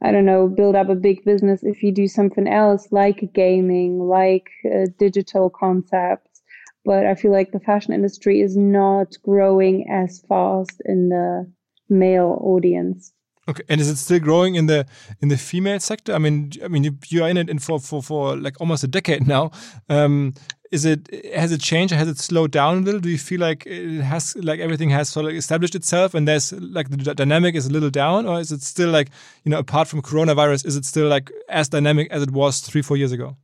I 0.01 0.11
don't 0.11 0.25
know, 0.25 0.47
build 0.47 0.75
up 0.75 0.89
a 0.89 0.95
big 0.95 1.25
business 1.25 1.61
if 1.63 1.83
you 1.83 1.91
do 1.91 2.07
something 2.07 2.47
else 2.47 2.87
like 2.91 3.33
gaming, 3.33 3.99
like 3.99 4.49
uh, 4.65 4.85
digital 4.97 5.49
concepts. 5.49 6.41
But 6.85 7.05
I 7.05 7.15
feel 7.15 7.31
like 7.31 7.51
the 7.51 7.59
fashion 7.59 7.93
industry 7.93 8.39
is 8.39 8.55
not 8.55 9.17
growing 9.23 9.89
as 9.89 10.23
fast 10.29 10.81
in 10.85 11.09
the 11.09 11.51
male 11.89 12.39
audience. 12.41 13.11
Okay, 13.49 13.63
and 13.67 13.81
is 13.81 13.89
it 13.89 13.95
still 13.95 14.19
growing 14.19 14.53
in 14.53 14.67
the 14.67 14.85
in 15.21 15.29
the 15.29 15.37
female 15.37 15.79
sector? 15.79 16.13
I 16.13 16.19
mean, 16.19 16.51
I 16.63 16.67
mean, 16.67 16.83
you, 16.83 16.97
you 17.07 17.23
are 17.23 17.29
in 17.29 17.37
it 17.37 17.49
in 17.49 17.57
for, 17.57 17.79
for 17.79 18.03
for 18.03 18.37
like 18.37 18.61
almost 18.61 18.83
a 18.83 18.87
decade 18.87 19.27
now. 19.27 19.49
Um, 19.89 20.35
is 20.71 20.85
it 20.85 21.09
has 21.33 21.51
it 21.51 21.59
changed? 21.61 21.91
Has 21.91 22.07
it 22.07 22.19
slowed 22.19 22.51
down 22.51 22.77
a 22.77 22.81
little? 22.81 22.99
Do 22.99 23.09
you 23.09 23.17
feel 23.17 23.39
like 23.39 23.65
it 23.65 24.01
has 24.01 24.35
like 24.35 24.59
everything 24.59 24.91
has 24.91 25.09
sort 25.09 25.25
of 25.25 25.31
established 25.31 25.73
itself 25.73 26.13
and 26.13 26.27
there's 26.27 26.53
like 26.53 26.89
the 26.89 27.15
dynamic 27.15 27.55
is 27.55 27.65
a 27.65 27.71
little 27.71 27.89
down, 27.89 28.27
or 28.27 28.39
is 28.39 28.51
it 28.51 28.61
still 28.61 28.91
like 28.91 29.09
you 29.43 29.49
know 29.49 29.57
apart 29.57 29.87
from 29.87 30.03
coronavirus, 30.03 30.67
is 30.67 30.75
it 30.75 30.85
still 30.85 31.07
like 31.07 31.31
as 31.49 31.69
dynamic 31.69 32.11
as 32.11 32.21
it 32.21 32.31
was 32.31 32.59
three 32.59 32.83
four 32.83 32.97
years 32.97 33.11
ago? 33.11 33.35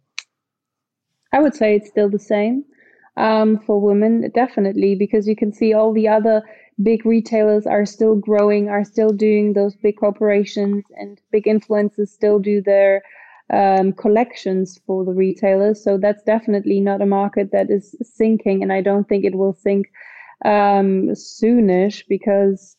I 1.33 1.39
would 1.39 1.55
say 1.55 1.75
it's 1.75 1.89
still 1.89 2.09
the 2.09 2.19
same 2.19 2.63
um, 3.17 3.59
for 3.65 3.81
women, 3.81 4.29
definitely, 4.33 4.95
because 4.95 5.27
you 5.27 5.35
can 5.35 5.51
see 5.51 5.73
all 5.73 5.93
the 5.93 6.07
other 6.07 6.43
big 6.81 7.05
retailers 7.05 7.65
are 7.65 7.85
still 7.85 8.15
growing, 8.15 8.69
are 8.69 8.83
still 8.83 9.11
doing 9.11 9.53
those 9.53 9.75
big 9.75 9.97
corporations, 9.97 10.83
and 10.95 11.21
big 11.31 11.45
influencers 11.45 12.09
still 12.09 12.39
do 12.39 12.61
their 12.61 13.01
um, 13.53 13.93
collections 13.93 14.79
for 14.85 15.05
the 15.05 15.13
retailers. 15.13 15.83
So 15.83 15.97
that's 15.97 16.23
definitely 16.23 16.79
not 16.79 17.01
a 17.01 17.05
market 17.05 17.51
that 17.51 17.69
is 17.69 17.95
sinking, 18.01 18.61
and 18.63 18.73
I 18.73 18.81
don't 18.81 19.07
think 19.07 19.23
it 19.25 19.35
will 19.35 19.53
sink 19.53 19.87
um, 20.43 21.09
soonish 21.13 22.03
because 22.09 22.75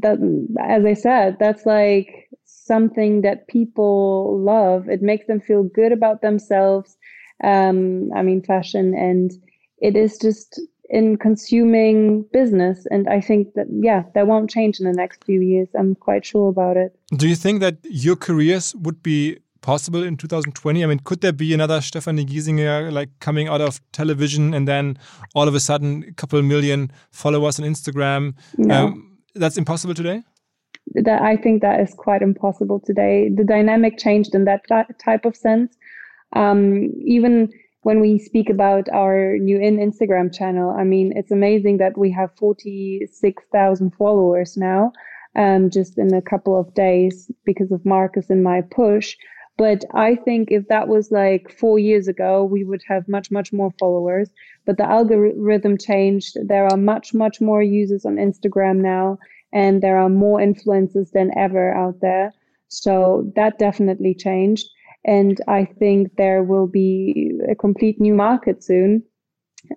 that, 0.00 0.18
as 0.60 0.84
I 0.84 0.94
said, 0.94 1.38
that's 1.38 1.64
like 1.64 2.28
something 2.44 3.22
that 3.22 3.48
people 3.48 4.38
love. 4.40 4.88
It 4.88 5.02
makes 5.02 5.26
them 5.26 5.40
feel 5.40 5.62
good 5.62 5.92
about 5.92 6.20
themselves. 6.20 6.96
Um, 7.42 8.10
I 8.14 8.22
mean, 8.22 8.42
fashion, 8.42 8.94
and 8.94 9.30
it 9.78 9.96
is 9.96 10.18
just 10.18 10.60
in 10.88 11.16
consuming 11.16 12.22
business. 12.32 12.86
And 12.90 13.08
I 13.08 13.20
think 13.20 13.54
that, 13.54 13.66
yeah, 13.70 14.04
that 14.14 14.26
won't 14.26 14.50
change 14.50 14.80
in 14.80 14.86
the 14.86 14.92
next 14.92 15.24
few 15.24 15.40
years. 15.40 15.68
I'm 15.78 15.94
quite 15.94 16.24
sure 16.24 16.48
about 16.48 16.76
it. 16.76 16.98
Do 17.16 17.28
you 17.28 17.36
think 17.36 17.60
that 17.60 17.78
your 17.84 18.16
careers 18.16 18.74
would 18.74 19.02
be 19.02 19.38
possible 19.60 20.02
in 20.02 20.16
2020? 20.16 20.82
I 20.82 20.86
mean, 20.86 21.00
could 21.00 21.20
there 21.20 21.32
be 21.32 21.52
another 21.52 21.80
Stefanie 21.80 22.26
Giesinger 22.26 22.90
like 22.92 23.10
coming 23.20 23.48
out 23.48 23.60
of 23.60 23.80
television 23.92 24.54
and 24.54 24.66
then 24.66 24.98
all 25.34 25.48
of 25.48 25.54
a 25.54 25.60
sudden 25.60 26.04
a 26.08 26.12
couple 26.12 26.40
million 26.42 26.90
followers 27.10 27.60
on 27.60 27.66
Instagram? 27.66 28.34
No. 28.56 28.86
Um, 28.86 29.18
that's 29.34 29.58
impossible 29.58 29.94
today? 29.94 30.22
That 30.94 31.20
I 31.20 31.36
think 31.36 31.60
that 31.60 31.80
is 31.80 31.92
quite 31.94 32.22
impossible 32.22 32.80
today. 32.80 33.28
The 33.34 33.44
dynamic 33.44 33.98
changed 33.98 34.34
in 34.34 34.46
that 34.46 34.62
type 35.04 35.26
of 35.26 35.36
sense. 35.36 35.76
Um, 36.34 36.90
even 37.04 37.50
when 37.88 38.00
we 38.00 38.18
speak 38.18 38.50
about 38.50 38.86
our 38.92 39.38
nu-in 39.38 39.78
Instagram 39.78 40.30
channel, 40.30 40.76
I 40.78 40.84
mean, 40.84 41.10
it's 41.16 41.30
amazing 41.30 41.78
that 41.78 41.96
we 41.96 42.10
have 42.10 42.36
46,000 42.36 43.94
followers 43.94 44.58
now, 44.58 44.92
um, 45.36 45.70
just 45.70 45.96
in 45.96 46.12
a 46.12 46.20
couple 46.20 46.60
of 46.60 46.74
days 46.74 47.30
because 47.46 47.72
of 47.72 47.86
Marcus 47.86 48.28
and 48.28 48.44
my 48.44 48.60
push. 48.60 49.16
But 49.56 49.86
I 49.94 50.16
think 50.16 50.50
if 50.50 50.68
that 50.68 50.88
was 50.88 51.10
like 51.10 51.50
four 51.50 51.78
years 51.78 52.08
ago, 52.08 52.44
we 52.44 52.62
would 52.62 52.82
have 52.86 53.08
much, 53.08 53.30
much 53.30 53.54
more 53.54 53.72
followers. 53.80 54.28
But 54.66 54.76
the 54.76 54.84
algorithm 54.84 55.78
changed. 55.78 56.36
There 56.46 56.66
are 56.70 56.76
much, 56.76 57.14
much 57.14 57.40
more 57.40 57.62
users 57.62 58.04
on 58.04 58.16
Instagram 58.16 58.82
now, 58.82 59.16
and 59.50 59.82
there 59.82 59.96
are 59.96 60.10
more 60.10 60.40
influencers 60.40 61.12
than 61.12 61.30
ever 61.38 61.74
out 61.74 62.02
there. 62.02 62.34
So 62.68 63.32
that 63.34 63.58
definitely 63.58 64.12
changed. 64.12 64.68
And 65.08 65.40
I 65.48 65.64
think 65.64 66.16
there 66.16 66.42
will 66.42 66.66
be 66.66 67.32
a 67.50 67.54
complete 67.54 67.98
new 67.98 68.14
market 68.14 68.62
soon. 68.62 69.02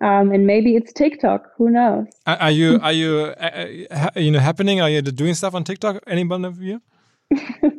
Um, 0.02 0.32
and 0.32 0.46
maybe 0.46 0.76
it's 0.76 0.92
TikTok. 0.92 1.48
Who 1.58 1.70
knows? 1.70 2.08
Are 2.26 2.52
you 2.52 2.80
are 2.84 2.92
you 2.92 3.34
uh, 3.40 3.88
uh 3.90 4.10
you 4.16 4.32
know 4.32 4.40
happening? 4.40 4.82
Are 4.82 4.90
you 4.90 5.02
doing 5.02 5.34
stuff 5.34 5.56
on 5.56 5.64
TikTok? 5.64 6.04
Anyone 6.06 6.44
of 6.44 6.62
you? 6.62 6.82
we 7.62 7.72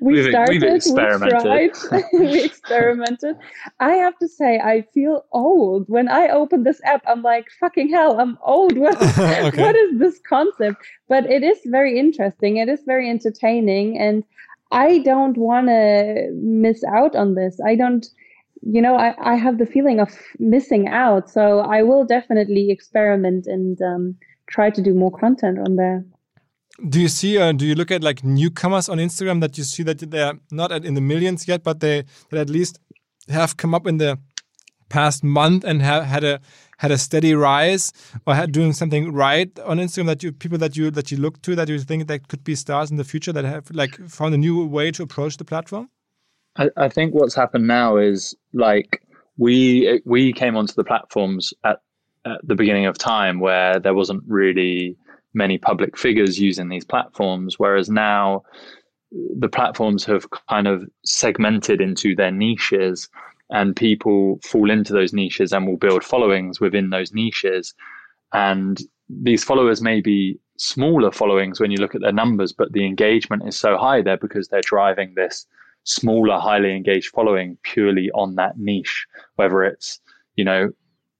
we've, 0.00 0.30
started. 0.30 0.62
We've 0.62 0.74
experimented. 0.74 1.38
We 1.44 1.68
tried. 1.70 2.04
we 2.12 2.44
experimented. 2.44 3.36
I 3.78 3.92
have 3.92 4.18
to 4.18 4.28
say, 4.28 4.58
I 4.58 4.82
feel 4.92 5.24
old 5.30 5.84
when 5.88 6.08
I 6.08 6.28
open 6.28 6.64
this 6.64 6.80
app. 6.84 7.02
I'm 7.06 7.22
like, 7.22 7.46
fucking 7.60 7.88
hell, 7.88 8.18
I'm 8.18 8.36
old. 8.42 8.76
What, 8.76 9.00
okay. 9.00 9.62
what 9.62 9.76
is 9.76 10.00
this 10.00 10.20
concept? 10.28 10.84
But 11.08 11.30
it 11.30 11.44
is 11.44 11.58
very 11.66 12.00
interesting. 12.00 12.56
It 12.56 12.68
is 12.68 12.80
very 12.84 13.08
entertaining, 13.08 13.96
and 13.96 14.24
I 14.70 14.98
don't 14.98 15.36
want 15.36 15.68
to 15.68 16.30
miss 16.34 16.82
out 16.84 17.14
on 17.14 17.34
this. 17.34 17.58
I 17.64 17.76
don't, 17.76 18.06
you 18.62 18.82
know, 18.82 18.96
I, 18.96 19.14
I 19.18 19.34
have 19.36 19.58
the 19.58 19.66
feeling 19.66 20.00
of 20.00 20.10
missing 20.38 20.88
out. 20.88 21.30
So 21.30 21.60
I 21.60 21.82
will 21.82 22.04
definitely 22.04 22.70
experiment 22.70 23.46
and 23.46 23.80
um, 23.80 24.16
try 24.48 24.70
to 24.70 24.82
do 24.82 24.94
more 24.94 25.12
content 25.12 25.58
on 25.58 25.76
there. 25.76 26.04
Do 26.88 27.00
you 27.00 27.08
see, 27.08 27.38
uh, 27.38 27.52
do 27.52 27.64
you 27.64 27.74
look 27.74 27.90
at 27.90 28.02
like 28.02 28.22
newcomers 28.22 28.88
on 28.88 28.98
Instagram 28.98 29.40
that 29.40 29.56
you 29.56 29.64
see 29.64 29.82
that 29.84 29.98
they're 29.98 30.34
not 30.50 30.72
in 30.72 30.94
the 30.94 31.00
millions 31.00 31.48
yet, 31.48 31.62
but 31.62 31.80
they 31.80 32.04
that 32.30 32.40
at 32.40 32.50
least 32.50 32.78
have 33.28 33.56
come 33.56 33.74
up 33.74 33.86
in 33.86 33.96
the 33.96 34.18
past 34.88 35.24
month 35.24 35.64
and 35.64 35.80
have 35.82 36.04
had 36.04 36.22
a 36.22 36.40
had 36.78 36.90
a 36.90 36.98
steady 36.98 37.34
rise 37.34 37.92
or 38.26 38.34
had 38.34 38.52
doing 38.52 38.72
something 38.72 39.12
right 39.12 39.58
on 39.60 39.78
Instagram 39.78 40.06
that 40.06 40.22
you 40.22 40.32
people 40.32 40.58
that 40.58 40.76
you 40.76 40.90
that 40.90 41.10
you 41.10 41.16
look 41.16 41.40
to 41.42 41.54
that 41.56 41.68
you 41.68 41.78
think 41.78 42.06
that 42.06 42.28
could 42.28 42.44
be 42.44 42.54
stars 42.54 42.90
in 42.90 42.96
the 42.96 43.04
future 43.04 43.32
that 43.32 43.44
have 43.44 43.70
like 43.70 43.96
found 44.08 44.34
a 44.34 44.38
new 44.38 44.66
way 44.66 44.90
to 44.90 45.02
approach 45.02 45.36
the 45.36 45.44
platform? 45.44 45.88
I, 46.56 46.70
I 46.76 46.88
think 46.88 47.14
what's 47.14 47.34
happened 47.34 47.66
now 47.66 47.96
is 47.96 48.34
like 48.52 49.02
we 49.38 50.00
we 50.04 50.32
came 50.32 50.56
onto 50.56 50.74
the 50.74 50.84
platforms 50.84 51.52
at, 51.64 51.80
at 52.24 52.46
the 52.46 52.54
beginning 52.54 52.86
of 52.86 52.98
time 52.98 53.40
where 53.40 53.78
there 53.78 53.94
wasn't 53.94 54.22
really 54.26 54.96
many 55.34 55.58
public 55.58 55.98
figures 55.98 56.38
using 56.38 56.68
these 56.68 56.84
platforms, 56.84 57.58
whereas 57.58 57.90
now 57.90 58.42
the 59.38 59.48
platforms 59.48 60.04
have 60.04 60.26
kind 60.48 60.66
of 60.66 60.84
segmented 61.04 61.80
into 61.80 62.14
their 62.14 62.32
niches 62.32 63.08
and 63.50 63.76
people 63.76 64.40
fall 64.42 64.70
into 64.70 64.92
those 64.92 65.12
niches 65.12 65.52
and 65.52 65.66
will 65.66 65.76
build 65.76 66.04
followings 66.04 66.60
within 66.60 66.90
those 66.90 67.12
niches. 67.12 67.74
And 68.32 68.80
these 69.08 69.44
followers 69.44 69.80
may 69.80 70.00
be 70.00 70.38
smaller 70.58 71.12
followings 71.12 71.60
when 71.60 71.70
you 71.70 71.78
look 71.78 71.94
at 71.94 72.00
their 72.00 72.12
numbers, 72.12 72.52
but 72.52 72.72
the 72.72 72.84
engagement 72.84 73.46
is 73.46 73.56
so 73.56 73.76
high 73.76 74.02
there 74.02 74.16
because 74.16 74.48
they're 74.48 74.60
driving 74.62 75.14
this 75.14 75.46
smaller, 75.84 76.38
highly 76.38 76.74
engaged 76.74 77.12
following 77.14 77.56
purely 77.62 78.10
on 78.12 78.34
that 78.34 78.58
niche, 78.58 79.06
whether 79.36 79.62
it's, 79.62 80.00
you 80.34 80.44
know, 80.44 80.70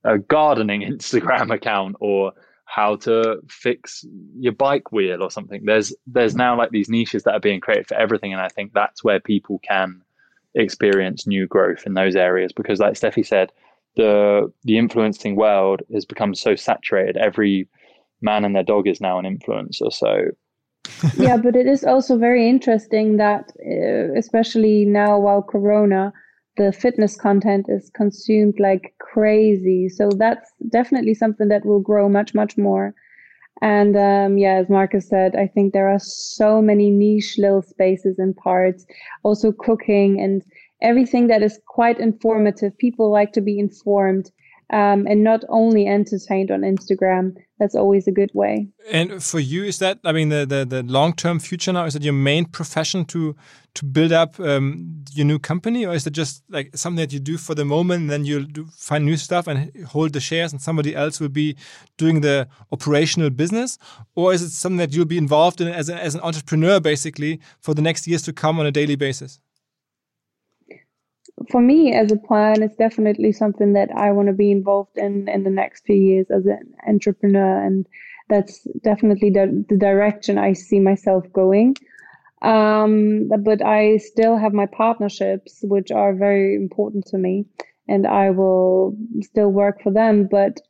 a 0.04 0.18
gardening 0.18 0.80
Instagram 0.90 1.54
account 1.54 1.96
or 2.00 2.32
how 2.64 2.96
to 2.96 3.40
fix 3.48 4.04
your 4.36 4.52
bike 4.52 4.90
wheel 4.90 5.22
or 5.22 5.30
something. 5.30 5.64
There's 5.64 5.94
there's 6.06 6.34
now 6.34 6.58
like 6.58 6.70
these 6.70 6.88
niches 6.88 7.22
that 7.22 7.34
are 7.34 7.40
being 7.40 7.60
created 7.60 7.86
for 7.86 7.94
everything. 7.94 8.32
And 8.32 8.42
I 8.42 8.48
think 8.48 8.72
that's 8.72 9.04
where 9.04 9.20
people 9.20 9.60
can 9.60 10.02
experience 10.56 11.26
new 11.26 11.46
growth 11.46 11.84
in 11.86 11.94
those 11.94 12.16
areas 12.16 12.52
because 12.52 12.80
like 12.80 12.94
Steffi 12.94 13.24
said, 13.24 13.52
the 13.96 14.52
the 14.64 14.78
influencing 14.78 15.36
world 15.36 15.82
has 15.92 16.04
become 16.04 16.34
so 16.34 16.56
saturated. 16.56 17.16
Every 17.16 17.68
man 18.20 18.44
and 18.44 18.54
their 18.54 18.62
dog 18.62 18.88
is 18.88 19.00
now 19.00 19.18
an 19.18 19.24
influencer. 19.24 19.92
So 19.92 20.30
yeah, 21.18 21.36
but 21.36 21.56
it 21.56 21.66
is 21.66 21.84
also 21.84 22.16
very 22.16 22.48
interesting 22.48 23.16
that, 23.16 23.52
uh, 23.60 24.16
especially 24.16 24.84
now 24.84 25.18
while 25.18 25.42
Corona, 25.42 26.12
the 26.56 26.72
fitness 26.72 27.16
content 27.16 27.66
is 27.68 27.90
consumed 27.94 28.58
like 28.58 28.94
crazy. 28.98 29.88
So 29.88 30.10
that's 30.16 30.50
definitely 30.68 31.14
something 31.14 31.48
that 31.48 31.66
will 31.66 31.80
grow 31.80 32.08
much, 32.08 32.34
much 32.34 32.56
more. 32.56 32.94
And 33.62 33.96
um, 33.96 34.38
yeah, 34.38 34.54
as 34.54 34.68
Marcus 34.68 35.08
said, 35.08 35.34
I 35.34 35.46
think 35.46 35.72
there 35.72 35.88
are 35.88 35.98
so 35.98 36.60
many 36.60 36.90
niche 36.90 37.36
little 37.38 37.62
spaces 37.62 38.18
and 38.18 38.36
parts, 38.36 38.86
also 39.22 39.52
cooking 39.52 40.20
and 40.20 40.42
everything 40.82 41.28
that 41.28 41.42
is 41.42 41.58
quite 41.66 41.98
informative. 41.98 42.76
People 42.76 43.10
like 43.10 43.32
to 43.32 43.40
be 43.40 43.58
informed 43.58 44.30
um, 44.70 45.06
and 45.06 45.22
not 45.22 45.44
only 45.48 45.86
entertained 45.86 46.50
on 46.50 46.62
Instagram. 46.62 47.36
That's 47.58 47.74
always 47.74 48.06
a 48.06 48.12
good 48.12 48.30
way. 48.34 48.68
And 48.92 49.22
for 49.22 49.40
you, 49.40 49.64
is 49.64 49.78
that 49.78 49.98
I 50.04 50.12
mean 50.12 50.28
the 50.28 50.44
the, 50.44 50.66
the 50.66 50.82
long 50.82 51.14
term 51.14 51.38
future 51.38 51.72
now? 51.72 51.86
Is 51.86 51.94
that 51.94 52.02
your 52.02 52.12
main 52.12 52.44
profession 52.44 53.06
to 53.06 53.34
to 53.74 53.84
build 53.84 54.12
up 54.12 54.38
um, 54.40 55.04
your 55.12 55.24
new 55.24 55.38
company, 55.38 55.86
or 55.86 55.94
is 55.94 56.06
it 56.06 56.12
just 56.12 56.42
like 56.50 56.76
something 56.76 57.02
that 57.02 57.12
you 57.12 57.20
do 57.20 57.38
for 57.38 57.54
the 57.54 57.64
moment, 57.64 58.02
and 58.02 58.10
then 58.10 58.24
you'll 58.24 58.44
do, 58.44 58.66
find 58.76 59.04
new 59.04 59.16
stuff 59.16 59.46
and 59.46 59.72
hold 59.86 60.12
the 60.12 60.20
shares, 60.20 60.52
and 60.52 60.60
somebody 60.60 60.94
else 60.94 61.18
will 61.18 61.30
be 61.30 61.56
doing 61.96 62.20
the 62.20 62.46
operational 62.72 63.30
business, 63.30 63.78
or 64.14 64.34
is 64.34 64.42
it 64.42 64.50
something 64.50 64.78
that 64.78 64.92
you'll 64.94 65.06
be 65.06 65.18
involved 65.18 65.60
in 65.60 65.68
as 65.68 65.88
a, 65.88 65.94
as 65.94 66.14
an 66.14 66.20
entrepreneur, 66.22 66.80
basically, 66.80 67.40
for 67.60 67.74
the 67.74 67.82
next 67.82 68.06
years 68.06 68.22
to 68.22 68.32
come 68.32 68.58
on 68.60 68.66
a 68.66 68.72
daily 68.72 68.96
basis? 68.96 69.40
For 71.50 71.60
me 71.60 71.92
as 71.92 72.10
a 72.10 72.16
plan, 72.16 72.62
it's 72.62 72.76
definitely 72.76 73.32
something 73.32 73.74
that 73.74 73.90
I 73.94 74.10
want 74.12 74.28
to 74.28 74.34
be 74.34 74.50
involved 74.50 74.96
in 74.96 75.28
in 75.28 75.44
the 75.44 75.50
next 75.50 75.84
few 75.84 75.96
years 75.96 76.26
as 76.30 76.46
an 76.46 76.74
entrepreneur, 76.86 77.62
and 77.64 77.86
that's 78.28 78.66
definitely 78.82 79.30
the, 79.30 79.64
the 79.68 79.76
direction 79.76 80.38
I 80.38 80.54
see 80.54 80.80
myself 80.80 81.24
going. 81.32 81.76
Um, 82.42 83.28
but 83.28 83.64
I 83.64 83.98
still 83.98 84.36
have 84.36 84.52
my 84.52 84.66
partnerships, 84.66 85.60
which 85.62 85.90
are 85.90 86.14
very 86.14 86.54
important 86.54 87.06
to 87.06 87.18
me, 87.18 87.46
and 87.88 88.06
I 88.06 88.30
will 88.30 88.96
still 89.20 89.50
work 89.50 89.82
for 89.82 89.92
them. 89.92 90.28
But 90.30 90.60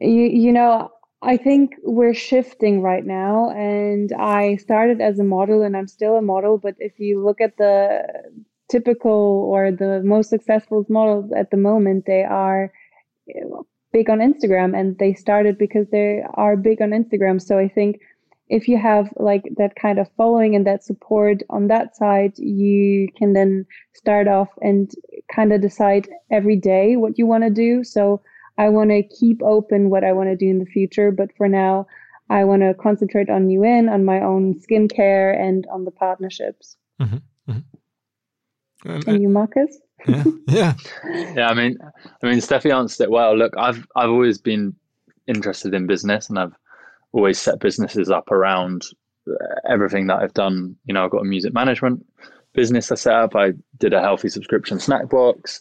you, 0.00 0.24
you 0.24 0.52
know, 0.52 0.90
I 1.22 1.36
think 1.36 1.74
we're 1.82 2.14
shifting 2.14 2.82
right 2.82 3.04
now, 3.04 3.50
and 3.50 4.10
I 4.12 4.56
started 4.56 5.00
as 5.00 5.18
a 5.18 5.24
model, 5.24 5.62
and 5.62 5.76
I'm 5.76 5.88
still 5.88 6.16
a 6.16 6.22
model. 6.22 6.56
But 6.56 6.76
if 6.78 6.98
you 6.98 7.22
look 7.22 7.40
at 7.42 7.58
the 7.58 8.04
typical 8.68 9.46
or 9.50 9.70
the 9.70 10.02
most 10.02 10.30
successful 10.30 10.84
models 10.88 11.32
at 11.32 11.50
the 11.50 11.56
moment, 11.56 12.04
they 12.06 12.24
are 12.24 12.72
big 13.92 14.10
on 14.10 14.18
Instagram, 14.18 14.78
and 14.78 14.98
they 14.98 15.14
started 15.14 15.58
because 15.58 15.86
they 15.90 16.22
are 16.34 16.56
big 16.56 16.82
on 16.82 16.90
Instagram. 16.90 17.40
So 17.40 17.58
I 17.58 17.68
think 17.68 18.00
if 18.48 18.68
you 18.68 18.78
have 18.78 19.12
like 19.16 19.42
that 19.56 19.74
kind 19.74 19.98
of 19.98 20.08
following 20.16 20.54
and 20.54 20.66
that 20.66 20.84
support 20.84 21.42
on 21.50 21.66
that 21.68 21.96
side, 21.96 22.32
you 22.38 23.08
can 23.16 23.32
then 23.32 23.66
start 23.94 24.28
off 24.28 24.48
and 24.60 24.90
kind 25.34 25.52
of 25.52 25.60
decide 25.60 26.08
every 26.30 26.56
day 26.56 26.96
what 26.96 27.18
you 27.18 27.26
want 27.26 27.44
to 27.44 27.50
do. 27.50 27.82
So 27.82 28.22
I 28.58 28.68
want 28.68 28.90
to 28.90 29.02
keep 29.02 29.42
open 29.42 29.90
what 29.90 30.04
I 30.04 30.12
want 30.12 30.28
to 30.28 30.36
do 30.36 30.48
in 30.48 30.58
the 30.58 30.66
future, 30.66 31.10
but 31.10 31.30
for 31.36 31.48
now, 31.48 31.86
I 32.28 32.44
want 32.44 32.62
to 32.62 32.74
concentrate 32.74 33.30
on 33.30 33.46
nu-in, 33.46 33.88
on 33.88 34.04
my 34.04 34.20
own 34.20 34.54
skincare, 34.54 35.38
and 35.38 35.66
on 35.72 35.84
the 35.84 35.90
partnerships. 35.90 36.76
Mm-hmm. 37.00 37.18
Um, 38.86 39.02
and 39.06 39.22
you, 39.22 39.28
Marcus? 39.28 39.78
Yeah, 40.06 40.24
yeah, 40.46 40.74
yeah. 41.34 41.48
I 41.48 41.54
mean, 41.54 41.78
I 42.22 42.26
mean, 42.26 42.38
Steffi 42.38 42.72
answered 42.72 43.04
it 43.04 43.10
well. 43.10 43.36
Look, 43.36 43.54
I've 43.58 43.86
I've 43.96 44.10
always 44.10 44.38
been 44.38 44.76
interested 45.26 45.74
in 45.74 45.86
business, 45.88 46.28
and 46.28 46.38
I've 46.38 46.54
always 47.12 47.38
set 47.38 47.58
businesses 47.58 48.10
up 48.10 48.30
around 48.30 48.84
uh, 49.28 49.32
everything 49.68 50.06
that 50.06 50.20
I've 50.22 50.34
done. 50.34 50.76
You 50.84 50.94
know, 50.94 51.04
I've 51.04 51.10
got 51.10 51.22
a 51.22 51.24
music 51.24 51.52
management 51.54 52.06
business 52.52 52.90
I 52.92 52.94
set 52.94 53.14
up. 53.14 53.36
I 53.36 53.52
did 53.78 53.92
a 53.92 54.00
healthy 54.00 54.28
subscription 54.28 54.78
snack 54.78 55.08
box. 55.08 55.60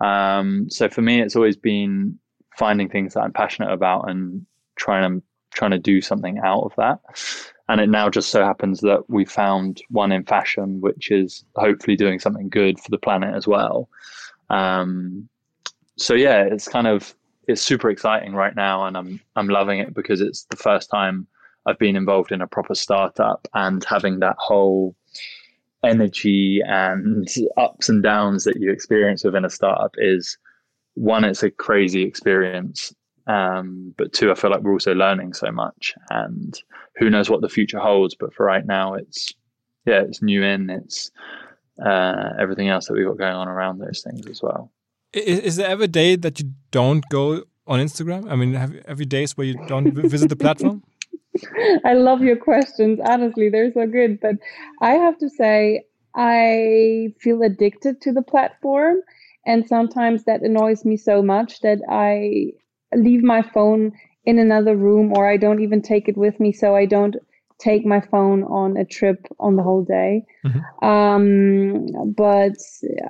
Um, 0.00 0.66
so 0.68 0.88
for 0.88 1.02
me, 1.02 1.20
it's 1.20 1.36
always 1.36 1.56
been 1.56 2.18
finding 2.56 2.88
things 2.88 3.14
that 3.14 3.20
I'm 3.20 3.32
passionate 3.32 3.72
about 3.72 4.10
and 4.10 4.44
trying 4.76 5.20
to 5.20 5.26
trying 5.52 5.70
to 5.70 5.78
do 5.78 6.00
something 6.00 6.38
out 6.44 6.62
of 6.62 6.72
that. 6.76 6.98
And 7.68 7.80
it 7.80 7.88
now 7.88 8.10
just 8.10 8.30
so 8.30 8.44
happens 8.44 8.80
that 8.80 9.08
we 9.08 9.24
found 9.24 9.80
one 9.88 10.12
in 10.12 10.24
fashion, 10.24 10.80
which 10.80 11.10
is 11.10 11.44
hopefully 11.56 11.96
doing 11.96 12.18
something 12.18 12.48
good 12.48 12.78
for 12.78 12.90
the 12.90 12.98
planet 12.98 13.34
as 13.34 13.46
well. 13.46 13.88
Um, 14.50 15.28
so 15.96 16.14
yeah, 16.14 16.42
it's 16.42 16.68
kind 16.68 16.86
of 16.86 17.14
it's 17.46 17.62
super 17.62 17.90
exciting 17.90 18.34
right 18.34 18.54
now, 18.54 18.86
and 18.86 18.96
I'm 18.96 19.20
I'm 19.36 19.48
loving 19.48 19.78
it 19.78 19.94
because 19.94 20.20
it's 20.20 20.44
the 20.50 20.56
first 20.56 20.90
time 20.90 21.26
I've 21.66 21.78
been 21.78 21.96
involved 21.96 22.32
in 22.32 22.42
a 22.42 22.46
proper 22.46 22.74
startup 22.74 23.48
and 23.54 23.84
having 23.84 24.20
that 24.20 24.36
whole 24.38 24.94
energy 25.82 26.60
and 26.66 27.28
ups 27.56 27.88
and 27.88 28.02
downs 28.02 28.44
that 28.44 28.58
you 28.58 28.70
experience 28.70 29.24
within 29.24 29.44
a 29.44 29.50
startup 29.50 29.92
is 29.98 30.38
one, 30.94 31.24
it's 31.24 31.42
a 31.42 31.50
crazy 31.50 32.02
experience. 32.02 32.94
Um, 33.26 33.94
but 33.96 34.12
two, 34.12 34.30
I 34.30 34.34
feel 34.34 34.50
like 34.50 34.60
we're 34.60 34.72
also 34.72 34.94
learning 34.94 35.32
so 35.32 35.50
much, 35.50 35.94
and 36.10 36.58
who 36.96 37.10
knows 37.10 37.28
what 37.30 37.40
the 37.40 37.48
future 37.48 37.78
holds. 37.78 38.14
But 38.14 38.34
for 38.34 38.46
right 38.46 38.66
now, 38.66 38.94
it's 38.94 39.32
yeah, 39.86 40.02
it's 40.02 40.22
nu-in, 40.22 40.70
it's 40.70 41.10
uh, 41.84 42.30
everything 42.38 42.68
else 42.68 42.86
that 42.86 42.94
we've 42.94 43.06
got 43.06 43.18
going 43.18 43.34
on 43.34 43.48
around 43.48 43.78
those 43.78 44.02
things 44.02 44.26
as 44.26 44.42
well. 44.42 44.70
Is, 45.12 45.40
is 45.40 45.56
there 45.56 45.68
ever 45.68 45.84
a 45.84 45.88
day 45.88 46.16
that 46.16 46.40
you 46.40 46.50
don't 46.70 47.04
go 47.10 47.44
on 47.66 47.80
Instagram? 47.80 48.30
I 48.30 48.36
mean, 48.36 48.54
have 48.54 48.74
every 48.86 49.04
days 49.04 49.36
where 49.36 49.46
you 49.46 49.54
don't 49.66 49.92
visit 49.92 50.28
the 50.28 50.36
platform? 50.36 50.82
I 51.84 51.94
love 51.94 52.22
your 52.22 52.36
questions. 52.36 53.00
Honestly, 53.04 53.48
they're 53.48 53.72
so 53.72 53.86
good. 53.86 54.20
But 54.20 54.36
I 54.80 54.92
have 54.92 55.18
to 55.18 55.28
say, 55.28 55.84
I 56.14 57.12
feel 57.20 57.42
addicted 57.42 58.00
to 58.02 58.12
the 58.12 58.22
platform. 58.22 58.96
And 59.46 59.66
sometimes 59.68 60.24
that 60.24 60.42
annoys 60.42 60.84
me 60.84 60.96
so 60.96 61.22
much 61.22 61.60
that 61.60 61.80
I 61.88 62.52
leave 62.96 63.22
my 63.22 63.42
phone 63.42 63.92
in 64.24 64.38
another 64.38 64.76
room 64.76 65.12
or 65.16 65.28
I 65.28 65.36
don't 65.36 65.60
even 65.60 65.82
take 65.82 66.08
it 66.08 66.16
with 66.16 66.40
me. 66.40 66.52
So 66.52 66.74
I 66.74 66.86
don't 66.86 67.16
take 67.58 67.86
my 67.86 68.00
phone 68.00 68.44
on 68.44 68.76
a 68.76 68.84
trip 68.84 69.26
on 69.38 69.56
the 69.56 69.62
whole 69.62 69.84
day. 69.84 70.24
Mm-hmm. 70.44 70.84
Um, 70.84 72.12
but 72.14 72.56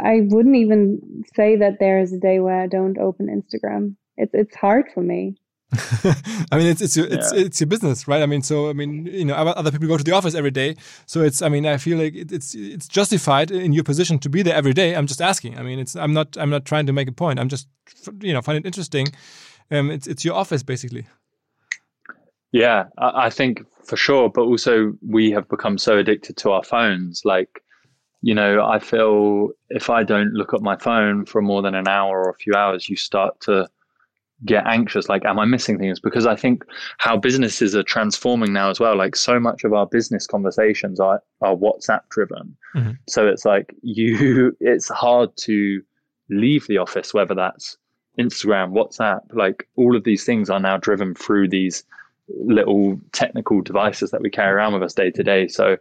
I 0.02 0.20
wouldn't 0.22 0.56
even 0.56 1.24
say 1.34 1.56
that 1.56 1.78
there 1.80 1.98
is 1.98 2.12
a 2.12 2.18
day 2.18 2.40
where 2.40 2.60
I 2.60 2.66
don't 2.66 2.98
open 2.98 3.26
Instagram. 3.28 3.96
It's 4.16 4.34
it's 4.34 4.54
hard 4.54 4.86
for 4.92 5.02
me. 5.02 5.36
I 6.52 6.58
mean, 6.58 6.68
it's 6.68 6.80
it's 6.80 6.96
your 6.96 7.06
it's, 7.06 7.32
yeah. 7.32 7.40
it's 7.40 7.60
your 7.60 7.66
business, 7.66 8.06
right? 8.06 8.22
I 8.22 8.26
mean, 8.26 8.42
so 8.42 8.70
I 8.70 8.74
mean, 8.74 9.06
you 9.06 9.24
know, 9.24 9.34
other 9.34 9.72
people 9.72 9.88
go 9.88 9.96
to 9.96 10.04
the 10.04 10.12
office 10.12 10.34
every 10.34 10.52
day, 10.52 10.76
so 11.06 11.22
it's. 11.22 11.42
I 11.42 11.48
mean, 11.48 11.66
I 11.66 11.78
feel 11.78 11.98
like 11.98 12.14
it, 12.14 12.30
it's 12.30 12.54
it's 12.54 12.86
justified 12.86 13.50
in 13.50 13.72
your 13.72 13.82
position 13.82 14.20
to 14.20 14.28
be 14.28 14.42
there 14.42 14.54
every 14.54 14.72
day. 14.72 14.94
I'm 14.94 15.08
just 15.08 15.20
asking. 15.20 15.58
I 15.58 15.62
mean, 15.62 15.80
it's. 15.80 15.96
I'm 15.96 16.12
not. 16.12 16.36
I'm 16.38 16.50
not 16.50 16.64
trying 16.64 16.86
to 16.86 16.92
make 16.92 17.08
a 17.08 17.12
point. 17.12 17.40
I'm 17.40 17.48
just, 17.48 17.66
you 18.20 18.32
know, 18.32 18.42
find 18.42 18.58
it 18.58 18.66
interesting. 18.66 19.08
Um, 19.70 19.90
it's 19.90 20.06
it's 20.06 20.24
your 20.24 20.34
office 20.34 20.62
basically. 20.62 21.06
Yeah, 22.52 22.84
I 22.98 23.30
think 23.30 23.64
for 23.84 23.96
sure. 23.96 24.30
But 24.30 24.42
also, 24.42 24.92
we 25.04 25.32
have 25.32 25.48
become 25.48 25.76
so 25.76 25.98
addicted 25.98 26.36
to 26.36 26.52
our 26.52 26.62
phones. 26.62 27.22
Like, 27.24 27.64
you 28.22 28.32
know, 28.32 28.64
I 28.64 28.78
feel 28.78 29.50
if 29.70 29.90
I 29.90 30.04
don't 30.04 30.32
look 30.34 30.54
at 30.54 30.60
my 30.60 30.76
phone 30.76 31.26
for 31.26 31.42
more 31.42 31.62
than 31.62 31.74
an 31.74 31.88
hour 31.88 32.22
or 32.22 32.30
a 32.30 32.34
few 32.34 32.54
hours, 32.54 32.88
you 32.88 32.94
start 32.94 33.40
to 33.40 33.68
get 34.44 34.66
anxious 34.66 35.08
like 35.08 35.24
am 35.24 35.38
i 35.38 35.44
missing 35.44 35.78
things 35.78 36.00
because 36.00 36.26
i 36.26 36.34
think 36.34 36.64
how 36.98 37.16
businesses 37.16 37.74
are 37.74 37.84
transforming 37.84 38.52
now 38.52 38.68
as 38.68 38.80
well 38.80 38.96
like 38.96 39.16
so 39.16 39.38
much 39.38 39.64
of 39.64 39.72
our 39.72 39.86
business 39.86 40.26
conversations 40.26 41.00
are 41.00 41.22
are 41.40 41.54
whatsapp 41.54 42.00
driven 42.10 42.54
mm-hmm. 42.74 42.90
so 43.08 43.26
it's 43.26 43.44
like 43.44 43.74
you 43.82 44.54
it's 44.60 44.88
hard 44.88 45.34
to 45.36 45.80
leave 46.30 46.66
the 46.66 46.76
office 46.76 47.14
whether 47.14 47.34
that's 47.34 47.78
instagram 48.18 48.72
whatsapp 48.72 49.20
like 49.32 49.66
all 49.76 49.96
of 49.96 50.04
these 50.04 50.24
things 50.24 50.50
are 50.50 50.60
now 50.60 50.76
driven 50.76 51.14
through 51.14 51.48
these 51.48 51.84
little 52.28 52.98
technical 53.12 53.60
devices 53.60 54.10
that 54.10 54.22
we 54.22 54.30
carry 54.30 54.52
around 54.52 54.72
with 54.72 54.82
us 54.82 54.94
day 54.94 55.10
to 55.10 55.22
day 55.22 55.48
so 55.48 55.76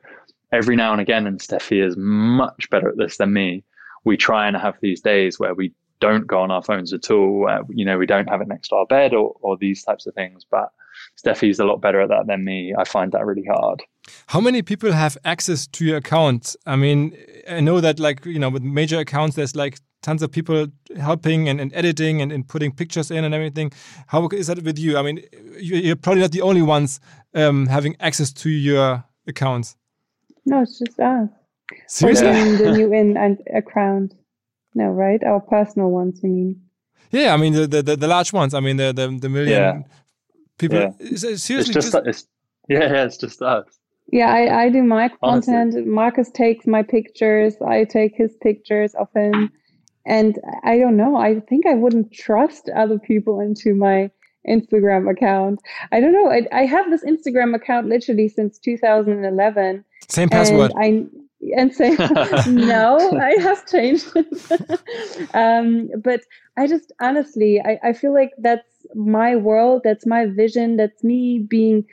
every 0.52 0.76
now 0.76 0.92
and 0.92 1.02
again 1.02 1.26
and 1.28 1.40
steffi 1.40 1.86
is 1.86 1.96
much 1.98 2.70
better 2.70 2.90
at 2.90 2.98
this 2.98 3.18
than 3.18 3.32
me 3.34 3.64
we 4.04 4.18
try 4.18 4.48
and 4.48 4.58
have 4.58 4.76
these 4.82 5.02
days 5.02 5.40
where 5.40 5.54
we 5.54 5.74
don't 6.04 6.28
go 6.28 6.42
on 6.42 6.52
our 6.52 6.62
phones 6.62 6.92
at 6.92 7.10
all. 7.10 7.48
Uh, 7.50 7.64
you 7.70 7.86
know, 7.86 7.98
we 7.98 8.06
don't 8.06 8.28
have 8.28 8.42
it 8.42 8.48
next 8.50 8.68
to 8.68 8.76
our 8.76 8.86
bed 8.86 9.14
or, 9.14 9.36
or 9.40 9.56
these 9.56 9.84
types 9.84 10.06
of 10.06 10.14
things. 10.14 10.46
But 10.50 10.70
Steffi's 11.18 11.60
a 11.60 11.66
lot 11.66 11.80
better 11.80 12.02
at 12.02 12.10
that 12.10 12.28
than 12.28 12.44
me. 12.44 12.74
I 12.78 12.84
find 12.84 13.14
that 13.14 13.26
really 13.26 13.46
hard. 13.46 13.82
How 14.28 14.42
many 14.42 14.62
people 14.62 14.92
have 14.92 15.18
access 15.24 15.66
to 15.68 15.86
your 15.86 15.98
account? 15.98 16.58
I 16.66 16.76
mean, 16.76 17.16
I 17.50 17.62
know 17.62 17.80
that 17.80 18.02
like, 18.02 18.26
you 18.26 18.38
know, 18.38 18.50
with 18.50 18.64
major 18.64 19.00
accounts, 19.00 19.38
there's 19.38 19.56
like 19.56 19.80
tons 20.04 20.22
of 20.22 20.32
people 20.32 20.68
helping 21.00 21.50
and, 21.50 21.60
and 21.60 21.74
editing 21.74 22.22
and, 22.22 22.32
and 22.32 22.48
putting 22.48 22.72
pictures 22.72 23.10
in 23.10 23.24
and 23.24 23.34
everything. 23.34 23.72
How 24.08 24.28
is 24.28 24.48
that 24.48 24.62
with 24.62 24.78
you? 24.78 24.98
I 24.98 25.02
mean, 25.02 25.24
you're 25.58 25.96
probably 25.96 26.22
not 26.22 26.32
the 26.32 26.42
only 26.42 26.62
ones 26.62 27.00
um, 27.34 27.66
having 27.66 27.96
access 28.00 28.32
to 28.34 28.50
your 28.50 29.04
accounts. 29.26 29.76
No, 30.46 30.62
it's 30.62 30.78
just 30.78 31.00
us. 31.00 31.30
Seriously? 31.88 32.58
the 32.58 32.72
nu-in 32.78 33.18
and 33.18 33.40
account. 33.56 34.14
No, 34.76 34.90
right? 34.90 35.24
Our 35.24 35.40
personal 35.40 35.90
ones, 35.90 36.20
you 36.22 36.30
mean? 36.30 36.62
Yeah, 37.12 37.34
I 37.34 37.38
mean 37.38 37.54
the 37.54 37.68
the, 37.68 37.96
the 37.96 38.08
large 38.08 38.34
ones. 38.34 38.54
I 38.54 38.60
mean 38.60 38.78
the 38.78 38.92
the, 38.92 39.08
the 39.22 39.30
million 39.30 39.62
yeah. 39.62 39.82
people. 40.58 40.80
Yeah. 40.80 41.16
Seriously, 41.16 41.56
it's 41.58 41.70
just, 41.70 41.92
just 41.92 42.08
it's, 42.08 42.28
yeah, 42.68 42.92
yeah, 42.92 43.04
it's 43.06 43.18
just 43.18 43.42
us. 43.42 43.66
Yeah, 44.12 44.34
I, 44.34 44.64
I 44.64 44.70
do 44.70 44.84
my 44.84 45.10
content. 45.10 45.74
Honestly. 45.74 45.86
Marcus 45.86 46.30
takes 46.32 46.66
my 46.66 46.82
pictures. 46.82 47.56
I 47.66 47.84
take 47.84 48.16
his 48.16 48.36
pictures 48.42 48.96
of 48.96 49.08
him. 49.16 49.52
And 50.06 50.38
I 50.64 50.78
don't 50.78 50.98
know. 50.98 51.16
I 51.16 51.40
think 51.42 51.66
I 51.66 51.76
wouldn't 51.76 52.12
trust 52.12 52.70
other 52.76 53.00
people 53.00 53.40
into 53.40 53.74
my 53.74 54.12
Instagram 54.48 55.10
account. 55.10 55.62
I 55.92 56.02
don't 56.02 56.12
know. 56.12 56.30
I, 56.30 56.46
I 56.52 56.66
have 56.66 56.90
this 56.90 57.04
Instagram 57.06 57.56
account 57.56 57.88
literally 57.88 58.28
since 58.28 58.60
2011. 58.60 59.86
Same 60.10 60.30
password. 60.30 60.74
I 60.78 61.06
and 61.58 61.74
say 61.74 61.90
no 62.48 62.98
i 63.20 63.36
have 63.42 63.66
changed 63.68 64.06
um, 65.34 65.90
but 66.02 66.22
i 66.58 66.68
just 66.68 66.94
honestly 67.02 67.62
I, 67.62 67.80
I 67.84 67.94
feel 67.94 68.14
like 68.14 68.32
that's 68.38 68.68
my 68.96 69.36
world 69.36 69.82
that's 69.84 70.06
my 70.06 70.26
vision 70.26 70.78
that's 70.78 71.04
me 71.04 71.40
being 71.40 71.86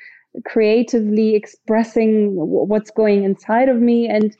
creatively 0.45 1.35
expressing 1.35 2.31
what's 2.35 2.91
going 2.91 3.25
inside 3.25 3.69
of 3.69 3.81
me 3.81 4.09
and 4.09 4.37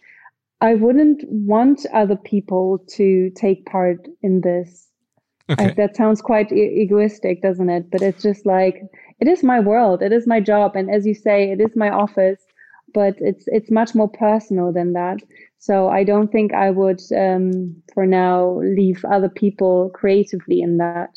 i 0.61 0.75
wouldn't 0.75 1.23
want 1.29 1.87
other 1.93 2.17
people 2.17 2.85
to 2.89 3.31
take 3.37 3.67
part 3.67 4.09
in 4.23 4.41
this 4.41 4.89
okay. 5.51 5.71
I, 5.71 5.75
that 5.75 5.97
sounds 5.97 6.21
quite 6.21 6.53
e- 6.53 6.83
egoistic 6.83 7.43
doesn't 7.43 7.71
it 7.71 7.91
but 7.91 8.03
it's 8.03 8.23
just 8.23 8.47
like 8.47 8.83
it 9.21 9.29
is 9.29 9.43
my 9.43 9.61
world 9.61 10.03
it 10.03 10.13
is 10.13 10.27
my 10.27 10.41
job 10.41 10.77
and 10.77 10.91
as 10.91 11.07
you 11.07 11.15
say 11.15 11.51
it 11.51 11.61
is 11.61 11.77
my 11.77 11.91
office 11.91 12.41
but 12.93 13.15
it's 13.19 13.45
it's 13.49 13.71
much 13.71 13.95
more 13.95 14.09
personal 14.09 14.73
than 14.73 14.93
that. 14.95 15.19
So 15.59 15.89
I 15.89 16.05
don't 16.05 16.33
think 16.33 16.55
I 16.55 16.71
would, 16.71 17.01
um, 17.17 17.77
for 17.93 18.07
now, 18.07 18.61
leave 18.61 19.05
other 19.05 19.29
people 19.29 19.91
creatively 19.95 20.61
in 20.61 20.79
that. 20.79 21.11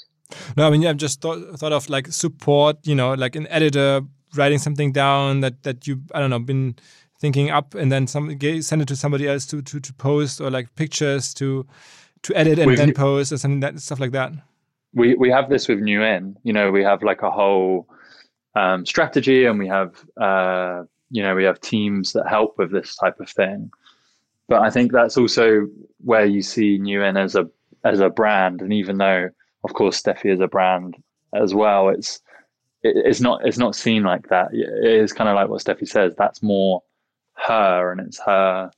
No, 0.57 0.67
I 0.67 0.69
mean, 0.69 0.85
I've 0.85 0.97
just 0.97 1.21
thought, 1.21 1.39
thought 1.57 1.71
of 1.71 1.89
like 1.89 2.07
support, 2.07 2.77
you 2.83 2.95
know, 2.95 3.13
like 3.13 3.35
an 3.35 3.47
editor 3.47 4.01
writing 4.35 4.57
something 4.57 4.91
down 4.91 5.41
that 5.41 5.63
that 5.63 5.87
you, 5.87 6.01
I 6.13 6.19
don't 6.19 6.29
know, 6.29 6.39
been 6.39 6.75
thinking 7.23 7.49
up 7.49 7.73
and 7.73 7.89
then 7.89 8.05
some 8.05 8.37
send 8.61 8.81
it 8.81 8.87
to 8.89 8.97
somebody 8.97 9.29
else 9.29 9.45
to 9.45 9.61
to, 9.61 9.79
to 9.79 9.93
post 9.93 10.41
or 10.41 10.51
like 10.51 10.75
pictures 10.75 11.33
to 11.33 11.65
to 12.21 12.35
edit 12.35 12.59
and 12.59 12.67
We've, 12.67 12.77
then 12.77 12.93
post 12.93 13.31
or 13.31 13.37
something 13.37 13.61
that 13.61 13.79
stuff 13.79 14.01
like 14.01 14.11
that. 14.11 14.33
We 14.93 15.15
we 15.15 15.29
have 15.29 15.49
this 15.49 15.69
with 15.69 15.79
New 15.79 15.99
nu-in 15.99 16.35
you 16.43 16.51
know 16.51 16.69
we 16.69 16.83
have 16.83 17.01
like 17.01 17.21
a 17.21 17.31
whole 17.31 17.87
um, 18.55 18.85
strategy 18.85 19.45
and 19.45 19.57
we 19.57 19.67
have 19.67 19.91
uh, 20.19 20.83
you 21.11 21.23
know 21.23 21.33
we 21.33 21.45
have 21.45 21.61
teams 21.61 22.11
that 22.11 22.27
help 22.27 22.57
with 22.57 22.73
this 22.73 22.97
type 22.97 23.21
of 23.21 23.29
thing. 23.29 23.71
But 24.49 24.61
i 24.61 24.69
think 24.69 24.91
that's 24.91 25.17
also 25.17 25.67
where 26.09 26.25
you 26.25 26.41
see 26.41 26.77
nu-in 26.77 27.15
as 27.15 27.35
a 27.35 27.45
as 27.85 28.01
a 28.01 28.09
brand. 28.09 28.61
And 28.61 28.73
even 28.73 28.97
though 28.97 29.29
of 29.63 29.73
course 29.73 30.01
steffi 30.01 30.29
is 30.35 30.41
a 30.41 30.49
brand 30.49 30.97
as 31.33 31.53
well 31.53 31.87
it's 31.87 32.19
it, 32.83 32.95
it's 33.09 33.21
not 33.21 33.47
it's 33.47 33.57
not 33.65 33.77
seen 33.77 34.03
like 34.03 34.27
that. 34.27 34.47
It 34.51 35.01
is 35.03 35.13
kind 35.13 35.29
of 35.29 35.35
like 35.35 35.47
what 35.47 35.63
steffi 35.63 35.87
says 35.87 36.13
that's 36.17 36.43
more 36.43 36.83
her 37.35 37.91
and 37.91 38.01
it's 38.01 38.19
her 38.19 38.71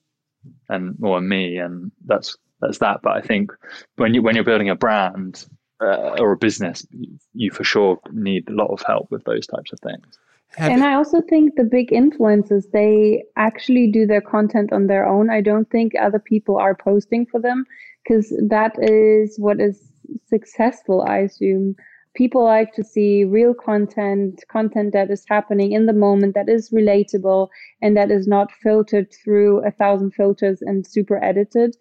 and 0.69 0.95
or 1.01 1.21
me 1.21 1.57
and 1.57 1.91
that's 2.05 2.37
that's 2.61 2.77
that 2.79 3.01
but 3.01 3.15
i 3.15 3.21
think 3.21 3.51
when 3.95 4.13
you 4.13 4.21
when 4.21 4.35
you're 4.35 4.43
building 4.43 4.69
a 4.69 4.75
brand 4.75 5.45
uh, 5.81 6.15
or 6.19 6.31
a 6.31 6.37
business 6.37 6.85
you, 6.91 7.17
you 7.33 7.51
for 7.51 7.63
sure 7.63 7.99
need 8.11 8.47
a 8.49 8.53
lot 8.53 8.71
of 8.71 8.81
help 8.83 9.09
with 9.11 9.23
those 9.25 9.45
types 9.47 9.71
of 9.73 9.79
things 9.79 10.17
and 10.57 10.83
I 10.83 10.93
also 10.93 11.21
think 11.21 11.55
the 11.55 11.63
big 11.63 11.89
influencers, 11.89 12.63
they 12.71 13.23
actually 13.35 13.91
do 13.91 14.05
their 14.05 14.21
content 14.21 14.71
on 14.71 14.87
their 14.87 15.05
own. 15.05 15.29
I 15.29 15.41
don't 15.41 15.69
think 15.69 15.93
other 15.99 16.19
people 16.19 16.57
are 16.57 16.75
posting 16.75 17.25
for 17.25 17.39
them 17.39 17.65
because 18.03 18.29
that 18.49 18.75
is 18.79 19.37
what 19.37 19.59
is 19.59 19.91
successful, 20.27 21.01
I 21.01 21.19
assume. 21.19 21.75
People 22.15 22.43
like 22.43 22.73
to 22.73 22.83
see 22.83 23.25
real 23.25 23.53
content, 23.53 24.43
content 24.49 24.93
that 24.93 25.11
is 25.11 25.25
happening 25.27 25.73
in 25.73 25.85
the 25.85 25.93
moment, 25.93 26.33
that 26.35 26.49
is 26.49 26.71
relatable, 26.71 27.49
and 27.81 27.95
that 27.97 28.09
is 28.09 28.27
not 28.27 28.51
filtered 28.63 29.13
through 29.13 29.65
a 29.65 29.71
thousand 29.71 30.11
filters 30.11 30.61
and 30.61 30.87
super 30.87 31.23
edited. 31.23 31.75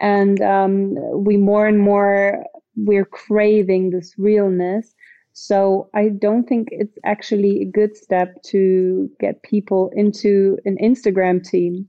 And 0.00 0.40
um, 0.40 0.94
we 1.24 1.36
more 1.36 1.66
and 1.66 1.78
more 1.78 2.44
we're 2.76 3.04
craving 3.04 3.90
this 3.90 4.14
realness 4.16 4.94
so 5.32 5.88
I 5.94 6.08
don't 6.08 6.46
think 6.48 6.68
it's 6.70 6.98
actually 7.04 7.62
a 7.62 7.64
good 7.64 7.96
step 7.96 8.42
to 8.44 9.10
get 9.20 9.42
people 9.42 9.90
into 9.94 10.58
an 10.64 10.76
Instagram 10.82 11.42
team. 11.42 11.88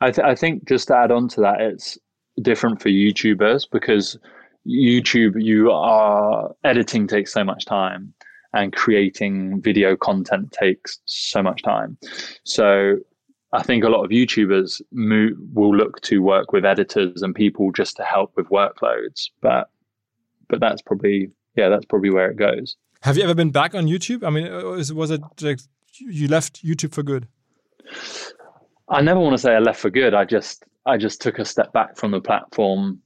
I, 0.00 0.10
th- 0.10 0.24
I 0.24 0.34
think 0.34 0.68
just 0.68 0.88
to 0.88 0.96
add 0.96 1.10
on 1.10 1.28
to 1.28 1.40
that, 1.40 1.60
it's 1.60 1.98
different 2.42 2.80
for 2.80 2.88
YouTubers 2.88 3.66
because 3.70 4.18
YouTube, 4.68 5.42
you 5.42 5.70
are 5.70 6.54
editing 6.64 7.06
takes 7.06 7.32
so 7.32 7.42
much 7.42 7.64
time 7.64 8.12
and 8.52 8.72
creating 8.72 9.60
video 9.60 9.96
content 9.96 10.52
takes 10.52 11.00
so 11.04 11.42
much 11.42 11.62
time. 11.62 11.96
So 12.44 12.96
I 13.52 13.62
think 13.62 13.84
a 13.84 13.88
lot 13.88 14.04
of 14.04 14.10
YouTubers 14.10 14.82
move, 14.92 15.36
will 15.54 15.74
look 15.74 16.00
to 16.02 16.22
work 16.22 16.52
with 16.52 16.64
editors 16.64 17.22
and 17.22 17.34
people 17.34 17.72
just 17.72 17.96
to 17.96 18.02
help 18.02 18.32
with 18.36 18.48
workloads. 18.48 19.30
But 19.40 19.70
but 20.48 20.60
that's 20.60 20.82
probably 20.82 21.30
yeah, 21.56 21.68
that's 21.68 21.84
probably 21.86 22.10
where 22.10 22.30
it 22.30 22.36
goes. 22.36 22.76
Have 23.02 23.16
you 23.16 23.22
ever 23.22 23.34
been 23.34 23.50
back 23.50 23.74
on 23.74 23.86
YouTube? 23.86 24.24
I 24.24 24.30
mean, 24.30 24.48
uh, 24.48 24.94
was 24.94 25.10
it 25.10 25.22
like 25.40 25.60
you 25.98 26.28
left 26.28 26.64
YouTube 26.64 26.92
for 26.92 27.02
good? 27.02 27.28
I 28.88 29.00
never 29.02 29.20
want 29.20 29.34
to 29.34 29.38
say 29.38 29.54
I 29.54 29.58
left 29.58 29.80
for 29.80 29.90
good. 29.90 30.14
I 30.14 30.24
just 30.24 30.64
I 30.84 30.96
just 30.96 31.20
took 31.20 31.38
a 31.38 31.44
step 31.44 31.72
back 31.72 31.96
from 31.96 32.10
the 32.10 32.20
platform 32.20 33.00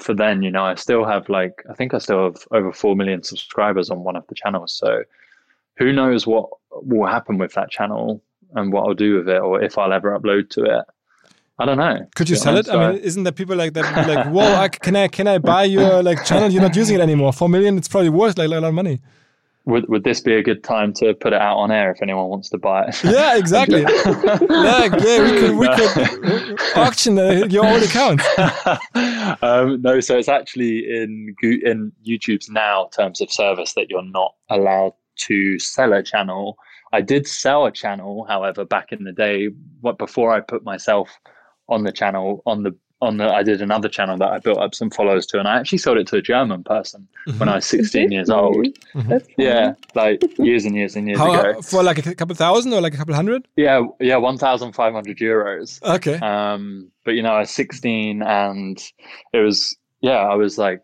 for 0.00 0.14
then. 0.14 0.42
You 0.42 0.50
know, 0.50 0.64
I 0.64 0.74
still 0.74 1.04
have 1.04 1.28
like 1.28 1.64
I 1.70 1.74
think 1.74 1.94
I 1.94 1.98
still 1.98 2.24
have 2.24 2.36
over 2.50 2.72
four 2.72 2.96
million 2.96 3.22
subscribers 3.22 3.90
on 3.90 4.04
one 4.04 4.16
of 4.16 4.26
the 4.28 4.34
channels. 4.34 4.72
So 4.72 5.02
who 5.76 5.92
knows 5.92 6.26
what 6.26 6.50
will 6.70 7.06
happen 7.06 7.38
with 7.38 7.52
that 7.54 7.70
channel 7.70 8.22
and 8.54 8.72
what 8.72 8.86
I'll 8.86 8.94
do 8.94 9.18
with 9.18 9.28
it, 9.28 9.40
or 9.40 9.62
if 9.62 9.78
I'll 9.78 9.92
ever 9.92 10.18
upload 10.18 10.50
to 10.50 10.64
it. 10.64 10.84
I 11.60 11.64
don't 11.66 11.76
know. 11.78 12.06
Could 12.14 12.30
you 12.30 12.36
sell 12.36 12.56
it? 12.56 12.68
I 12.68 12.92
mean, 12.92 13.00
isn't 13.00 13.24
there 13.24 13.32
people 13.32 13.56
like 13.56 13.72
that? 13.72 14.06
Like, 14.08 14.26
whoa, 14.28 14.54
I, 14.54 14.68
can 14.68 14.94
I 14.94 15.08
can 15.08 15.26
I 15.26 15.38
buy 15.38 15.64
your 15.64 16.02
like 16.04 16.24
channel? 16.24 16.50
You're 16.50 16.62
not 16.62 16.76
using 16.76 16.96
it 16.96 17.00
anymore. 17.00 17.32
Four 17.32 17.48
million, 17.48 17.76
it's 17.76 17.88
probably 17.88 18.10
worth 18.10 18.38
like 18.38 18.46
a 18.46 18.48
lot 18.48 18.64
of 18.64 18.74
money. 18.74 19.00
Would, 19.68 19.86
would 19.90 20.02
this 20.02 20.22
be 20.22 20.34
a 20.34 20.42
good 20.42 20.64
time 20.64 20.94
to 20.94 21.12
put 21.12 21.34
it 21.34 21.40
out 21.42 21.58
on 21.58 21.70
air 21.70 21.92
if 21.92 22.00
anyone 22.00 22.28
wants 22.28 22.48
to 22.50 22.58
buy 22.58 22.86
it? 22.86 23.04
Yeah, 23.04 23.36
exactly. 23.36 23.82
yeah, 23.82 24.88
yeah, 24.98 25.22
we 25.22 25.38
could 25.38 25.56
we 25.58 25.68
could 25.68 26.60
auction 26.74 27.18
uh, 27.18 27.46
your 27.50 27.66
own 27.66 27.82
account. 27.82 28.22
um, 29.42 29.82
no, 29.82 30.00
so 30.00 30.16
it's 30.16 30.28
actually 30.28 30.78
in 30.90 31.34
in 31.42 31.92
YouTube's 32.02 32.48
now 32.48 32.88
terms 32.96 33.20
of 33.20 33.30
service 33.30 33.74
that 33.74 33.90
you're 33.90 34.02
not 34.02 34.34
allowed 34.48 34.94
to 35.26 35.58
sell 35.58 35.92
a 35.92 36.02
channel. 36.02 36.56
I 36.94 37.02
did 37.02 37.26
sell 37.26 37.66
a 37.66 37.70
channel, 37.70 38.24
however, 38.26 38.64
back 38.64 38.90
in 38.90 39.04
the 39.04 39.12
day, 39.12 39.50
what 39.82 39.98
before 39.98 40.32
I 40.32 40.40
put 40.40 40.64
myself 40.64 41.10
on 41.68 41.84
the 41.84 41.92
channel 41.92 42.42
on 42.46 42.62
the 42.62 42.74
on 43.00 43.18
the 43.18 43.28
I 43.32 43.42
did 43.42 43.62
another 43.62 43.88
channel 43.88 44.16
that 44.18 44.28
I 44.28 44.38
built 44.38 44.58
up 44.58 44.74
some 44.74 44.90
followers 44.90 45.26
to, 45.26 45.38
and 45.38 45.46
I 45.46 45.58
actually 45.58 45.78
sold 45.78 45.98
it 45.98 46.06
to 46.08 46.16
a 46.16 46.22
German 46.22 46.64
person 46.64 47.06
mm-hmm. 47.26 47.38
when 47.38 47.48
I 47.48 47.56
was 47.56 47.66
16 47.66 48.10
years 48.10 48.28
old. 48.30 48.66
Mm-hmm. 48.94 49.18
Yeah, 49.36 49.74
like 49.94 50.22
years 50.38 50.64
and 50.64 50.74
years 50.74 50.96
and 50.96 51.06
years 51.06 51.18
How, 51.18 51.32
ago. 51.32 51.62
For 51.62 51.82
like 51.82 52.04
a 52.04 52.14
couple 52.14 52.34
thousand 52.34 52.72
or 52.72 52.80
like 52.80 52.94
a 52.94 52.96
couple 52.96 53.14
hundred? 53.14 53.46
Yeah, 53.56 53.86
yeah, 54.00 54.16
1,500 54.16 55.18
euros. 55.18 55.82
Okay. 55.82 56.16
Um, 56.16 56.90
but 57.04 57.12
you 57.12 57.22
know, 57.22 57.30
I 57.30 57.40
was 57.40 57.50
16, 57.50 58.22
and 58.22 58.82
it 59.32 59.38
was 59.38 59.76
yeah, 60.00 60.18
I 60.18 60.34
was 60.34 60.58
like. 60.58 60.80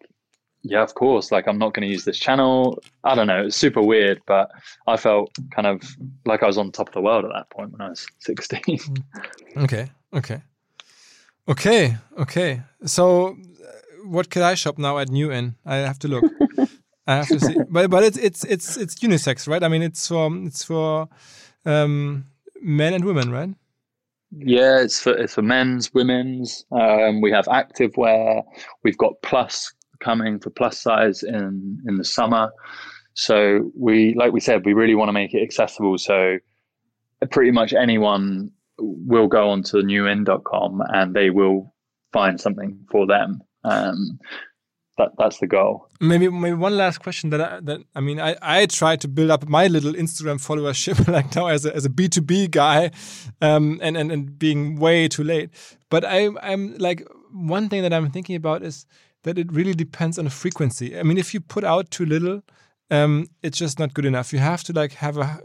Yeah, 0.67 0.83
of 0.83 0.95
course. 0.95 1.31
Like, 1.31 1.47
I'm 1.47 1.59
not 1.59 1.75
going 1.75 1.87
to 1.87 1.93
use 1.93 2.07
this 2.07 2.19
channel. 2.19 2.83
I 3.05 3.15
don't 3.15 3.27
know. 3.27 3.45
It's 3.45 3.55
super 3.55 3.83
weird, 3.83 4.23
but 4.27 4.51
I 4.87 4.97
felt 4.97 5.31
kind 5.51 5.67
of 5.67 5.83
like 6.25 6.43
I 6.43 6.47
was 6.47 6.57
on 6.57 6.73
top 6.73 6.89
of 6.89 6.95
the 6.95 7.03
world 7.03 7.27
at 7.27 7.33
that 7.35 7.51
point 7.51 7.73
when 7.73 7.83
I 7.83 7.91
was 7.91 8.07
16. 8.21 8.79
Okay. 9.59 9.91
Okay. 10.15 10.41
Okay, 11.49 11.97
okay. 12.19 12.63
So, 12.87 13.29
uh, 13.29 13.35
what 14.05 14.31
could 14.31 14.43
I 14.43 14.55
shop 14.55 14.79
now 14.79 14.99
at 14.99 15.11
nu-in? 15.11 15.57
I 15.67 15.77
have 15.77 15.99
to 16.01 16.09
look. 16.09 16.25
I 17.07 17.17
have 17.17 17.29
to 17.29 17.41
see. 17.41 17.57
But 17.69 17.91
but 17.91 18.03
it's 18.03 18.17
it's 18.17 18.45
it's 18.45 18.77
it's 18.77 18.95
unisex, 18.97 19.47
right? 19.47 19.63
I 19.63 19.69
mean, 19.69 19.83
it's 19.83 20.09
for 20.09 20.31
it's 20.47 20.65
for 20.65 21.09
um, 21.67 22.25
men 22.63 22.95
and 22.95 23.05
women, 23.05 23.31
right? 23.31 23.51
Yeah, 24.31 24.81
it's 24.81 25.01
for 25.01 25.13
it's 25.13 25.35
for 25.35 25.43
men's, 25.43 25.93
women's. 25.93 26.65
Um, 26.73 27.21
we 27.21 27.31
have 27.31 27.47
active 27.49 27.97
wear. 27.97 28.43
We've 28.83 28.97
got 28.97 29.21
plus 29.23 29.73
coming 30.01 30.39
for 30.39 30.51
plus 30.51 30.81
size 30.81 31.23
in 31.23 31.79
in 31.87 31.97
the 31.97 32.05
summer. 32.05 32.51
So 33.15 33.71
we, 33.79 34.15
like 34.15 34.33
we 34.33 34.41
said, 34.41 34.65
we 34.65 34.73
really 34.73 34.95
want 34.95 35.09
to 35.09 35.13
make 35.13 35.35
it 35.35 35.43
accessible. 35.43 35.99
So 35.99 36.39
pretty 37.31 37.51
much 37.51 37.73
anyone 37.73 38.51
will 38.79 39.29
go 39.29 39.51
onto 39.51 39.83
nu-in.com 39.83 40.83
and 40.89 41.15
they 41.15 41.31
will 41.31 41.75
find 42.13 42.41
something 42.41 42.87
for 42.91 43.07
them. 43.07 43.43
Um, 43.65 44.19
that 44.97 45.11
that's 45.19 45.39
the 45.39 45.47
goal. 45.47 45.89
Maybe 46.01 46.29
maybe 46.29 46.55
one 46.55 46.77
last 46.77 46.99
question 46.99 47.31
that 47.31 47.41
I, 47.41 47.61
that 47.61 47.81
I 47.95 48.01
mean 48.01 48.21
I 48.21 48.37
I 48.41 48.67
try 48.67 48.97
to 48.97 49.09
build 49.09 49.31
up 49.31 49.49
my 49.49 49.67
little 49.67 49.93
Instagram 49.93 50.37
followership 50.37 51.09
like 51.13 51.35
now 51.35 51.49
as 51.49 51.67
a 51.67 51.75
as 51.75 51.85
a 51.85 51.91
B 51.91 52.09
two 52.09 52.21
B 52.21 52.47
guy, 52.47 52.93
um, 53.41 53.81
and 53.83 53.97
and 53.97 54.13
and 54.13 54.39
being 54.39 54.77
way 54.77 55.09
too 55.09 55.25
late. 55.25 55.51
But 55.91 56.05
I 56.05 56.29
I'm 56.43 56.77
like 56.79 57.05
one 57.33 57.69
thing 57.69 57.83
that 57.83 57.93
I'm 57.93 58.11
thinking 58.11 58.37
about 58.37 58.63
is 58.63 58.87
that 59.25 59.39
it 59.39 59.53
really 59.53 59.75
depends 59.75 60.19
on 60.19 60.27
the 60.27 60.31
frequency. 60.31 60.97
I 60.97 61.03
mean, 61.03 61.19
if 61.19 61.35
you 61.35 61.41
put 61.41 61.65
out 61.65 61.91
too 61.91 62.07
little, 62.07 62.43
um, 62.91 63.27
it's 63.43 63.59
just 63.59 63.79
not 63.79 63.95
good 63.95 64.05
enough. 64.05 64.33
You 64.33 64.39
have 64.39 64.63
to 64.65 64.73
like 64.73 64.93
have 64.93 65.17
a 65.19 65.41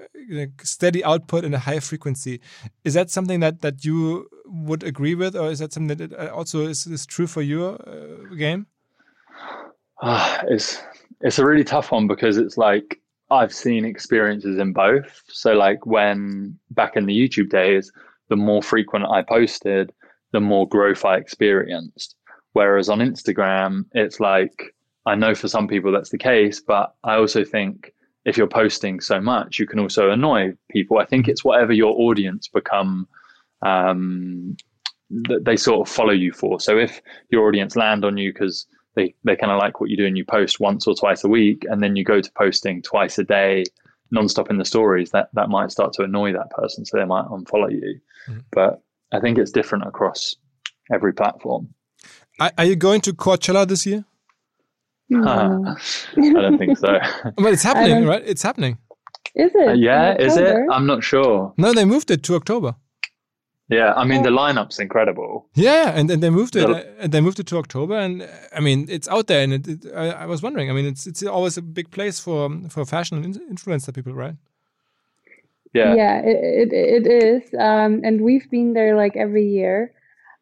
steady 0.61 1.03
output 1.03 1.45
and 1.45 1.55
a 1.55 1.59
high 1.59 1.79
frequency. 1.79 2.41
Is 2.83 2.93
that 2.93 3.09
something 3.09 3.39
that 3.39 3.61
that 3.61 3.85
you 3.85 4.27
would 4.45 4.83
agree 4.83 5.15
with, 5.15 5.35
or 5.35 5.49
is 5.49 5.59
that 5.59 5.73
something 5.73 5.97
that 5.97 6.13
uh, 6.13 6.33
also 6.33 6.67
is, 6.67 6.85
is 6.87 7.05
true 7.05 7.27
for 7.27 7.41
your 7.41 7.75
uh, 7.87 8.35
game? 8.35 8.67
Uh, 10.01 10.39
it's 10.47 10.81
it's 11.21 11.39
a 11.39 11.45
really 11.45 11.63
tough 11.63 11.91
one 11.91 12.07
because 12.07 12.37
it's 12.37 12.57
like 12.57 12.99
I've 13.31 13.53
seen 13.53 13.85
experiences 13.85 14.57
in 14.57 14.73
both. 14.73 15.21
So 15.27 15.53
like 15.53 15.85
when 15.85 16.57
back 16.71 16.95
in 16.95 17.05
the 17.05 17.13
YouTube 17.13 17.49
days, 17.49 17.91
the 18.29 18.35
more 18.35 18.61
frequent 18.61 19.05
I 19.05 19.21
posted, 19.21 19.91
the 20.31 20.39
more 20.39 20.67
growth 20.67 21.05
I 21.05 21.17
experienced. 21.17 22.15
Whereas 22.53 22.89
on 22.89 22.99
Instagram, 22.99 23.85
it's 23.93 24.19
like 24.19 24.73
I 25.10 25.16
know 25.16 25.34
for 25.34 25.47
some 25.47 25.68
people 25.68 25.91
that's 25.91 26.12
the 26.12 26.18
case, 26.20 26.62
but 26.62 26.93
I 27.03 27.16
also 27.16 27.43
think 27.43 27.93
if 28.26 28.38
you're 28.38 28.47
posting 28.47 28.99
so 28.99 29.20
much, 29.20 29.57
you 29.57 29.66
can 29.66 29.80
also 29.80 30.12
annoy 30.12 30.53
people. 30.70 30.99
I 30.99 31.05
think 31.05 31.28
it's 31.28 31.43
whatever 31.43 31.74
your 31.74 31.95
audience 31.99 32.47
become 32.47 33.07
um, 33.66 34.55
that 35.10 35.45
they 35.45 35.57
sort 35.57 35.88
of 35.88 35.93
follow 35.93 36.14
you 36.14 36.32
for. 36.32 36.60
So 36.60 36.78
if 36.78 37.01
your 37.32 37.47
audience 37.47 37.76
land 37.76 38.05
on 38.05 38.18
you 38.18 38.32
because 38.32 38.68
they, 38.95 39.16
they 39.24 39.36
kind 39.36 39.51
of 39.51 39.57
like 39.57 39.82
what 39.82 39.89
you 39.89 39.97
do 39.97 40.05
and 40.05 40.16
you 40.16 40.26
post 40.26 40.60
once 40.60 40.86
or 40.86 40.93
twice 40.93 41.24
a 41.24 41.28
week, 41.28 41.66
and 41.68 41.82
then 41.82 41.95
you 41.95 42.03
go 42.03 42.22
to 42.22 42.32
posting 42.34 42.84
twice 42.84 43.18
a 43.18 43.24
day, 43.24 43.64
nonstop 44.14 44.51
in 44.51 44.57
the 44.57 44.66
stories, 44.66 45.10
that, 45.10 45.30
that 45.34 45.49
might 45.49 45.72
start 45.72 45.93
to 45.93 46.03
annoy 46.03 46.34
that 46.34 46.51
person. 46.51 46.86
So 46.86 46.97
they 46.97 47.05
might 47.05 47.26
unfollow 47.26 47.72
you. 47.72 47.99
Mm-hmm. 48.28 48.39
But 48.51 48.84
I 49.12 49.20
think 49.20 49.39
it's 49.39 49.51
different 49.51 49.88
across 49.88 50.36
every 50.93 51.14
platform. 51.14 51.74
Are 52.39 52.64
you 52.64 52.76
going 52.76 53.01
to 53.01 53.14
Coachella 53.14 53.68
this 53.68 53.86
year? 53.88 54.05
No. 55.10 55.76
I 56.18 56.22
don't 56.22 56.57
think 56.57 56.78
so. 56.78 56.99
but 57.36 57.53
it's 57.53 57.64
happening, 57.64 58.05
right? 58.05 58.24
It's 58.26 58.43
happening. 58.43 58.78
Is 59.36 59.51
it? 59.55 59.68
Uh, 59.68 59.74
yeah, 59.74 60.16
is 60.18 60.38
it? 60.38 60.55
I'm 60.72 60.86
not 60.86 61.03
sure. 61.03 61.53
No, 61.57 61.74
they 61.74 61.86
moved 61.86 62.12
it 62.12 62.24
to 62.24 62.36
October. 62.36 62.76
Yeah, 63.70 63.93
I 63.95 64.03
mean 64.03 64.24
the 64.24 64.32
lineup's 64.32 64.80
incredible. 64.80 65.47
Yeah, 65.53 65.91
and, 65.95 66.10
and 66.10 66.24
they 66.24 66.32
moved 66.32 66.55
it. 66.55 66.68
Uh, 66.68 66.82
and 66.97 67.12
they 67.12 67.22
moved 67.22 67.39
it 67.39 67.45
to 67.47 67.57
October, 67.57 67.99
and 67.99 68.24
uh, 68.24 68.28
I 68.55 68.62
mean 68.62 68.88
it's 68.89 69.07
out 69.07 69.28
there. 69.28 69.43
And 69.43 69.53
it, 69.53 69.68
it, 69.68 69.93
I, 69.95 70.10
I, 70.10 70.26
was 70.26 70.41
wondering. 70.41 70.72
I 70.72 70.74
mean, 70.74 70.88
it's 70.88 71.05
it's 71.05 71.22
always 71.22 71.55
a 71.55 71.62
big 71.62 71.91
place 71.91 72.20
for 72.20 72.49
for 72.70 72.84
fashion 72.84 73.24
and 73.24 73.39
influencer 73.41 73.93
people, 73.93 74.14
right? 74.14 74.36
Yeah, 75.72 75.93
yeah, 75.93 76.20
it 76.22 76.74
it, 76.74 76.74
it 76.74 77.24
is. 77.24 77.53
Um, 77.60 78.01
and 78.03 78.22
we've 78.22 78.49
been 78.49 78.74
there 78.74 78.95
like 78.95 79.16
every 79.16 79.45
year. 79.45 79.93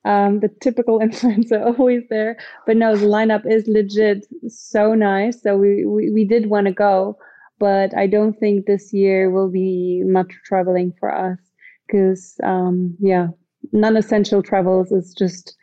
Um, 0.06 0.40
the 0.40 0.50
typical 0.62 1.00
influencer 1.06 1.66
always 1.80 2.04
there, 2.10 2.38
but 2.66 2.78
no, 2.78 2.96
the 2.96 3.06
lineup 3.06 3.50
is 3.50 3.68
legit 3.68 4.26
so 4.48 4.94
nice. 4.94 5.42
So 5.42 5.58
we 5.58 5.86
we, 5.86 6.12
we 6.12 6.26
did 6.26 6.50
want 6.50 6.68
to 6.68 6.74
go, 6.74 7.18
but 7.60 7.96
I 7.96 8.08
don't 8.08 8.40
think 8.40 8.66
this 8.66 8.94
year 8.94 9.30
will 9.30 9.50
be 9.50 10.04
much 10.06 10.32
traveling 10.46 10.94
for 11.00 11.14
us 11.14 11.40
because 11.88 12.36
um, 12.44 12.96
yeah, 13.00 13.28
non-essential 13.72 14.44
travels 14.44 14.92
is 14.92 15.14
just 15.14 15.56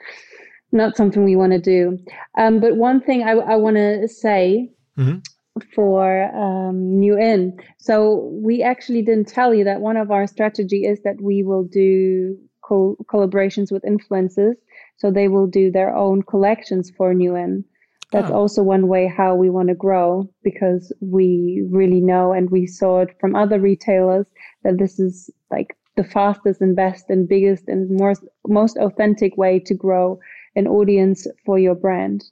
not 0.73 0.97
something 0.97 1.25
we 1.25 1.37
want 1.37 1.53
to 1.53 1.61
do. 1.61 1.99
Um, 2.37 2.61
but 2.61 2.77
one 2.77 3.01
thing 3.01 3.23
I, 3.23 3.33
I 3.33 3.57
want 3.57 3.77
to 3.77 4.09
say 4.09 4.71
mm-hmm. 4.99 5.19
for 5.75 6.25
um, 6.35 7.01
nu-in, 7.01 7.57
so 7.79 8.31
we 8.33 8.63
actually 8.63 9.03
didn't 9.03 9.29
tell 9.29 9.55
you 9.55 9.65
that 9.65 9.81
one 9.81 9.97
of 9.97 10.11
our 10.11 10.27
strategy 10.27 10.85
is 10.85 11.01
that 11.05 11.21
we 11.21 11.43
will 11.43 11.65
do 11.65 12.37
co- 12.67 12.97
collaborations 13.07 13.71
with 13.71 13.83
influencers, 13.83 14.55
so 14.97 15.11
they 15.11 15.29
will 15.29 15.47
do 15.47 15.71
their 15.71 15.95
own 15.95 16.23
collections 16.23 16.91
for 16.97 17.15
nu-in. 17.15 17.65
That's 18.13 18.31
oh. 18.31 18.35
also 18.35 18.63
one 18.63 18.87
way 18.87 19.09
how 19.09 19.35
we 19.35 19.51
want 19.51 19.69
to 19.69 19.75
grow 19.75 20.29
because 20.43 20.93
we 21.01 21.67
really 21.71 22.01
know 22.01 22.33
and 22.33 22.51
we 22.51 22.67
saw 22.67 23.01
it 23.01 23.11
from 23.21 23.35
other 23.35 23.59
retailers 23.59 24.27
that 24.63 24.79
this 24.79 25.01
is 25.01 25.31
like 25.51 25.77
the 25.97 26.05
fastest 26.05 26.61
and 26.61 26.77
best 26.77 27.07
and 27.09 27.29
biggest 27.29 27.65
and 27.69 27.91
most 27.91 28.23
most 28.47 28.77
authentic 28.77 29.37
way 29.37 29.59
to 29.61 29.75
grow 29.75 30.19
an 30.57 30.67
audience 30.67 31.27
for 31.45 31.59
your 31.59 31.75
brand. 31.75 32.25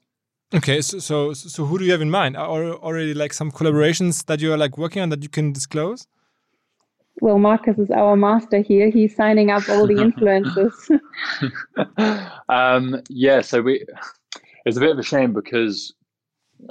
Okay, 0.55 0.83
so 0.83 0.99
so 0.99 1.33
so 1.33 1.65
who 1.65 1.79
do 1.79 1.85
you 1.85 1.93
have 1.93 2.03
in 2.03 2.11
mind? 2.11 2.37
Are 2.37 2.75
already 2.75 3.15
like 3.15 3.33
some 3.33 3.51
collaborations 3.51 4.27
that 4.27 4.41
you 4.41 4.53
are 4.53 4.59
like 4.59 4.79
working 4.79 5.03
on 5.03 5.09
that 5.09 5.23
you 5.23 5.29
can 5.29 5.53
disclose? 5.53 6.07
Well, 7.21 7.39
Marcus 7.39 7.79
is 7.79 7.91
our 7.91 8.17
master 8.17 8.61
here. 8.61 8.91
He's 8.91 9.15
signing 9.15 9.51
up 9.51 9.69
all 9.69 9.87
the 9.87 9.95
influencers. 9.95 10.73
um, 12.49 13.03
yeah, 13.09 13.41
so 13.43 13.63
we 13.63 13.85
it's 14.65 14.77
a 14.77 14.81
bit 14.81 14.91
of 14.91 14.99
a 14.99 15.03
shame 15.03 15.33
because 15.33 15.95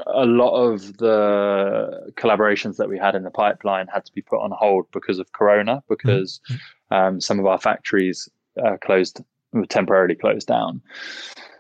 a 0.08 0.26
lot 0.26 0.56
of 0.56 0.98
the 0.98 2.12
collaborations 2.16 2.78
that 2.78 2.88
we 2.90 2.98
had 2.98 3.14
in 3.14 3.24
the 3.24 3.32
pipeline 3.32 3.88
had 3.94 4.06
to 4.06 4.12
be 4.14 4.22
put 4.22 4.40
on 4.40 4.52
hold 4.52 4.86
because 4.92 5.20
of 5.20 5.32
Corona, 5.34 5.84
because 5.88 6.40
mm 6.50 6.56
-hmm 6.56 6.60
um, 6.92 7.20
some 7.20 7.40
of 7.40 7.46
our 7.46 7.58
factories 7.58 8.30
uh, 8.64 8.78
closed 8.84 9.22
temporarily 9.70 10.16
closed 10.16 10.48
down. 10.48 10.82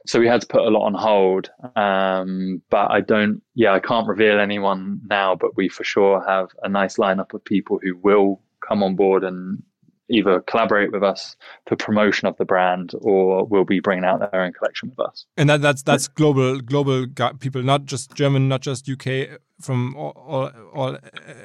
So 0.07 0.19
we 0.19 0.27
had 0.27 0.41
to 0.41 0.47
put 0.47 0.61
a 0.61 0.69
lot 0.69 0.85
on 0.85 0.93
hold. 0.93 1.49
Um, 1.75 2.61
but 2.69 2.91
I 2.91 3.01
don't, 3.01 3.41
yeah, 3.55 3.73
I 3.73 3.79
can't 3.79 4.07
reveal 4.07 4.39
anyone 4.39 5.01
now, 5.09 5.35
but 5.35 5.55
we 5.55 5.69
for 5.69 5.83
sure 5.83 6.23
have 6.27 6.49
a 6.63 6.69
nice 6.69 6.97
lineup 6.97 7.33
of 7.33 7.43
people 7.43 7.79
who 7.81 7.95
will 7.97 8.41
come 8.67 8.83
on 8.83 8.95
board 8.95 9.23
and 9.23 9.61
either 10.09 10.41
collaborate 10.41 10.91
with 10.91 11.03
us 11.03 11.35
for 11.67 11.75
promotion 11.75 12.27
of 12.27 12.35
the 12.37 12.45
brand 12.45 12.91
or 13.01 13.45
will 13.45 13.65
be 13.65 13.79
bringing 13.79 14.03
out 14.03 14.19
their 14.19 14.41
own 14.41 14.51
collection 14.53 14.89
with 14.89 14.99
us. 14.99 15.25
And 15.37 15.49
that, 15.49 15.61
that's 15.61 15.83
that's 15.83 16.07
global 16.07 16.59
global 16.59 17.07
people, 17.39 17.63
not 17.63 17.85
just 17.85 18.13
German, 18.13 18.47
not 18.49 18.61
just 18.61 18.89
UK, 18.89 19.39
from 19.61 19.95
all, 19.95 20.11
all, 20.11 20.51
all 20.73 20.97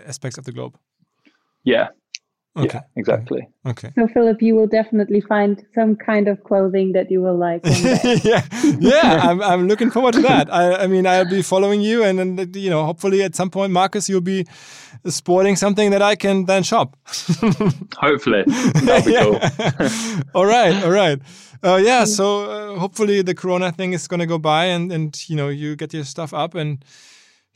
aspects 0.06 0.36
of 0.38 0.44
the 0.44 0.52
globe. 0.52 0.76
Yeah, 1.64 1.88
Okay. 2.56 2.70
Yeah, 2.72 2.80
exactly. 2.96 3.48
Okay. 3.66 3.92
So 3.94 4.08
Philipp, 4.08 4.40
you 4.40 4.54
will 4.54 4.66
definitely 4.66 5.20
find 5.20 5.62
some 5.74 5.94
kind 5.94 6.26
of 6.26 6.42
clothing 6.44 6.92
that 6.92 7.10
you 7.10 7.20
will 7.20 7.36
like. 7.36 7.60
yeah, 7.64 8.42
yeah. 8.78 9.20
I'm, 9.22 9.42
I'm 9.42 9.68
looking 9.68 9.90
forward 9.90 10.14
to 10.14 10.22
that. 10.22 10.52
I, 10.52 10.84
I 10.84 10.86
mean, 10.86 11.06
I'll 11.06 11.28
be 11.28 11.42
following 11.42 11.82
you, 11.82 12.02
and 12.02 12.18
then 12.18 12.52
you 12.54 12.70
know, 12.70 12.84
hopefully 12.86 13.22
at 13.22 13.34
some 13.34 13.50
point, 13.50 13.72
Marcus, 13.72 14.08
you'll 14.08 14.22
be 14.22 14.46
sporting 15.06 15.54
something 15.56 15.90
that 15.90 16.00
I 16.00 16.16
can 16.16 16.46
then 16.46 16.62
shop. 16.62 16.96
hopefully, 17.96 18.44
that'd 18.46 19.04
be 19.04 19.16
cool. 19.16 19.38
all 20.34 20.46
right, 20.46 20.82
all 20.82 20.90
right. 20.90 21.20
Uh, 21.62 21.76
yeah. 21.76 22.04
So 22.04 22.50
uh, 22.50 22.78
hopefully 22.78 23.20
the 23.20 23.34
Corona 23.34 23.70
thing 23.70 23.92
is 23.92 24.08
going 24.08 24.20
to 24.20 24.26
go 24.26 24.38
by, 24.38 24.66
and 24.66 24.90
and 24.90 25.28
you 25.28 25.36
know, 25.36 25.48
you 25.48 25.76
get 25.76 25.92
your 25.92 26.04
stuff 26.04 26.32
up 26.32 26.54
and 26.54 26.82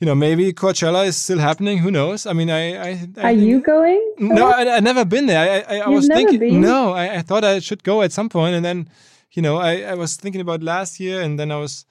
you 0.01 0.07
know, 0.07 0.15
maybe 0.15 0.51
Coachella 0.55 1.07
is 1.07 1.17
still 1.17 1.39
happening. 1.39 1.77
Who 1.79 1.91
knows? 1.91 2.25
I 2.25 2.33
mean, 2.33 2.51
I. 2.51 2.93
I, 2.93 3.09
I 3.19 3.23
Are 3.25 3.33
you 3.33 3.61
going? 3.61 4.15
No, 4.19 4.49
I, 4.49 4.77
I 4.77 4.81
never 4.81 5.05
been 5.05 5.27
there. 5.27 5.65
I, 5.69 5.77
I, 5.77 5.79
I 5.81 5.89
was 5.89 6.07
thinking. 6.07 6.41
Been? 6.41 6.61
No, 6.63 6.93
I, 6.93 7.17
I 7.17 7.23
thought 7.23 7.45
I 7.45 7.59
should 7.59 7.85
go 7.85 8.01
at 8.01 8.11
some 8.11 8.31
point, 8.31 8.55
and 8.55 8.65
then, 8.65 8.89
you 9.33 9.43
know, 9.43 9.59
I, 9.59 9.83
I 9.83 9.95
was 9.95 10.17
thinking 10.17 10.41
about 10.41 10.63
last 10.63 11.01
year, 11.01 11.21
and 11.21 11.39
then 11.39 11.53
I 11.53 11.57
was. 11.57 11.85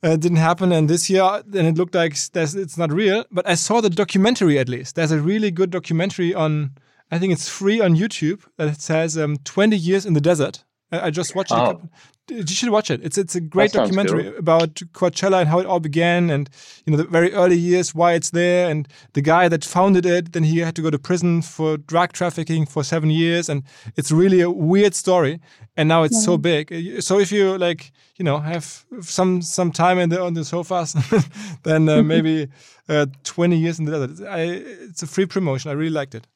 Uh, 0.00 0.14
didn't 0.14 0.38
happen, 0.38 0.70
and 0.70 0.88
this 0.88 1.10
year, 1.10 1.42
then 1.44 1.66
it 1.66 1.76
looked 1.76 1.96
like 1.96 2.12
it's 2.12 2.78
not 2.78 2.92
real. 2.92 3.24
But 3.32 3.48
I 3.48 3.56
saw 3.56 3.80
the 3.80 3.90
documentary 3.90 4.56
at 4.56 4.68
least. 4.68 4.94
There's 4.94 5.10
a 5.10 5.20
really 5.20 5.50
good 5.50 5.70
documentary 5.70 6.32
on. 6.32 6.70
I 7.10 7.18
think 7.18 7.32
it's 7.32 7.48
free 7.48 7.80
on 7.80 7.96
YouTube 7.96 8.44
that 8.58 8.80
says 8.80 9.18
um, 9.18 9.38
20 9.38 9.76
years 9.76 10.06
in 10.06 10.12
the 10.12 10.20
desert. 10.20 10.62
I, 10.90 11.10
just 11.10 11.34
watched 11.34 11.52
oh. 11.52 11.70
it 11.70 11.78
you 12.30 12.46
should 12.46 12.70
watch 12.70 12.90
it. 12.90 13.00
It's 13.02 13.18
it's 13.18 13.34
a 13.34 13.40
great 13.40 13.72
documentary 13.72 14.24
cool. 14.24 14.38
about 14.38 14.74
Coachella 14.92 15.40
and 15.40 15.48
how 15.48 15.58
it 15.58 15.66
all 15.66 15.80
began, 15.80 16.30
and 16.30 16.48
you 16.84 16.90
know 16.90 16.96
the 16.96 17.04
very 17.04 17.32
early 17.32 17.56
years, 17.56 17.94
why 17.94 18.12
it's 18.12 18.30
there, 18.30 18.70
and 18.70 18.88
the 19.14 19.22
guy 19.22 19.48
that 19.48 19.64
founded 19.64 20.04
it. 20.04 20.32
Then 20.32 20.44
he 20.44 20.58
had 20.58 20.74
to 20.76 20.82
go 20.82 20.90
to 20.90 20.98
prison 20.98 21.42
for 21.42 21.76
drug 21.76 22.12
trafficking 22.12 22.66
for 22.66 22.84
seven 22.84 23.10
years, 23.10 23.48
and 23.48 23.62
it's 23.96 24.10
really 24.10 24.40
a 24.40 24.50
weird 24.50 24.94
story. 24.94 25.40
And 25.76 25.88
now 25.88 26.02
it's 26.02 26.16
yeah. 26.16 26.22
so 26.22 26.38
big. 26.38 27.02
So 27.02 27.18
if 27.18 27.30
you 27.30 27.56
like, 27.56 27.92
you 28.16 28.24
know, 28.24 28.38
have 28.38 28.84
some 29.00 29.42
some 29.42 29.72
time 29.72 29.98
in 29.98 30.10
the 30.10 30.20
on 30.20 30.34
the 30.34 30.44
sofas, 30.44 30.94
then 31.62 31.88
uh, 31.88 32.02
maybe 32.14 32.48
uh, 32.88 33.06
twenty 33.24 33.56
years 33.56 33.78
in 33.78 33.84
the 33.86 33.92
desert. 33.92 34.28
I, 34.28 34.40
it's 34.40 35.02
a 35.02 35.06
free 35.06 35.26
promotion. 35.26 35.70
I 35.70 35.74
really 35.74 35.90
liked 35.90 36.14
it. 36.14 36.26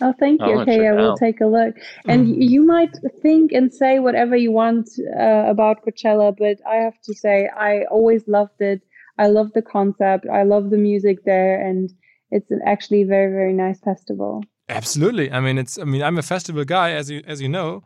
Oh, 0.00 0.12
thank 0.18 0.40
you. 0.42 0.60
Okay, 0.60 0.86
I 0.86 0.92
will 0.92 1.12
out. 1.12 1.18
take 1.18 1.40
a 1.40 1.46
look. 1.46 1.74
And 2.06 2.26
mm. 2.26 2.36
you 2.38 2.64
might 2.64 2.94
think 3.22 3.52
and 3.52 3.72
say 3.72 3.98
whatever 3.98 4.36
you 4.36 4.52
want 4.52 4.88
uh, 5.18 5.44
about 5.46 5.84
Coachella, 5.84 6.36
but 6.36 6.58
I 6.66 6.76
have 6.76 7.00
to 7.02 7.14
say, 7.14 7.48
I 7.56 7.84
always 7.84 8.26
loved 8.28 8.60
it. 8.60 8.82
I 9.18 9.28
love 9.28 9.52
the 9.54 9.62
concept. 9.62 10.26
I 10.30 10.42
love 10.42 10.70
the 10.70 10.76
music 10.76 11.24
there, 11.24 11.60
and 11.66 11.90
it's 12.30 12.50
actually 12.66 13.02
a 13.02 13.06
very, 13.06 13.32
very 13.32 13.54
nice 13.54 13.80
festival. 13.80 14.42
Absolutely. 14.68 15.30
I 15.30 15.40
mean, 15.40 15.58
it's. 15.58 15.78
I 15.78 15.84
mean, 15.84 16.02
I'm 16.02 16.18
a 16.18 16.22
festival 16.22 16.64
guy, 16.64 16.90
as 16.90 17.10
you 17.10 17.22
as 17.26 17.40
you 17.40 17.48
know, 17.48 17.82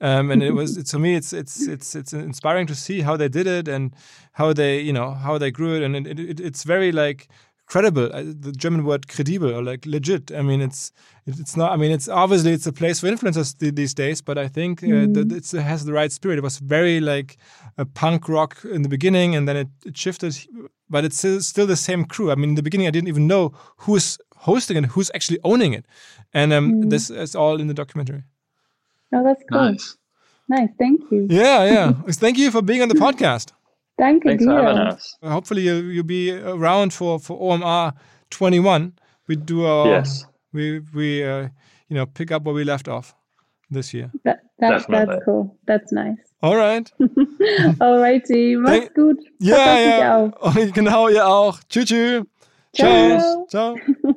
um, 0.00 0.30
and 0.30 0.42
it 0.42 0.50
was 0.50 0.76
it's, 0.80 0.90
to 0.90 0.98
me, 0.98 1.14
it's 1.14 1.32
it's 1.32 1.66
it's 1.66 1.94
it's 1.94 2.12
inspiring 2.12 2.66
to 2.66 2.74
see 2.74 3.00
how 3.00 3.16
they 3.16 3.28
did 3.28 3.46
it 3.46 3.68
and 3.68 3.94
how 4.32 4.52
they 4.52 4.80
you 4.80 4.92
know 4.92 5.12
how 5.12 5.38
they 5.38 5.50
grew 5.50 5.76
it, 5.76 5.82
and 5.82 6.06
it, 6.06 6.18
it, 6.18 6.40
it's 6.40 6.64
very 6.64 6.92
like 6.92 7.28
credible 7.66 8.10
uh, 8.12 8.22
the 8.22 8.52
german 8.52 8.84
word 8.84 9.08
credible 9.08 9.52
or 9.54 9.62
like 9.62 9.86
legit. 9.86 10.30
I 10.32 10.42
mean 10.42 10.60
it's 10.60 10.92
it's 11.26 11.56
not 11.56 11.72
i 11.72 11.76
mean 11.76 11.92
it's 11.92 12.08
obviously 12.08 12.52
it's 12.52 12.66
a 12.66 12.72
place 12.72 13.00
for 13.00 13.06
influencers 13.06 13.56
these 13.58 13.94
days 13.94 14.20
but 14.20 14.36
i 14.36 14.48
think 14.48 14.82
uh, 14.82 14.86
mm. 14.86 15.32
it 15.32 15.60
has 15.60 15.84
the 15.84 15.92
right 15.92 16.12
spirit. 16.12 16.38
It 16.38 16.42
was 16.42 16.58
very 16.58 17.00
like 17.00 17.36
a 17.78 17.84
punk 17.84 18.28
rock 18.28 18.64
in 18.64 18.82
the 18.82 18.88
beginning 18.88 19.34
and 19.34 19.48
then 19.48 19.56
it, 19.56 19.68
it 19.86 19.96
shifted 19.96 20.38
but 20.90 21.04
it's 21.04 21.16
still, 21.16 21.40
still, 21.40 21.66
the 21.66 21.76
same 21.76 22.04
crew. 22.04 22.30
I 22.30 22.34
mean 22.34 22.50
in 22.50 22.54
the 22.54 22.62
beginning 22.62 22.86
i 22.86 22.90
didn't 22.90 23.08
even 23.08 23.26
know 23.26 23.52
who's 23.78 24.18
hosting 24.36 24.76
and 24.76 24.86
who's 24.86 25.10
actually 25.14 25.38
owning 25.42 25.72
it. 25.72 25.86
And 26.34 26.52
um, 26.52 26.72
mm. 26.72 26.90
this 26.90 27.08
is 27.08 27.34
all 27.34 27.60
in 27.60 27.66
the 27.68 27.74
documentary. 27.74 28.24
Oh 29.12 29.24
that's 29.24 29.42
cool. 29.50 29.70
Nice, 29.70 29.96
nice. 30.48 30.68
Thank 30.78 31.00
you. 31.10 31.26
Yeah 31.30 31.64
yeah. 31.64 31.92
Thank 32.10 32.36
you 32.36 32.50
for 32.50 32.60
being 32.60 32.82
on 32.82 32.88
the 32.88 33.00
podcast 33.06 33.52
Danke 33.96 34.28
Thanks 34.28 34.44
dir. 34.44 34.50
For 34.50 34.62
having 34.62 34.94
us. 34.94 35.16
Hopefully 35.22 35.62
you'll, 35.62 35.84
you'll 35.90 36.04
be 36.04 36.32
around 36.32 36.92
for, 36.92 37.18
for 37.18 37.38
OMR 37.38 37.92
21. 38.30 38.92
We 39.28 39.36
do 39.36 39.64
our, 39.64 39.86
yes. 39.86 40.26
we, 40.52 40.80
we 40.94 41.24
uh, 41.24 41.48
you 41.88 41.96
know, 41.96 42.06
pick 42.06 42.32
up 42.32 42.44
where 42.44 42.54
we 42.54 42.64
left 42.64 42.88
off 42.88 43.14
this 43.70 43.94
year. 43.94 44.10
That, 44.24 44.40
that's, 44.58 44.86
that's 44.86 45.24
cool. 45.24 45.56
That's 45.66 45.92
nice. 45.92 46.18
All 46.42 46.56
right. 46.56 46.90
Alrighty. 47.00 48.56
Mach's 48.58 48.90
gut. 48.94 49.16
Ja, 49.38 49.78
ja. 49.78 50.32
Auch. 50.40 50.54
Genau, 50.74 51.08
ihr 51.08 51.26
auch. 51.26 51.60
Tschüss. 51.68 51.86
Tschüss. 51.86 52.26
Ciao. 52.74 53.46
Ciao. 53.48 53.76